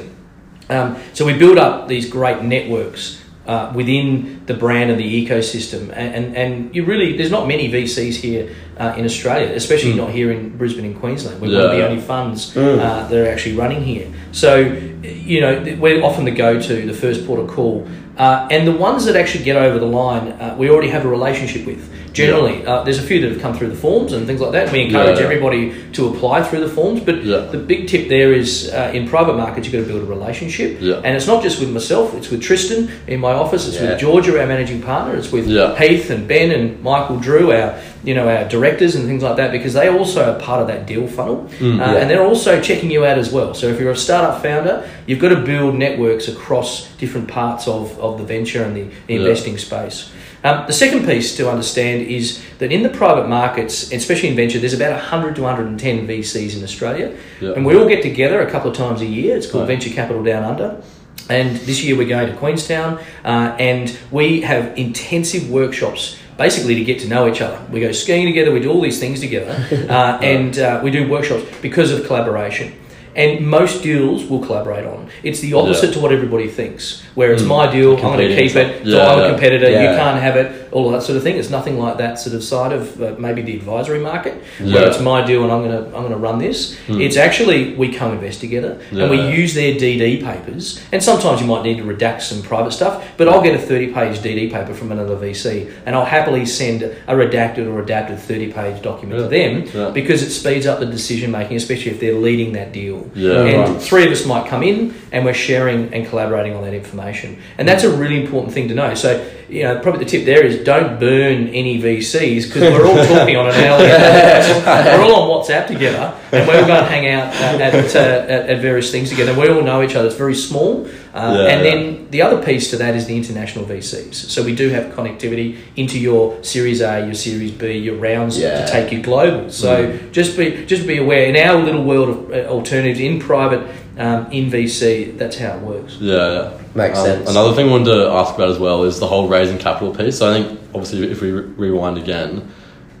Um, 0.70 0.96
so 1.12 1.26
we 1.26 1.36
build 1.36 1.58
up 1.58 1.88
these 1.88 2.08
great 2.08 2.42
networks 2.42 3.20
uh, 3.46 3.72
within 3.74 4.44
the 4.46 4.54
brand 4.54 4.90
and 4.90 5.00
the 5.00 5.26
ecosystem, 5.26 5.90
and, 5.92 6.14
and, 6.14 6.36
and 6.36 6.74
you 6.74 6.84
really 6.84 7.16
there's 7.16 7.30
not 7.30 7.48
many 7.48 7.70
VCs 7.70 8.14
here 8.14 8.54
uh, 8.80 8.94
in 8.96 9.04
Australia, 9.04 9.52
especially 9.54 9.92
not 9.92 10.10
here 10.10 10.32
in 10.32 10.56
Brisbane 10.56 10.86
and 10.86 10.98
Queensland. 10.98 11.40
We're 11.40 11.52
one 11.54 11.66
of 11.66 11.76
the 11.76 11.86
only 11.86 12.00
funds 12.02 12.56
uh, 12.56 13.06
that 13.08 13.12
are 13.12 13.28
actually 13.30 13.56
running 13.56 13.82
here. 13.84 14.08
So 14.32 14.56
you 15.02 15.40
know 15.42 15.76
we're 15.78 16.02
often 16.02 16.24
the 16.24 16.30
go-to, 16.30 16.86
the 16.86 16.94
first 16.94 17.26
port 17.26 17.40
of 17.40 17.48
call, 17.48 17.86
uh, 18.16 18.48
and 18.50 18.66
the 18.66 18.72
ones 18.72 19.04
that 19.04 19.16
actually 19.16 19.44
get 19.44 19.56
over 19.56 19.78
the 19.78 19.86
line, 20.02 20.28
uh, 20.32 20.56
we 20.58 20.70
already 20.70 20.88
have 20.88 21.04
a 21.04 21.08
relationship 21.08 21.66
with. 21.66 21.88
Generally, 22.12 22.66
uh, 22.66 22.82
there's 22.82 22.98
a 22.98 23.02
few 23.02 23.20
that 23.20 23.30
have 23.30 23.40
come 23.40 23.54
through 23.56 23.68
the 23.68 23.76
forms 23.76 24.12
and 24.12 24.26
things 24.26 24.40
like 24.40 24.50
that. 24.50 24.72
We 24.72 24.80
encourage 24.86 25.18
Yeah. 25.18 25.24
everybody 25.26 25.72
to 25.92 26.08
apply 26.08 26.42
through 26.42 26.60
the 26.60 26.68
forms, 26.68 27.00
but 27.00 27.22
Yeah. 27.24 27.46
the 27.52 27.58
big 27.58 27.86
tip 27.86 28.08
there 28.08 28.32
is 28.32 28.68
uh, 28.74 28.90
in 28.92 29.06
private 29.06 29.36
markets 29.36 29.66
you've 29.68 29.74
got 29.78 29.86
to 29.86 29.92
build 29.94 30.02
a 30.08 30.12
relationship 30.18 30.78
Yeah. 30.80 30.96
and 31.04 31.14
it's 31.16 31.28
not 31.28 31.40
just 31.40 31.60
with 31.60 31.70
myself 31.70 32.12
it's 32.16 32.28
with 32.32 32.42
tristan 32.42 32.88
in 33.06 33.20
my 33.20 33.32
office 33.32 33.68
it's 33.68 33.76
Yeah. 33.80 33.90
with 33.90 34.00
georgia 34.00 34.32
our 34.40 34.46
managing 34.46 34.80
partner 34.82 35.14
it's 35.16 35.30
with 35.30 35.46
Yeah. 35.46 35.76
heath 35.78 36.10
and 36.10 36.26
ben 36.26 36.50
and 36.50 36.82
michael 36.82 37.16
drew 37.16 37.52
our 37.52 37.74
you 38.04 38.14
know 38.14 38.28
our 38.28 38.48
directors 38.48 38.94
and 38.94 39.06
things 39.06 39.22
like 39.22 39.36
that 39.36 39.52
because 39.52 39.74
they 39.74 39.88
also 39.88 40.32
are 40.32 40.38
part 40.40 40.60
of 40.62 40.68
that 40.68 40.86
deal 40.86 41.06
funnel 41.06 41.46
uh, 41.60 41.64
Yeah. 41.64 41.96
and 41.96 42.08
they're 42.10 42.22
also 42.24 42.60
checking 42.60 42.90
you 42.90 43.04
out 43.04 43.18
as 43.18 43.30
well 43.30 43.52
so 43.54 43.66
if 43.68 43.78
you're 43.78 43.90
a 43.90 43.96
startup 43.96 44.42
founder 44.42 44.88
you've 45.06 45.18
got 45.20 45.28
to 45.30 45.40
build 45.42 45.74
networks 45.74 46.26
across 46.28 46.90
different 46.96 47.28
parts 47.28 47.68
of, 47.68 47.98
of 48.00 48.18
the 48.18 48.24
venture 48.24 48.62
and 48.64 48.74
the, 48.76 48.82
the 49.06 49.14
Yeah. 49.14 49.20
investing 49.20 49.58
space 49.58 50.10
um, 50.42 50.64
the 50.66 50.72
second 50.72 51.04
piece 51.04 51.36
to 51.36 51.50
understand 51.50 52.06
is 52.06 52.42
that 52.60 52.72
in 52.72 52.82
the 52.82 52.88
private 52.88 53.28
markets, 53.28 53.92
especially 53.92 54.30
in 54.30 54.36
venture, 54.36 54.58
there's 54.58 54.72
about 54.72 54.92
100 54.92 55.36
to 55.36 55.42
110 55.42 56.06
VCs 56.08 56.56
in 56.56 56.64
Australia. 56.64 57.14
Yeah. 57.42 57.52
And 57.52 57.66
we 57.66 57.76
all 57.76 57.86
get 57.86 58.00
together 58.02 58.40
a 58.40 58.50
couple 58.50 58.70
of 58.70 58.74
times 58.78 59.02
a 59.02 59.04
year. 59.04 59.36
It's 59.36 59.46
called 59.46 59.68
Right. 59.68 59.78
Venture 59.78 59.90
Capital 59.94 60.22
Down 60.22 60.42
Under. 60.44 60.82
And 61.30 61.56
this 61.58 61.82
year 61.84 61.96
we're 61.96 62.08
going 62.08 62.30
to 62.30 62.36
Queenstown 62.36 62.98
uh, 63.24 63.56
and 63.58 63.96
we 64.10 64.40
have 64.42 64.76
intensive 64.76 65.48
workshops 65.50 66.18
basically 66.36 66.74
to 66.74 66.84
get 66.84 66.98
to 67.00 67.08
know 67.08 67.28
each 67.28 67.40
other. 67.40 67.60
We 67.70 67.80
go 67.80 67.92
skiing 67.92 68.26
together, 68.26 68.50
we 68.50 68.60
do 68.60 68.70
all 68.70 68.80
these 68.80 68.98
things 68.98 69.20
together, 69.20 69.52
uh, 69.90 70.18
and 70.22 70.58
uh, 70.58 70.80
we 70.82 70.90
do 70.90 71.06
workshops 71.08 71.44
because 71.60 71.90
of 71.92 72.06
collaboration. 72.06 72.72
And 73.14 73.46
most 73.46 73.82
deals 73.82 74.24
will 74.24 74.38
collaborate 74.38 74.86
on. 74.86 75.10
It's 75.22 75.40
the 75.40 75.52
opposite 75.54 75.88
Yeah. 75.88 75.94
to 75.94 76.00
what 76.00 76.12
everybody 76.12 76.48
thinks, 76.48 77.02
where 77.16 77.32
it's 77.32 77.42
my 77.42 77.70
deal, 77.70 77.96
I'm 77.96 78.02
going 78.16 78.28
to 78.28 78.34
keep 78.36 78.54
it, 78.56 78.86
stuff. 78.86 78.86
so 78.86 79.00
I'm 79.02 79.18
a 79.18 79.22
yeah. 79.22 79.30
competitor, 79.30 79.68
you 79.68 79.96
can't 79.98 80.20
have 80.20 80.36
it, 80.36 80.59
all 80.72 80.86
of 80.86 80.92
that 80.92 81.02
sort 81.02 81.16
of 81.16 81.22
thing. 81.22 81.36
It's 81.36 81.50
nothing 81.50 81.78
like 81.78 81.98
that 81.98 82.18
sort 82.18 82.34
of 82.36 82.42
side 82.44 82.72
of 82.72 83.00
uh, 83.02 83.14
maybe 83.18 83.42
the 83.42 83.54
advisory 83.56 83.98
market, 84.00 84.42
Yeah. 84.60 84.74
where 84.74 84.88
it's 84.88 85.00
my 85.00 85.24
deal 85.26 85.42
and 85.42 85.52
I'm 85.52 85.62
going 85.64 85.76
to 85.84 85.86
I'm 85.96 86.02
going 86.02 86.12
to 86.12 86.16
run 86.18 86.38
this. 86.38 86.76
It's 86.88 87.16
actually 87.16 87.74
we 87.74 87.92
co-invest 87.92 88.40
together 88.40 88.80
and 88.90 89.10
we 89.10 89.20
use 89.36 89.54
their 89.54 89.74
DD 89.74 90.22
papers. 90.22 90.80
And 90.92 91.02
sometimes 91.02 91.40
you 91.40 91.46
might 91.46 91.62
need 91.62 91.78
to 91.78 91.84
redact 91.84 92.22
some 92.22 92.42
private 92.42 92.72
stuff, 92.72 93.06
but 93.16 93.28
I'll 93.28 93.42
get 93.42 93.54
a 93.54 93.58
30-page 93.66 94.18
DD 94.20 94.52
paper 94.52 94.74
from 94.74 94.92
another 94.92 95.16
VC, 95.16 95.72
and 95.86 95.94
I'll 95.96 96.04
happily 96.04 96.46
send 96.46 96.82
a 96.82 96.94
redacted 97.14 97.66
or 97.66 97.80
adapted 97.82 98.18
30-page 98.18 98.82
document 98.82 99.20
to 99.20 99.28
them 99.28 99.64
Yeah. 99.74 99.90
because 99.90 100.22
it 100.22 100.30
speeds 100.30 100.66
up 100.66 100.80
the 100.80 100.86
decision 100.86 101.30
making, 101.30 101.56
especially 101.56 101.90
if 101.92 102.00
they're 102.00 102.14
leading 102.14 102.52
that 102.52 102.72
deal. 102.72 103.10
Yeah, 103.14 103.42
and 103.44 103.74
right. 103.74 103.82
three 103.82 104.04
of 104.06 104.12
us 104.12 104.24
might 104.26 104.48
come 104.48 104.62
in 104.62 104.94
and 105.12 105.24
we're 105.24 105.34
sharing 105.34 105.92
and 105.92 106.06
collaborating 106.06 106.54
on 106.54 106.62
that 106.64 106.74
information. 106.74 107.38
And 107.58 107.66
that's 107.68 107.84
a 107.84 107.90
really 107.96 108.20
important 108.22 108.54
thing 108.54 108.68
to 108.68 108.74
know. 108.74 108.94
So, 108.94 109.28
you 109.48 109.62
know, 109.64 109.80
probably 109.80 110.04
the 110.04 110.10
tip 110.10 110.24
there 110.24 110.44
is 110.44 110.59
don't 110.64 110.98
burn 111.00 111.48
any 111.48 111.80
VCs 111.80 112.44
because 112.46 112.62
we're 112.72 112.86
all 112.86 113.04
talking 113.06 113.36
on 113.36 113.46
an 113.48 113.54
hourly 113.54 113.86
basis. 113.88 114.64
We're 114.64 115.02
all 115.02 115.22
on 115.22 115.42
WhatsApp 115.44 115.66
together 115.66 116.14
and 116.32 116.46
we're 116.46 116.60
all 116.60 116.66
going 116.66 116.84
to 116.84 116.90
hang 116.90 117.08
out 117.08 117.34
at, 117.34 117.60
at, 117.74 117.96
uh, 117.96 118.52
at, 118.52 118.60
various 118.60 118.90
things 118.90 119.10
together. 119.10 119.38
We 119.38 119.48
all 119.48 119.62
know 119.62 119.82
each 119.82 119.94
other. 119.94 120.08
It's 120.08 120.16
very 120.16 120.34
small. 120.34 120.86
Uh, 121.12 121.34
Yeah, 121.40 121.48
and 121.48 121.64
yeah. 121.64 121.70
then 121.70 122.10
the 122.10 122.22
other 122.22 122.42
piece 122.42 122.70
to 122.70 122.76
that 122.76 122.94
is 122.94 123.06
the 123.06 123.16
international 123.16 123.64
VCs. 123.64 124.14
So 124.14 124.44
we 124.44 124.54
do 124.54 124.68
have 124.70 124.92
connectivity 124.94 125.58
into 125.76 125.98
your 125.98 126.42
Series 126.44 126.80
A, 126.80 127.04
your 127.04 127.14
Series 127.14 127.50
B, 127.50 127.72
your 127.72 127.96
rounds 127.96 128.38
Yeah. 128.38 128.64
to 128.64 128.70
take 128.70 128.92
you 128.92 129.02
global. 129.02 129.50
So 129.50 129.98
just 130.12 130.36
be 130.36 130.64
just 130.66 130.86
be 130.86 130.98
aware. 130.98 131.24
In 131.26 131.36
our 131.36 131.60
little 131.60 131.84
world 131.84 132.08
of 132.10 132.30
uh, 132.30 132.48
alternatives 132.48 133.00
in 133.00 133.18
private, 133.18 133.60
um, 134.00 134.30
in 134.32 134.50
VC, 134.50 135.16
that's 135.18 135.36
how 135.38 135.56
it 135.56 135.60
works. 135.62 135.96
Yeah, 136.00 136.14
yeah. 136.32 136.60
Makes 136.74 136.98
Um, 136.98 137.04
sense. 137.04 137.30
Another 137.30 137.54
thing 137.54 137.68
I 137.68 137.70
wanted 137.70 137.92
to 137.92 138.08
ask 138.10 138.34
about 138.34 138.48
as 138.50 138.58
well 138.58 138.82
is 138.84 138.98
the 138.98 139.06
whole 139.06 139.28
raising 139.28 139.58
capital 139.58 139.94
piece. 139.94 140.18
So 140.18 140.30
I 140.30 140.42
think, 140.42 140.58
obviously, 140.74 141.10
if 141.10 141.20
we 141.20 141.30
re- 141.30 141.42
rewind 141.56 141.98
again, 141.98 142.50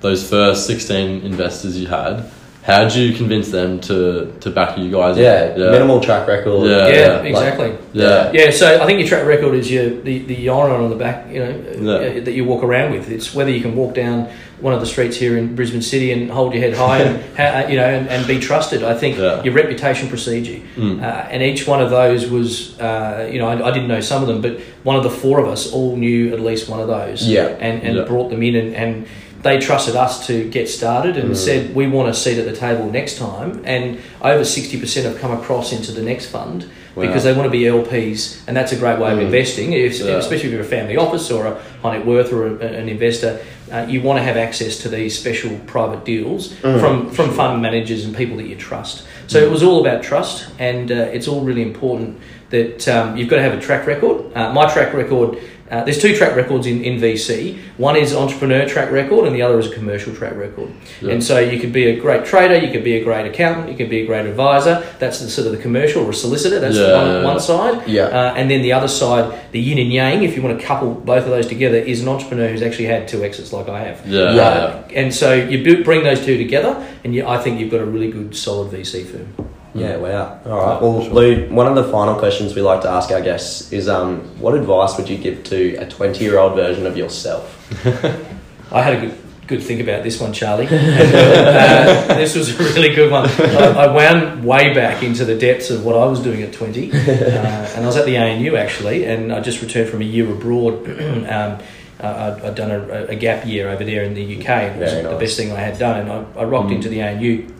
those 0.00 0.28
first 0.28 0.66
16 0.66 1.22
investors 1.22 1.78
you 1.78 1.86
had, 1.88 2.30
how 2.62 2.84
did 2.84 2.94
you 2.94 3.14
convince 3.16 3.50
them 3.50 3.80
to, 3.82 4.32
to 4.40 4.50
back 4.50 4.76
you 4.78 4.90
guys? 4.90 5.16
Yeah, 5.16 5.54
minimal 5.56 6.00
track 6.00 6.28
record. 6.28 6.68
Yeah, 6.68 6.88
yeah, 6.88 6.94
yeah. 6.94 7.22
exactly. 7.22 7.74
Yeah. 7.94 8.30
Yeah, 8.32 8.50
so 8.50 8.80
I 8.82 8.86
think 8.86 8.98
your 9.00 9.08
track 9.08 9.26
record 9.26 9.54
is 9.54 9.70
your 9.70 9.88
the, 10.02 10.18
the 10.20 10.48
honor 10.50 10.74
on 10.74 10.90
the 10.90 10.96
back, 10.96 11.32
you 11.32 11.40
know, 11.40 11.50
Yeah. 11.78 12.20
uh, 12.20 12.24
that 12.24 12.32
you 12.32 12.44
walk 12.44 12.62
around 12.62 12.92
with. 12.92 13.10
It's 13.10 13.34
whether 13.34 13.50
you 13.50 13.62
can 13.62 13.74
walk 13.74 13.94
down 13.94 14.28
one 14.60 14.74
of 14.74 14.80
the 14.80 14.86
streets 14.86 15.16
here 15.16 15.38
in 15.38 15.56
Brisbane 15.56 15.80
City 15.80 16.12
and 16.12 16.30
hold 16.30 16.52
your 16.52 16.62
head 16.62 16.74
high 16.76 16.98
and 16.98 17.36
ha- 17.36 17.66
you 17.66 17.76
know 17.76 17.84
and, 17.86 18.06
and 18.08 18.26
be 18.26 18.38
trusted. 18.38 18.82
I 18.84 18.94
think 18.94 19.16
Yeah. 19.16 19.42
your 19.42 19.54
reputation 19.54 20.08
precedes 20.08 20.46
you, 20.48 20.60
Mm. 20.76 21.00
uh, 21.02 21.28
and 21.30 21.42
each 21.42 21.66
one 21.66 21.80
of 21.80 21.88
those 21.90 22.28
was, 22.28 22.78
uh, 22.78 23.26
you 23.32 23.38
know, 23.38 23.48
I, 23.48 23.68
I 23.68 23.70
didn't 23.70 23.88
know 23.88 24.00
some 24.02 24.20
of 24.22 24.28
them, 24.28 24.42
but 24.42 24.60
one 24.84 24.96
of 24.96 25.02
the 25.02 25.10
four 25.10 25.40
of 25.40 25.48
us 25.48 25.72
all 25.72 25.96
knew 25.96 26.32
at 26.34 26.40
least 26.40 26.68
one 26.68 26.80
of 26.80 26.88
those. 26.88 27.26
Yeah. 27.26 27.46
and 27.58 27.82
and 27.82 27.96
Yeah. 27.96 28.04
brought 28.04 28.28
them 28.28 28.42
in 28.42 28.54
and. 28.54 28.74
and 28.76 29.06
they 29.42 29.58
trusted 29.58 29.96
us 29.96 30.26
to 30.26 30.48
get 30.50 30.68
started 30.68 31.16
and 31.16 31.36
said 31.36 31.74
we 31.74 31.86
want 31.86 32.08
a 32.08 32.14
seat 32.14 32.38
at 32.38 32.44
the 32.44 32.54
table 32.54 32.90
next 32.90 33.16
time. 33.18 33.62
And 33.64 33.98
over 34.20 34.42
60% 34.44 35.04
have 35.04 35.18
come 35.18 35.32
across 35.32 35.72
into 35.72 35.92
the 35.92 36.02
next 36.02 36.26
fund 36.26 36.68
Wow. 36.96 37.06
because 37.06 37.22
they 37.22 37.32
want 37.32 37.46
to 37.46 37.50
be 37.50 37.62
LPs 37.62 38.42
and 38.48 38.56
that's 38.56 38.72
a 38.72 38.76
great 38.76 38.98
way 38.98 39.12
of 39.12 39.20
investing. 39.20 39.72
If, 39.72 40.00
Yeah. 40.00 40.16
especially 40.16 40.46
if 40.48 40.52
you're 40.52 40.60
a 40.62 40.64
family 40.64 40.96
office 40.96 41.30
or 41.30 41.46
a 41.46 41.62
high 41.82 41.96
net 41.98 42.04
worth 42.04 42.32
or 42.32 42.48
a, 42.48 42.54
an 42.58 42.88
investor 42.88 43.40
uh, 43.70 43.86
you 43.88 44.02
want 44.02 44.18
to 44.18 44.24
have 44.24 44.36
access 44.36 44.76
to 44.78 44.88
these 44.88 45.16
special 45.16 45.56
private 45.68 46.04
deals 46.04 46.52
from, 46.54 47.08
from 47.10 47.30
fund 47.30 47.62
managers 47.62 48.04
and 48.04 48.16
people 48.16 48.36
that 48.38 48.46
you 48.48 48.56
trust. 48.56 49.06
So 49.28 49.38
it 49.38 49.48
was 49.48 49.62
all 49.62 49.80
about 49.86 50.02
trust 50.02 50.48
and 50.58 50.90
uh, 50.90 50.94
it's 51.12 51.28
all 51.28 51.42
really 51.42 51.62
important 51.62 52.18
that 52.50 52.88
um, 52.88 53.16
you've 53.16 53.28
got 53.28 53.36
to 53.36 53.42
have 53.42 53.54
a 53.56 53.60
track 53.60 53.86
record. 53.86 54.24
Uh, 54.36 54.52
my 54.52 54.68
track 54.70 54.92
record 54.92 55.38
uh, 55.70 55.84
there's 55.84 56.00
two 56.00 56.16
track 56.16 56.34
records 56.34 56.66
in, 56.66 56.82
in 56.82 57.00
VC. 57.00 57.58
One 57.76 57.96
is 57.96 58.14
entrepreneur 58.14 58.68
track 58.68 58.90
record, 58.90 59.26
and 59.26 59.34
the 59.36 59.42
other 59.42 59.58
is 59.58 59.70
a 59.70 59.74
commercial 59.74 60.14
track 60.14 60.34
record. 60.34 60.70
Yeah. 61.00 61.12
And 61.12 61.22
so 61.22 61.38
you 61.38 61.60
could 61.60 61.72
be 61.72 61.86
a 61.86 62.00
great 62.00 62.24
trader, 62.24 62.56
you 62.56 62.72
could 62.72 62.82
be 62.84 62.96
a 62.96 63.04
great 63.04 63.26
accountant, 63.26 63.70
you 63.70 63.76
could 63.76 63.88
be 63.88 64.00
a 64.00 64.06
great 64.06 64.26
advisor. 64.26 64.84
That's 64.98 65.20
the 65.20 65.30
sort 65.30 65.46
of 65.46 65.52
the 65.52 65.62
commercial 65.62 66.04
or 66.04 66.10
a 66.10 66.14
solicitor. 66.14 66.58
That's 66.58 66.76
Yeah, 66.76 66.86
the 66.86 66.96
one, 66.96 67.24
one 67.24 67.40
side. 67.40 67.88
Yeah. 67.88 68.04
Uh, 68.04 68.34
and 68.36 68.50
then 68.50 68.62
the 68.62 68.72
other 68.72 68.88
side, 68.88 69.52
the 69.52 69.60
yin 69.60 69.78
and 69.78 69.92
yang, 69.92 70.22
if 70.24 70.36
you 70.36 70.42
want 70.42 70.58
to 70.58 70.66
couple 70.66 70.92
both 70.94 71.24
of 71.24 71.30
those 71.30 71.46
together, 71.46 71.76
is 71.76 72.02
an 72.02 72.08
entrepreneur 72.08 72.48
who's 72.48 72.62
actually 72.62 72.86
had 72.86 73.06
two 73.06 73.22
exits 73.24 73.52
like 73.52 73.68
I 73.68 73.80
have. 73.84 74.06
Yeah, 74.06 74.34
Yeah. 74.34 74.42
Uh, 74.42 74.88
and 74.94 75.14
so 75.14 75.34
you 75.34 75.84
bring 75.84 76.02
those 76.02 76.24
two 76.24 76.36
together, 76.36 76.86
and 77.04 77.14
you, 77.14 77.26
I 77.26 77.38
think 77.38 77.60
you've 77.60 77.70
got 77.70 77.80
a 77.80 77.86
really 77.86 78.10
good, 78.10 78.36
solid 78.36 78.72
VC 78.72 79.06
firm. 79.06 79.49
Yeah, 79.74 79.96
wow. 79.96 80.40
All 80.46 80.58
right. 80.58 80.82
Well, 80.82 81.02
Llew, 81.10 81.48
one 81.50 81.66
of 81.66 81.74
the 81.76 81.84
final 81.90 82.16
questions 82.18 82.54
we 82.54 82.62
like 82.62 82.82
to 82.82 82.90
ask 82.90 83.10
our 83.10 83.20
guests 83.20 83.72
is 83.72 83.88
um, 83.88 84.20
what 84.40 84.54
advice 84.54 84.96
would 84.98 85.08
you 85.08 85.16
give 85.16 85.44
to 85.44 85.76
a 85.76 85.88
20 85.88 86.24
year 86.24 86.38
old 86.38 86.54
version 86.54 86.86
of 86.86 86.96
yourself? 86.96 87.56
I 88.72 88.82
had 88.82 88.94
a 88.94 89.00
good 89.00 89.18
good 89.50 89.62
think 89.64 89.80
about 89.80 90.04
this 90.04 90.20
one, 90.20 90.32
Charlie. 90.32 90.66
uh, 90.70 92.14
this 92.14 92.36
was 92.36 92.48
a 92.48 92.62
really 92.72 92.94
good 92.94 93.10
one. 93.10 93.28
I, 93.28 93.84
I 93.84 93.92
wound 93.92 94.44
way 94.44 94.72
back 94.72 95.02
into 95.02 95.24
the 95.24 95.36
depths 95.36 95.70
of 95.70 95.84
what 95.84 95.96
I 95.96 96.06
was 96.06 96.20
doing 96.20 96.42
at 96.42 96.52
20. 96.52 96.92
Uh, 96.92 96.94
and 96.96 97.84
I 97.84 97.86
was 97.86 97.96
at 97.96 98.06
the 98.06 98.16
ANU 98.16 98.54
actually, 98.54 99.06
and 99.06 99.32
I 99.32 99.40
just 99.40 99.60
returned 99.60 99.90
from 99.90 100.02
a 100.02 100.04
year 100.04 100.30
abroad. 100.30 100.88
um, 101.28 101.58
uh, 102.00 102.36
I'd, 102.38 102.44
I'd 102.44 102.54
done 102.54 102.70
a, 102.70 103.06
a 103.06 103.16
gap 103.16 103.44
year 103.44 103.68
over 103.68 103.84
there 103.84 104.04
in 104.04 104.14
the 104.14 104.38
UK. 104.38 104.48
It 104.48 104.78
was 104.78 104.92
Very 104.92 105.02
the 105.02 105.18
best 105.18 105.36
thing 105.36 105.52
I 105.52 105.60
had 105.60 105.78
done, 105.78 106.00
and 106.00 106.12
I, 106.12 106.40
I 106.40 106.44
rocked 106.44 106.70
into 106.70 106.88
the 106.88 107.02
ANU. 107.02 107.52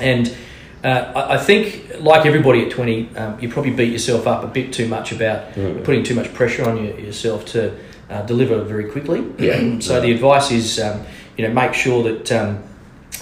And 0.00 0.36
uh, 0.84 1.12
I, 1.14 1.34
I 1.34 1.38
think, 1.38 2.00
like 2.00 2.26
everybody 2.26 2.64
at 2.64 2.70
20, 2.70 3.16
um, 3.16 3.40
you 3.40 3.48
probably 3.48 3.72
beat 3.72 3.92
yourself 3.92 4.26
up 4.26 4.44
a 4.44 4.46
bit 4.46 4.72
too 4.72 4.88
much 4.88 5.12
about 5.12 5.52
putting 5.84 6.02
too 6.04 6.14
much 6.14 6.32
pressure 6.34 6.68
on 6.68 6.76
you, 6.76 6.94
yourself 6.96 7.44
to 7.46 7.76
uh, 8.10 8.22
deliver 8.22 8.62
very 8.62 8.90
quickly. 8.90 9.26
Yeah. 9.38 9.78
so 9.80 10.00
the 10.00 10.12
advice 10.12 10.50
is, 10.50 10.78
um, 10.78 11.04
you 11.36 11.46
know, 11.46 11.52
make 11.52 11.74
sure 11.74 12.02
that 12.04 12.32
um, 12.32 12.62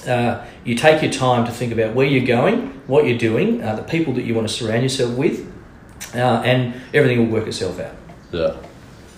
uh, 0.06 0.44
you 0.64 0.74
take 0.74 1.02
your 1.02 1.12
time 1.12 1.44
to 1.46 1.52
think 1.52 1.72
about 1.72 1.94
where 1.94 2.06
you're 2.06 2.26
going, 2.26 2.68
what 2.86 3.06
you're 3.06 3.18
doing, 3.18 3.62
uh, 3.62 3.76
the 3.76 3.82
people 3.82 4.12
that 4.14 4.24
you 4.24 4.34
want 4.34 4.46
to 4.48 4.52
surround 4.52 4.82
yourself 4.82 5.16
with, 5.16 5.50
uh, 6.14 6.42
and 6.44 6.74
everything 6.92 7.18
will 7.18 7.32
work 7.38 7.46
itself 7.46 7.80
out. 7.80 7.94
Yeah. 8.32 8.56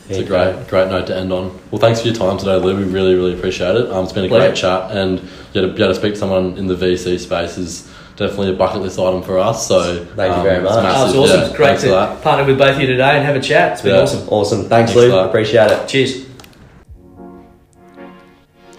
It's 0.08 0.18
a 0.18 0.22
Yeah. 0.22 0.28
great, 0.28 0.68
great 0.68 0.88
note 0.88 1.08
to 1.08 1.16
end 1.16 1.32
on. 1.32 1.58
Well, 1.72 1.80
thanks 1.80 2.00
for 2.00 2.06
your 2.06 2.16
time 2.16 2.38
today, 2.38 2.54
Llew. 2.56 2.76
We 2.76 2.84
really, 2.84 3.16
really 3.16 3.32
appreciate 3.32 3.74
it. 3.74 3.90
Um, 3.90 4.04
it's 4.04 4.12
been 4.12 4.26
a 4.26 4.28
Pleasure. 4.28 4.48
great 4.50 4.56
chat, 4.56 4.90
and 4.92 5.20
yeah, 5.52 5.62
to 5.62 5.68
be 5.68 5.82
able 5.82 5.92
to 5.92 5.94
speak 5.98 6.12
to 6.14 6.18
someone 6.20 6.56
in 6.56 6.68
the 6.68 6.76
VC 6.76 7.18
space 7.18 7.58
is 7.58 7.88
definitely 8.16 8.50
a 8.50 8.56
bucket 8.56 8.80
list 8.82 8.98
item 8.98 9.22
for 9.22 9.38
us. 9.38 9.66
So 9.66 10.04
Thank 10.04 10.32
you 10.32 10.38
um, 10.38 10.42
very 10.42 10.56
it's 10.56 10.64
much. 10.64 10.72
Oh, 10.78 10.82
massive. 10.82 11.08
it's 11.08 11.16
awesome. 11.18 11.40
Yeah, 11.40 11.46
it's 11.46 11.56
great 11.56 11.78
to 11.80 12.18
partner 12.22 12.44
with 12.46 12.58
both 12.58 12.74
of 12.74 12.80
you 12.80 12.86
today 12.86 13.16
and 13.16 13.24
have 13.24 13.36
a 13.36 13.40
chat. 13.40 13.72
It's 13.72 13.82
been 13.82 13.94
Yeah. 13.94 14.02
awesome. 14.02 14.28
Awesome. 14.28 14.58
Thanks, 14.64 14.92
Thanks 14.92 14.94
Llew. 14.94 15.10
that. 15.10 15.26
Appreciate 15.26 15.70
it. 15.70 15.86
Cheers. 15.88 16.26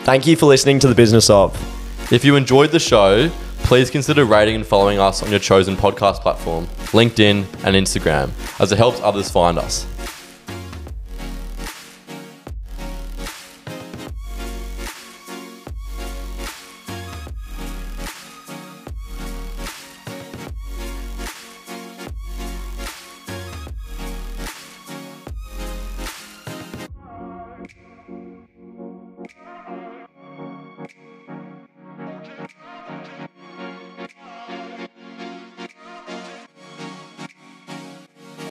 Thank 0.04 0.26
you 0.26 0.36
for 0.36 0.45
listening 0.45 0.80
to 0.80 0.88
the 0.88 0.95
business 0.95 1.30
of. 1.30 1.54
If 2.12 2.23
you 2.23 2.36
enjoyed 2.36 2.71
the 2.71 2.80
show, 2.80 3.30
please 3.63 3.89
consider 3.89 4.23
rating 4.23 4.56
and 4.56 4.65
following 4.65 5.00
us 5.00 5.21
on 5.21 5.30
your 5.30 5.39
chosen 5.39 5.76
podcast 5.76 6.21
platform, 6.21 6.65
LinkedIn 6.93 7.45
and 7.65 7.76
Instagram, 7.76 8.32
as 8.62 8.71
it 8.71 8.78
helps 8.78 9.02
others 9.02 9.30
find 9.30 9.58
us. 9.60 9.86